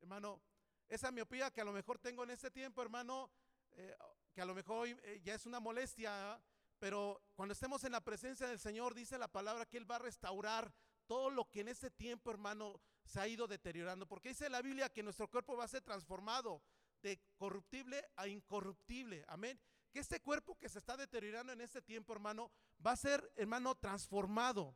Hermano, 0.01 0.39
esa 0.87 1.11
miopía 1.11 1.49
que 1.49 1.61
a 1.61 1.65
lo 1.65 1.71
mejor 1.71 1.97
tengo 1.97 2.23
en 2.23 2.29
este 2.29 2.51
tiempo, 2.51 2.83
hermano, 2.83 3.31
eh, 3.71 3.95
que 4.33 4.41
a 4.41 4.45
lo 4.45 4.55
mejor 4.55 4.87
eh, 4.87 5.21
ya 5.23 5.35
es 5.35 5.45
una 5.45 5.59
molestia, 5.59 6.41
pero 6.79 7.21
cuando 7.35 7.53
estemos 7.53 7.83
en 7.83 7.91
la 7.91 8.01
presencia 8.01 8.47
del 8.47 8.59
Señor, 8.59 8.93
dice 8.93 9.17
la 9.17 9.27
palabra 9.27 9.65
que 9.65 9.77
Él 9.77 9.89
va 9.89 9.97
a 9.97 9.99
restaurar 9.99 10.73
todo 11.05 11.29
lo 11.29 11.49
que 11.49 11.61
en 11.61 11.67
este 11.67 11.91
tiempo, 11.91 12.31
hermano, 12.31 12.79
se 13.05 13.19
ha 13.19 13.27
ido 13.27 13.47
deteriorando. 13.47 14.07
Porque 14.07 14.29
dice 14.29 14.49
la 14.49 14.61
Biblia 14.61 14.89
que 14.89 15.03
nuestro 15.03 15.29
cuerpo 15.29 15.57
va 15.57 15.65
a 15.65 15.67
ser 15.67 15.81
transformado 15.81 16.61
de 17.01 17.19
corruptible 17.37 18.03
a 18.15 18.27
incorruptible. 18.27 19.25
Amén. 19.27 19.59
Que 19.91 19.99
este 19.99 20.21
cuerpo 20.21 20.57
que 20.57 20.69
se 20.69 20.79
está 20.79 20.95
deteriorando 20.95 21.51
en 21.51 21.61
este 21.61 21.81
tiempo, 21.81 22.13
hermano, 22.13 22.49
va 22.85 22.91
a 22.91 22.95
ser, 22.95 23.29
hermano, 23.35 23.75
transformado. 23.75 24.75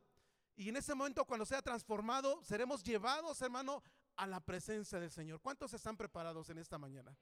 Y 0.56 0.68
en 0.68 0.76
ese 0.76 0.94
momento, 0.94 1.24
cuando 1.24 1.46
sea 1.46 1.62
transformado, 1.62 2.42
seremos 2.44 2.82
llevados, 2.82 3.40
hermano, 3.40 3.82
a 4.16 4.26
la 4.26 4.40
presencia 4.40 5.00
del 5.00 5.10
Señor. 5.10 5.40
¿Cuántos 5.40 5.72
están 5.74 5.96
preparados 5.96 6.50
en 6.50 6.58
esta 6.58 6.78
mañana? 6.78 7.16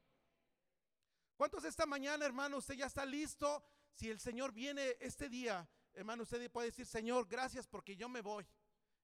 ¿Cuántos 1.37 1.65
esta 1.65 1.85
mañana, 1.87 2.25
hermano, 2.25 2.59
usted 2.59 2.75
ya 2.75 2.87
está 2.87 3.05
listo? 3.05 3.63
Si 3.93 4.09
el 4.09 4.21
Señor 4.21 4.53
viene 4.53 4.97
este 5.01 5.29
día, 5.29 5.69
hermano, 5.93 6.23
usted 6.23 6.51
puede 6.51 6.69
decir, 6.69 6.87
Señor, 6.87 7.27
gracias 7.27 7.67
porque 7.67 7.97
yo 7.97 8.09
me 8.09 8.21
voy. 8.21 8.47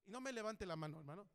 Y 0.06 0.10
no 0.10 0.20
me 0.20 0.32
levante 0.32 0.64
la 0.64 0.76
mano, 0.76 0.98
hermano. 0.98 1.28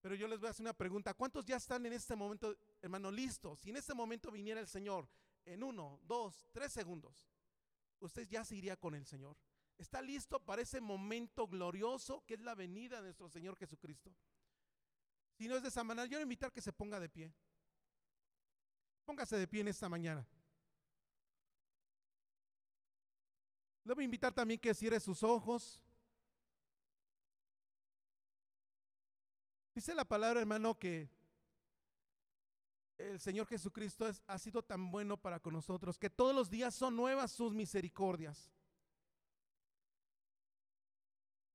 Pero 0.00 0.14
yo 0.14 0.26
les 0.26 0.40
voy 0.40 0.48
a 0.48 0.50
hacer 0.50 0.64
una 0.64 0.74
pregunta. 0.74 1.14
¿Cuántos 1.14 1.44
ya 1.44 1.56
están 1.56 1.86
en 1.86 1.92
este 1.92 2.16
momento, 2.16 2.56
hermano, 2.80 3.10
listos? 3.10 3.60
Si 3.60 3.70
en 3.70 3.76
este 3.76 3.94
momento 3.94 4.30
viniera 4.30 4.60
el 4.60 4.68
Señor, 4.68 5.08
en 5.44 5.62
uno, 5.62 6.00
dos, 6.04 6.48
tres 6.52 6.72
segundos, 6.72 7.28
usted 8.00 8.26
ya 8.28 8.44
se 8.44 8.56
iría 8.56 8.76
con 8.76 8.94
el 8.94 9.06
Señor. 9.06 9.36
¿Está 9.78 10.02
listo 10.02 10.38
para 10.44 10.62
ese 10.62 10.80
momento 10.80 11.46
glorioso 11.48 12.24
que 12.26 12.34
es 12.34 12.40
la 12.40 12.54
venida 12.54 12.96
de 12.96 13.08
nuestro 13.08 13.28
Señor 13.28 13.56
Jesucristo? 13.56 14.14
Si 15.32 15.48
no 15.48 15.56
es 15.56 15.62
de 15.62 15.68
esa 15.68 15.82
manera, 15.82 16.06
yo 16.06 16.18
le 16.18 16.22
invitar 16.22 16.52
que 16.52 16.60
se 16.60 16.72
ponga 16.72 17.00
de 17.00 17.08
pie. 17.08 17.32
Póngase 19.04 19.36
de 19.36 19.46
pie 19.46 19.60
en 19.60 19.68
esta 19.68 19.88
mañana. 19.88 20.26
Le 23.84 23.94
voy 23.94 24.04
a 24.04 24.06
invitar 24.06 24.32
también 24.32 24.60
que 24.60 24.74
cierre 24.74 25.00
sus 25.00 25.22
ojos. 25.22 25.82
Dice 29.74 29.94
la 29.94 30.04
palabra, 30.04 30.40
hermano, 30.40 30.78
que 30.78 31.08
el 32.98 33.18
Señor 33.18 33.46
Jesucristo 33.46 34.08
ha 34.26 34.38
sido 34.38 34.62
tan 34.62 34.90
bueno 34.90 35.16
para 35.16 35.40
con 35.40 35.54
nosotros, 35.54 35.98
que 35.98 36.10
todos 36.10 36.34
los 36.34 36.48
días 36.48 36.74
son 36.74 36.94
nuevas 36.94 37.32
sus 37.32 37.52
misericordias. 37.52 38.50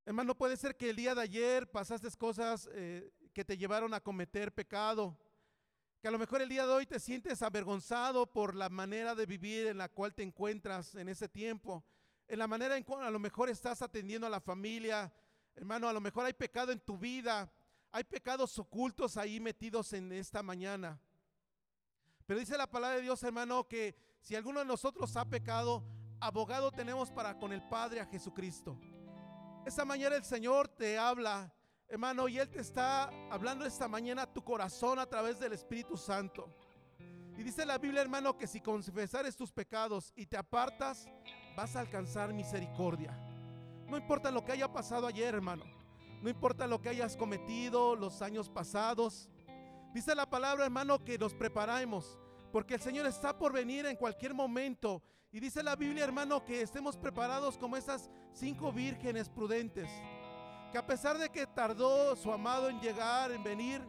Hermano, 0.06 0.36
puede 0.36 0.58
ser 0.58 0.76
que 0.76 0.90
el 0.90 0.96
día 0.96 1.14
de 1.14 1.22
ayer 1.22 1.70
pasaste 1.70 2.10
cosas 2.18 2.70
eh, 2.74 3.14
que 3.34 3.46
te 3.46 3.58
llevaron 3.58 3.94
a 3.94 4.02
cometer 4.02 4.54
pecado, 4.54 5.18
que 6.00 6.08
a 6.08 6.12
lo 6.12 6.20
mejor 6.20 6.42
el 6.42 6.50
día 6.50 6.66
de 6.66 6.74
hoy 6.74 6.86
te 6.86 7.00
sientes 7.00 7.42
avergonzado 7.42 8.32
por 8.32 8.56
la 8.56 8.70
manera 8.70 9.16
de 9.16 9.26
vivir 9.26 9.68
en 9.68 9.78
la 9.78 9.90
cual 9.90 10.14
te 10.14 10.24
encuentras 10.24 10.94
en 10.96 11.10
ese 11.10 11.28
tiempo, 11.28 11.84
en 12.28 12.40
la 12.40 12.48
manera 12.48 12.78
en 12.78 12.84
cual 12.84 13.06
a 13.06 13.12
lo 13.12 13.20
mejor 13.20 13.50
estás 13.50 13.82
atendiendo 13.82 14.28
a 14.28 14.30
la 14.30 14.42
familia, 14.42 15.12
hermano, 15.56 15.90
a 15.90 15.94
lo 15.94 16.02
mejor 16.02 16.26
hay 16.26 16.34
pecado 16.34 16.72
en 16.72 16.80
tu 16.80 16.98
vida, 16.98 17.52
hay 17.92 18.04
pecados 18.04 18.60
ocultos 18.60 19.18
ahí 19.18 19.40
metidos 19.40 19.94
en 19.94 20.12
esta 20.12 20.44
mañana. 20.44 21.00
Pero 22.28 22.40
dice 22.40 22.58
la 22.58 22.70
palabra 22.70 22.98
de 22.98 23.04
Dios, 23.04 23.24
hermano, 23.24 23.68
que 23.68 23.96
si 24.22 24.36
alguno 24.36 24.60
de 24.60 24.66
nosotros 24.66 25.16
ha 25.16 25.26
pecado, 25.26 25.84
abogado 26.20 26.72
tenemos 26.72 27.10
para 27.10 27.40
con 27.40 27.54
el 27.54 27.64
Padre 27.68 28.02
a 28.02 28.06
Jesucristo. 28.06 28.78
Esta 29.66 29.86
mañana 29.86 30.16
el 30.16 30.24
Señor 30.24 30.68
te 30.68 30.98
habla, 30.98 31.54
hermano, 31.90 32.28
y 32.28 32.38
Él 32.38 32.50
te 32.50 32.60
está 32.60 33.10
hablando 33.32 33.66
esta 33.66 33.88
mañana 33.88 34.32
tu 34.32 34.44
corazón 34.44 35.00
a 35.00 35.06
través 35.06 35.40
del 35.40 35.54
Espíritu 35.54 35.98
Santo. 35.98 36.50
Y 37.38 37.44
dice 37.44 37.66
la 37.66 37.78
Biblia, 37.78 38.02
hermano, 38.02 38.38
que 38.38 38.48
si 38.48 38.60
confesares 38.60 39.36
tus 39.36 39.52
pecados 39.52 40.12
y 40.16 40.26
te 40.26 40.38
apartas, 40.38 41.08
vas 41.56 41.76
a 41.76 41.82
alcanzar 41.82 42.34
misericordia. 42.34 43.18
No 43.88 43.96
importa 43.96 44.32
lo 44.32 44.44
que 44.44 44.54
haya 44.54 44.72
pasado 44.72 45.08
ayer, 45.08 45.34
hermano. 45.34 45.64
No 46.22 46.30
importa 46.30 46.66
lo 46.66 46.82
que 46.82 46.90
hayas 46.90 47.16
cometido 47.16 47.96
los 47.96 48.22
años 48.22 48.50
pasados. 48.50 49.30
Dice 49.94 50.16
la 50.16 50.30
palabra, 50.30 50.66
hermano, 50.66 51.04
que 51.04 51.18
nos 51.18 51.34
preparemos, 51.34 52.20
porque 52.52 52.74
el 52.74 52.82
Señor 52.82 53.06
está 53.06 53.38
por 53.38 53.54
venir 53.54 53.86
en 53.86 53.96
cualquier 53.96 54.34
momento. 54.34 55.04
Y 55.32 55.40
dice 55.40 55.62
la 55.62 55.76
Biblia, 55.76 56.04
hermano, 56.04 56.44
que 56.44 56.62
estemos 56.62 56.98
preparados 56.98 57.58
como 57.58 57.78
esas 57.78 58.10
cinco 58.34 58.72
vírgenes 58.72 59.30
prudentes, 59.30 59.90
que 60.72 60.78
a 60.78 60.86
pesar 60.86 61.18
de 61.18 61.30
que 61.30 61.48
tardó 61.48 62.16
su 62.16 62.32
amado 62.32 62.70
en 62.70 62.80
llegar, 62.80 63.32
en 63.32 63.44
venir, 63.44 63.82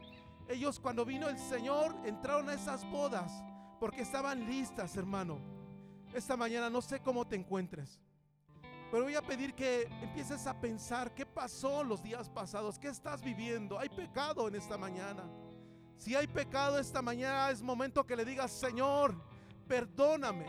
ellos 0.49 0.79
cuando 0.81 1.05
vino 1.05 1.29
el 1.29 1.39
Señor 1.39 1.95
entraron 2.05 2.49
a 2.49 2.55
esas 2.55 2.89
bodas, 2.91 3.33
porque 3.81 4.03
estaban 4.03 4.47
listas, 4.47 4.97
hermano. 4.97 5.39
Esta 6.15 6.37
mañana 6.37 6.71
no 6.71 6.81
sé 6.81 7.01
cómo 7.01 7.27
te 7.27 7.37
encuentres. 7.37 8.01
Pero 8.91 9.05
voy 9.05 9.15
a 9.15 9.23
pedir 9.23 9.55
que 9.55 9.83
empieces 10.01 10.47
a 10.47 10.59
pensar 10.59 11.15
qué 11.15 11.27
pasó 11.27 11.85
los 11.85 12.03
días 12.03 12.31
pasados, 12.31 12.79
qué 12.79 12.89
estás 12.89 13.23
viviendo. 13.23 13.79
Hay 13.79 13.91
pecado 13.91 14.49
en 14.49 14.55
esta 14.55 14.79
mañana. 14.79 15.25
Si 15.99 16.15
hay 16.15 16.27
pecado 16.27 16.79
esta 16.79 17.03
mañana, 17.03 17.51
es 17.51 17.61
momento 17.61 18.07
que 18.07 18.17
le 18.17 18.25
digas, 18.25 18.51
Señor, 18.51 19.15
perdóname. 19.67 20.47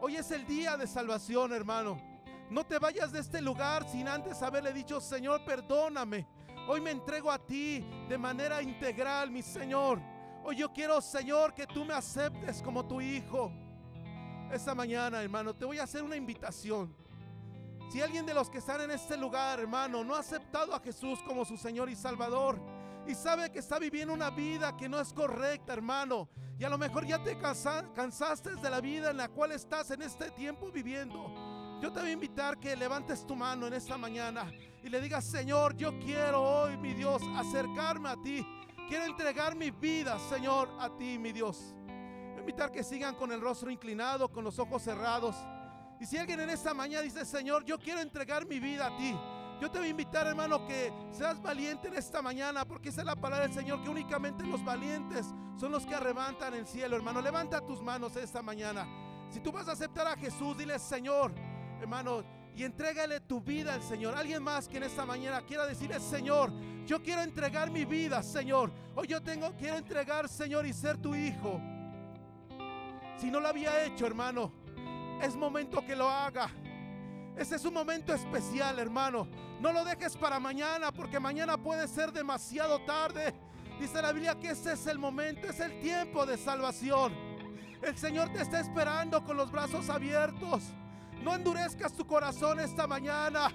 Hoy 0.00 0.16
es 0.16 0.30
el 0.32 0.46
día 0.46 0.76
de 0.76 0.86
salvación, 0.86 1.52
hermano. 1.52 2.07
No 2.50 2.64
te 2.64 2.78
vayas 2.78 3.12
de 3.12 3.20
este 3.20 3.42
lugar 3.42 3.86
sin 3.88 4.08
antes 4.08 4.42
haberle 4.42 4.72
dicho, 4.72 5.00
Señor, 5.00 5.44
perdóname. 5.44 6.26
Hoy 6.66 6.80
me 6.80 6.90
entrego 6.90 7.30
a 7.30 7.38
ti 7.38 7.84
de 8.08 8.16
manera 8.16 8.62
integral, 8.62 9.30
mi 9.30 9.42
Señor. 9.42 10.00
Hoy 10.44 10.56
yo 10.56 10.72
quiero, 10.72 11.00
Señor, 11.00 11.54
que 11.54 11.66
tú 11.66 11.84
me 11.84 11.92
aceptes 11.92 12.62
como 12.62 12.86
tu 12.86 13.00
hijo. 13.00 13.52
Esta 14.50 14.74
mañana, 14.74 15.22
hermano, 15.22 15.54
te 15.54 15.66
voy 15.66 15.78
a 15.78 15.82
hacer 15.82 16.02
una 16.02 16.16
invitación. 16.16 16.94
Si 17.90 18.00
alguien 18.00 18.24
de 18.24 18.34
los 18.34 18.48
que 18.48 18.58
están 18.58 18.80
en 18.80 18.90
este 18.90 19.16
lugar, 19.16 19.60
hermano, 19.60 20.02
no 20.04 20.14
ha 20.14 20.20
aceptado 20.20 20.74
a 20.74 20.80
Jesús 20.80 21.20
como 21.26 21.44
su 21.44 21.56
Señor 21.56 21.90
y 21.90 21.96
Salvador 21.96 22.58
y 23.06 23.14
sabe 23.14 23.50
que 23.50 23.60
está 23.60 23.78
viviendo 23.78 24.12
una 24.12 24.30
vida 24.30 24.76
que 24.76 24.88
no 24.88 25.00
es 25.00 25.14
correcta, 25.14 25.72
hermano, 25.72 26.28
y 26.58 26.64
a 26.64 26.68
lo 26.68 26.76
mejor 26.76 27.06
ya 27.06 27.22
te 27.22 27.38
cansaste 27.94 28.56
de 28.56 28.70
la 28.70 28.80
vida 28.80 29.10
en 29.10 29.16
la 29.16 29.28
cual 29.28 29.52
estás 29.52 29.90
en 29.90 30.02
este 30.02 30.30
tiempo 30.32 30.70
viviendo, 30.70 31.30
Yo 31.80 31.92
te 31.92 32.00
voy 32.00 32.10
a 32.10 32.12
invitar 32.12 32.58
que 32.58 32.74
levantes 32.74 33.24
tu 33.24 33.36
mano 33.36 33.66
en 33.68 33.74
esta 33.74 33.96
mañana 33.96 34.50
y 34.82 34.88
le 34.88 35.00
digas, 35.00 35.24
Señor, 35.24 35.76
yo 35.76 35.96
quiero 36.00 36.42
hoy, 36.42 36.76
mi 36.76 36.92
Dios, 36.92 37.22
acercarme 37.36 38.08
a 38.08 38.16
ti. 38.16 38.44
Quiero 38.88 39.04
entregar 39.04 39.54
mi 39.54 39.70
vida, 39.70 40.18
Señor, 40.18 40.68
a 40.80 40.90
ti, 40.96 41.18
mi 41.18 41.30
Dios. 41.30 41.74
Voy 41.86 42.36
a 42.36 42.40
invitar 42.40 42.72
que 42.72 42.82
sigan 42.82 43.14
con 43.14 43.30
el 43.30 43.40
rostro 43.40 43.70
inclinado, 43.70 44.28
con 44.28 44.42
los 44.42 44.58
ojos 44.58 44.82
cerrados. 44.82 45.36
Y 46.00 46.06
si 46.06 46.16
alguien 46.16 46.40
en 46.40 46.50
esta 46.50 46.74
mañana 46.74 47.02
dice, 47.02 47.24
Señor, 47.24 47.64
yo 47.64 47.78
quiero 47.78 48.00
entregar 48.00 48.44
mi 48.46 48.58
vida 48.58 48.86
a 48.86 48.96
ti. 48.96 49.16
Yo 49.60 49.70
te 49.70 49.78
voy 49.78 49.88
a 49.88 49.90
invitar, 49.90 50.26
hermano, 50.26 50.66
que 50.66 50.92
seas 51.12 51.40
valiente 51.40 51.88
en 51.88 51.94
esta 51.94 52.22
mañana, 52.22 52.64
porque 52.64 52.88
esa 52.88 53.02
es 53.02 53.06
la 53.06 53.16
palabra 53.16 53.46
del 53.46 53.54
Señor, 53.54 53.82
que 53.82 53.88
únicamente 53.88 54.44
los 54.44 54.64
valientes 54.64 55.26
son 55.56 55.70
los 55.70 55.86
que 55.86 55.94
arrebatan 55.94 56.54
el 56.54 56.66
cielo, 56.66 56.96
hermano. 56.96 57.20
Levanta 57.20 57.60
tus 57.60 57.82
manos 57.82 58.16
esta 58.16 58.42
mañana. 58.42 58.86
Si 59.30 59.40
tú 59.40 59.52
vas 59.52 59.68
a 59.68 59.72
aceptar 59.72 60.06
a 60.06 60.16
Jesús, 60.16 60.56
dile, 60.56 60.78
Señor, 60.78 61.34
hermano, 61.80 62.24
y 62.54 62.64
entrégale 62.64 63.20
tu 63.20 63.40
vida 63.40 63.74
al 63.74 63.82
Señor. 63.82 64.16
Alguien 64.16 64.42
más 64.42 64.68
que 64.68 64.78
en 64.78 64.82
esta 64.82 65.06
mañana 65.06 65.42
quiera 65.42 65.64
decirle, 65.64 66.00
Señor, 66.00 66.52
yo 66.86 67.02
quiero 67.02 67.22
entregar 67.22 67.70
mi 67.70 67.84
vida, 67.84 68.22
Señor. 68.22 68.72
Hoy 68.96 69.06
yo 69.06 69.22
tengo, 69.22 69.54
quiero 69.56 69.76
entregar, 69.76 70.28
Señor, 70.28 70.66
y 70.66 70.72
ser 70.72 70.96
tu 70.98 71.14
hijo. 71.14 71.60
Si 73.16 73.30
no 73.30 73.40
lo 73.40 73.48
había 73.48 73.84
hecho, 73.84 74.06
hermano, 74.06 74.52
es 75.22 75.36
momento 75.36 75.84
que 75.84 75.94
lo 75.94 76.08
haga. 76.08 76.50
Ese 77.36 77.56
es 77.56 77.64
un 77.64 77.74
momento 77.74 78.12
especial, 78.12 78.78
hermano. 78.80 79.28
No 79.60 79.72
lo 79.72 79.84
dejes 79.84 80.16
para 80.16 80.40
mañana, 80.40 80.90
porque 80.90 81.20
mañana 81.20 81.56
puede 81.56 81.86
ser 81.86 82.12
demasiado 82.12 82.80
tarde. 82.80 83.34
Dice 83.78 84.02
la 84.02 84.12
Biblia 84.12 84.34
que 84.34 84.50
ese 84.50 84.72
es 84.72 84.86
el 84.88 84.98
momento, 84.98 85.46
es 85.46 85.60
el 85.60 85.78
tiempo 85.80 86.26
de 86.26 86.36
salvación. 86.36 87.12
El 87.82 87.96
Señor 87.96 88.32
te 88.32 88.42
está 88.42 88.58
esperando 88.58 89.22
con 89.24 89.36
los 89.36 89.52
brazos 89.52 89.88
abiertos. 89.88 90.64
No 91.22 91.34
endurezcas 91.34 91.92
tu 91.92 92.06
corazón 92.06 92.60
esta 92.60 92.86
mañana. 92.86 93.48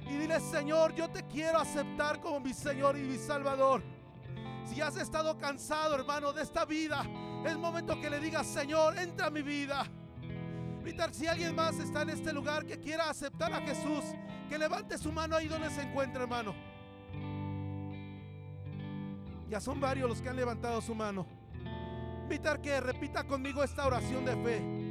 Y 0.00 0.16
dile, 0.16 0.38
Señor, 0.40 0.94
yo 0.94 1.08
te 1.10 1.24
quiero 1.24 1.58
aceptar 1.58 2.20
como 2.20 2.40
mi 2.40 2.52
Señor 2.52 2.96
y 2.96 3.02
mi 3.02 3.16
Salvador. 3.16 3.82
Si 4.66 4.80
has 4.80 4.96
estado 4.96 5.36
cansado, 5.38 5.94
hermano, 5.94 6.32
de 6.32 6.42
esta 6.42 6.64
vida, 6.64 7.04
es 7.44 7.56
momento 7.56 8.00
que 8.00 8.10
le 8.10 8.20
digas, 8.20 8.46
Señor, 8.46 8.98
entra 8.98 9.26
a 9.26 9.30
mi 9.30 9.42
vida. 9.42 9.86
Si 11.12 11.26
alguien 11.26 11.54
más 11.54 11.78
está 11.78 12.02
en 12.02 12.10
este 12.10 12.32
lugar 12.32 12.64
que 12.64 12.78
quiera 12.78 13.10
aceptar 13.10 13.52
a 13.52 13.60
Jesús, 13.60 14.04
que 14.48 14.56
levante 14.56 14.96
su 14.96 15.10
mano 15.10 15.34
ahí 15.36 15.48
donde 15.48 15.70
se 15.70 15.82
encuentra, 15.82 16.22
hermano. 16.22 16.54
Ya 19.48 19.60
son 19.60 19.80
varios 19.80 20.08
los 20.08 20.20
que 20.20 20.28
han 20.28 20.36
levantado 20.36 20.80
su 20.80 20.94
mano. 20.94 21.26
Invitar 22.22 22.60
que 22.60 22.80
repita 22.80 23.24
conmigo 23.24 23.62
esta 23.62 23.86
oración 23.86 24.24
de 24.24 24.36
fe. 24.36 24.85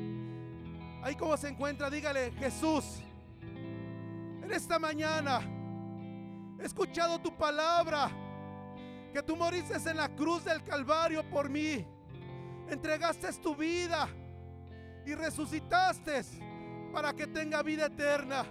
Ahí 1.06 1.14
como 1.14 1.38
se 1.38 1.50
encuentra, 1.50 1.88
dígale, 1.88 2.32
Jesús, 2.32 3.00
en 4.42 4.52
esta 4.52 4.80
mañana 4.80 5.40
he 6.60 6.66
escuchado 6.66 7.20
tu 7.20 7.32
palabra, 7.38 8.10
que 9.14 9.22
tú 9.22 9.36
moriste 9.36 9.76
en 9.76 9.98
la 9.98 10.10
cruz 10.10 10.44
del 10.46 10.64
Calvario 10.64 11.24
por 11.30 11.48
mí. 11.48 11.86
Entregaste 12.68 13.32
tu 13.34 13.56
vida 13.56 14.10
y 15.06 15.14
resucitaste 15.14 16.24
para 16.92 17.14
que 17.14 17.28
tenga 17.28 17.62
vida 17.62 17.86
eterna. 17.86 18.44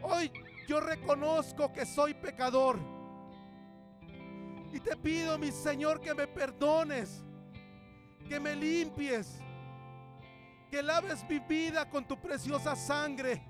Hoy 0.00 0.32
yo 0.66 0.80
reconozco 0.80 1.70
que 1.74 1.84
soy 1.84 2.14
pecador. 2.14 2.78
Y 4.72 4.80
te 4.80 4.96
pido, 4.96 5.36
mi 5.36 5.52
Señor, 5.52 6.00
que 6.00 6.14
me 6.14 6.26
perdones, 6.26 7.22
que 8.30 8.40
me 8.40 8.56
limpies, 8.56 9.43
que 10.74 10.82
laves 10.82 11.24
mi 11.28 11.38
vida 11.38 11.88
con 11.88 12.04
tu 12.04 12.16
preciosa 12.20 12.74
sangre. 12.74 13.40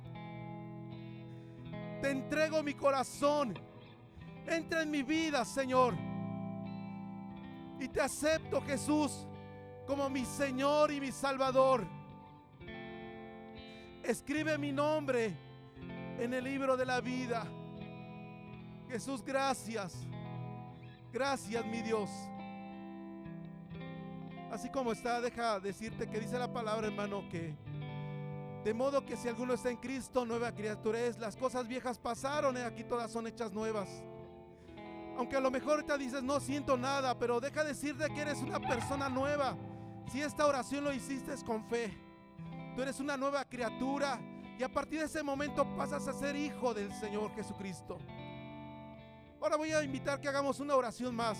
Te 2.02 2.10
entrego 2.10 2.62
mi 2.62 2.74
corazón. 2.74 3.58
Entra 4.46 4.82
en 4.82 4.90
mi 4.90 5.02
vida, 5.02 5.42
Señor. 5.46 5.94
Y 7.80 7.88
te 7.88 8.02
acepto, 8.02 8.60
Jesús, 8.60 9.26
como 9.86 10.10
mi 10.10 10.26
Señor 10.26 10.92
y 10.92 11.00
mi 11.00 11.10
Salvador. 11.10 11.86
Escribe 14.02 14.58
mi 14.58 14.70
nombre 14.70 15.34
en 16.18 16.34
el 16.34 16.44
libro 16.44 16.76
de 16.76 16.84
la 16.84 17.00
vida. 17.00 17.46
Jesús, 18.90 19.24
gracias. 19.24 19.94
Gracias, 21.10 21.64
mi 21.64 21.80
Dios. 21.80 22.10
Así 24.54 24.68
como 24.68 24.92
está, 24.92 25.20
deja 25.20 25.58
decirte 25.58 26.08
que 26.08 26.20
dice 26.20 26.38
la 26.38 26.52
palabra, 26.52 26.86
hermano, 26.86 27.28
que 27.28 27.56
de 28.62 28.72
modo 28.72 29.04
que 29.04 29.16
si 29.16 29.26
alguno 29.26 29.54
está 29.54 29.68
en 29.68 29.78
Cristo, 29.78 30.24
nueva 30.24 30.54
criatura 30.54 31.00
es. 31.00 31.18
Las 31.18 31.34
cosas 31.34 31.66
viejas 31.66 31.98
pasaron, 31.98 32.56
eh, 32.56 32.62
aquí 32.62 32.84
todas 32.84 33.10
son 33.10 33.26
hechas 33.26 33.52
nuevas. 33.52 33.88
Aunque 35.16 35.34
a 35.34 35.40
lo 35.40 35.50
mejor 35.50 35.82
te 35.82 35.98
dices, 35.98 36.22
no 36.22 36.38
siento 36.38 36.76
nada, 36.76 37.18
pero 37.18 37.40
deja 37.40 37.64
decirte 37.64 38.06
que 38.14 38.20
eres 38.20 38.42
una 38.42 38.60
persona 38.60 39.08
nueva 39.08 39.56
si 40.12 40.22
esta 40.22 40.46
oración 40.46 40.84
lo 40.84 40.92
hiciste 40.92 41.34
con 41.44 41.64
fe, 41.64 41.92
tú 42.76 42.82
eres 42.82 43.00
una 43.00 43.16
nueva 43.16 43.44
criatura 43.44 44.20
y 44.56 44.62
a 44.62 44.72
partir 44.72 45.00
de 45.00 45.06
ese 45.06 45.24
momento 45.24 45.66
pasas 45.74 46.06
a 46.06 46.12
ser 46.12 46.36
hijo 46.36 46.72
del 46.72 46.92
Señor 46.92 47.34
Jesucristo. 47.34 47.98
Ahora 49.42 49.56
voy 49.56 49.72
a 49.72 49.82
invitar 49.82 50.20
que 50.20 50.28
hagamos 50.28 50.60
una 50.60 50.76
oración 50.76 51.12
más. 51.12 51.38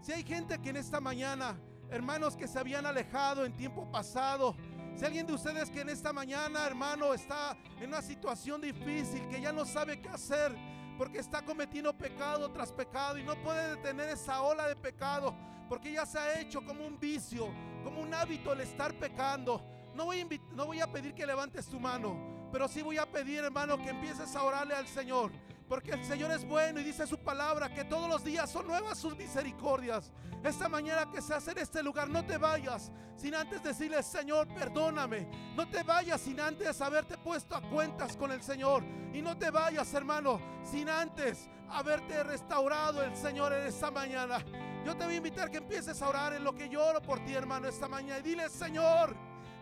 Si 0.00 0.10
hay 0.10 0.24
gente 0.24 0.58
que 0.58 0.70
en 0.70 0.78
esta 0.78 1.00
mañana, 1.00 1.56
hermanos 1.90 2.36
que 2.36 2.48
se 2.48 2.58
habían 2.58 2.86
alejado 2.86 3.44
en 3.44 3.56
tiempo 3.56 3.90
pasado, 3.90 4.54
si 4.96 5.04
alguien 5.04 5.26
de 5.26 5.32
ustedes 5.32 5.70
que 5.70 5.80
en 5.80 5.88
esta 5.88 6.12
mañana, 6.12 6.66
hermano, 6.66 7.14
está 7.14 7.56
en 7.80 7.88
una 7.88 8.02
situación 8.02 8.60
difícil, 8.60 9.28
que 9.28 9.40
ya 9.40 9.52
no 9.52 9.64
sabe 9.64 10.00
qué 10.00 10.08
hacer, 10.08 10.56
porque 10.96 11.18
está 11.18 11.44
cometiendo 11.44 11.96
pecado 11.96 12.50
tras 12.50 12.72
pecado 12.72 13.16
y 13.18 13.22
no 13.22 13.40
puede 13.40 13.76
detener 13.76 14.08
esa 14.08 14.42
ola 14.42 14.66
de 14.66 14.74
pecado, 14.74 15.36
porque 15.68 15.92
ya 15.92 16.04
se 16.04 16.18
ha 16.18 16.40
hecho 16.40 16.64
como 16.64 16.84
un 16.84 16.98
vicio, 16.98 17.46
como 17.84 18.00
un 18.00 18.12
hábito 18.12 18.52
el 18.52 18.60
estar 18.60 18.92
pecando. 18.94 19.62
No 19.94 20.06
voy, 20.06 20.20
a 20.20 20.26
no 20.54 20.66
voy 20.66 20.80
a 20.80 20.90
pedir 20.90 21.14
que 21.14 21.24
levantes 21.24 21.66
tu 21.66 21.78
mano, 21.78 22.48
pero 22.50 22.66
sí 22.66 22.82
voy 22.82 22.98
a 22.98 23.06
pedir, 23.06 23.44
hermano, 23.44 23.78
que 23.78 23.90
empieces 23.90 24.34
a 24.34 24.42
orarle 24.42 24.74
al 24.74 24.88
Señor. 24.88 25.30
Porque 25.68 25.90
el 25.90 26.04
Señor 26.04 26.30
es 26.30 26.46
bueno 26.46 26.80
y 26.80 26.84
dice 26.84 27.06
su 27.06 27.18
palabra 27.18 27.72
que 27.72 27.84
todos 27.84 28.08
los 28.08 28.24
días 28.24 28.50
son 28.50 28.66
nuevas 28.66 28.98
sus 28.98 29.16
misericordias. 29.16 30.10
Esta 30.42 30.68
mañana 30.68 31.10
que 31.10 31.20
se 31.20 31.34
hace 31.34 31.50
en 31.50 31.58
este 31.58 31.82
lugar, 31.82 32.08
no 32.08 32.24
te 32.24 32.38
vayas 32.38 32.90
sin 33.16 33.34
antes 33.34 33.62
decirle, 33.62 34.02
Señor, 34.02 34.48
perdóname. 34.48 35.28
No 35.54 35.68
te 35.68 35.82
vayas 35.82 36.20
sin 36.20 36.40
antes 36.40 36.80
haberte 36.80 37.18
puesto 37.18 37.54
a 37.54 37.60
cuentas 37.60 38.16
con 38.16 38.32
el 38.32 38.42
Señor. 38.42 38.82
Y 39.12 39.20
no 39.20 39.36
te 39.36 39.50
vayas, 39.50 39.92
hermano, 39.92 40.40
sin 40.62 40.88
antes 40.88 41.50
haberte 41.68 42.22
restaurado 42.22 43.02
el 43.02 43.14
Señor 43.14 43.52
en 43.52 43.66
esta 43.66 43.90
mañana. 43.90 44.38
Yo 44.86 44.96
te 44.96 45.04
voy 45.04 45.14
a 45.14 45.18
invitar 45.18 45.50
que 45.50 45.58
empieces 45.58 46.00
a 46.00 46.08
orar 46.08 46.32
en 46.32 46.44
lo 46.44 46.54
que 46.54 46.68
lloro 46.68 47.02
por 47.02 47.22
ti, 47.24 47.34
hermano, 47.34 47.68
esta 47.68 47.88
mañana. 47.88 48.20
Y 48.20 48.22
dile, 48.22 48.48
Señor, 48.48 49.14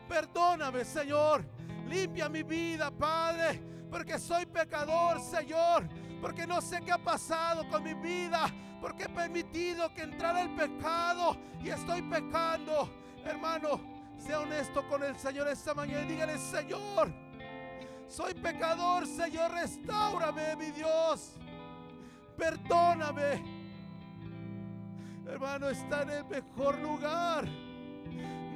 perdóname, 0.08 0.84
Señor. 0.84 1.44
Limpia 1.88 2.28
mi 2.28 2.42
vida, 2.42 2.90
Padre, 2.90 3.60
porque 3.96 4.18
soy 4.18 4.44
pecador, 4.44 5.18
Señor. 5.22 5.88
Porque 6.20 6.46
no 6.46 6.60
sé 6.60 6.82
qué 6.84 6.92
ha 6.92 7.02
pasado 7.02 7.66
con 7.66 7.82
mi 7.82 7.94
vida. 7.94 8.46
Porque 8.78 9.04
he 9.04 9.08
permitido 9.08 9.92
que 9.94 10.02
entrara 10.02 10.42
el 10.42 10.50
pecado 10.50 11.34
y 11.64 11.70
estoy 11.70 12.02
pecando. 12.02 12.90
Hermano, 13.24 13.80
sea 14.18 14.40
honesto 14.40 14.86
con 14.86 15.02
el 15.02 15.18
Señor 15.18 15.48
esta 15.48 15.72
mañana 15.72 16.02
y 16.02 16.08
dígale, 16.08 16.36
Señor, 16.36 17.10
soy 18.06 18.34
pecador, 18.34 19.06
Señor, 19.06 19.50
restaurame, 19.52 20.56
mi 20.56 20.70
Dios. 20.72 21.32
Perdóname. 22.36 23.42
Hermano, 25.26 25.70
está 25.70 26.02
en 26.02 26.10
el 26.10 26.24
mejor 26.26 26.78
lugar. 26.80 27.48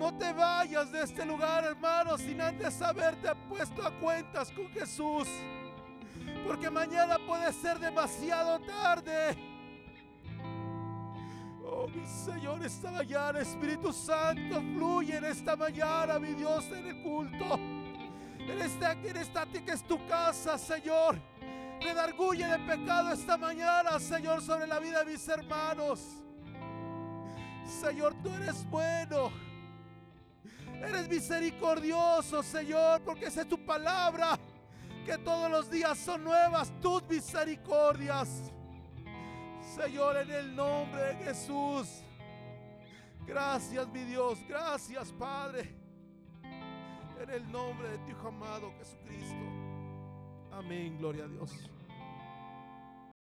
No 0.01 0.15
te 0.15 0.33
vayas 0.33 0.91
de 0.91 1.03
este 1.03 1.27
lugar, 1.27 1.63
hermano, 1.63 2.17
sin 2.17 2.41
antes 2.41 2.81
haberte 2.81 3.29
puesto 3.51 3.87
a 3.87 3.91
cuentas 3.91 4.51
con 4.51 4.67
Jesús. 4.69 5.29
Porque 6.47 6.71
mañana 6.71 7.19
puede 7.27 7.53
ser 7.53 7.79
demasiado 7.79 8.59
tarde. 8.61 9.37
Oh, 11.63 11.87
mi 11.87 12.07
Señor, 12.07 12.65
esta 12.65 12.91
mañana, 12.91 13.41
Espíritu 13.41 13.93
Santo, 13.93 14.63
fluye 14.75 15.19
en 15.19 15.25
esta 15.27 15.55
mañana, 15.55 16.19
mi 16.19 16.33
Dios, 16.33 16.65
en 16.73 16.87
el 16.87 17.03
culto. 17.03 17.57
En 17.57 18.59
esta, 18.59 18.93
en 18.93 19.17
esta 19.19 19.45
que 19.45 19.71
es 19.71 19.83
tu 19.83 20.03
casa, 20.07 20.57
Señor. 20.57 21.21
Redarguye 21.79 22.47
de 22.47 22.59
pecado 22.61 23.13
esta 23.13 23.37
mañana, 23.37 24.01
Señor, 24.01 24.41
sobre 24.41 24.67
la 24.67 24.79
vida 24.79 25.05
de 25.05 25.13
mis 25.13 25.29
hermanos. 25.29 26.23
Señor, 27.67 28.15
tú 28.23 28.31
eres 28.31 28.65
bueno. 28.71 29.50
Eres 30.81 31.09
misericordioso, 31.09 32.43
Señor, 32.43 33.03
porque 33.03 33.27
esa 33.27 33.43
es 33.43 33.49
tu 33.49 33.65
palabra. 33.65 34.39
Que 35.05 35.19
todos 35.19 35.51
los 35.51 35.71
días 35.71 35.99
son 35.99 36.25
nuevas 36.25 36.73
tus 36.81 37.03
misericordias. 37.09 38.53
Señor, 39.75 40.17
en 40.19 40.31
el 40.31 40.57
nombre 40.57 41.03
de 41.03 41.15
Jesús. 41.25 42.03
Gracias, 43.27 43.89
mi 43.89 44.05
Dios. 44.05 44.39
Gracias, 44.49 45.13
Padre. 45.13 45.77
En 47.21 47.31
el 47.31 47.51
nombre 47.53 47.89
de 47.91 47.99
tu 47.99 48.11
Hijo 48.11 48.29
amado 48.29 48.73
Jesucristo. 48.79 49.45
Amén, 50.51 50.97
gloria 50.99 51.25
a 51.25 51.29
Dios. 51.29 51.71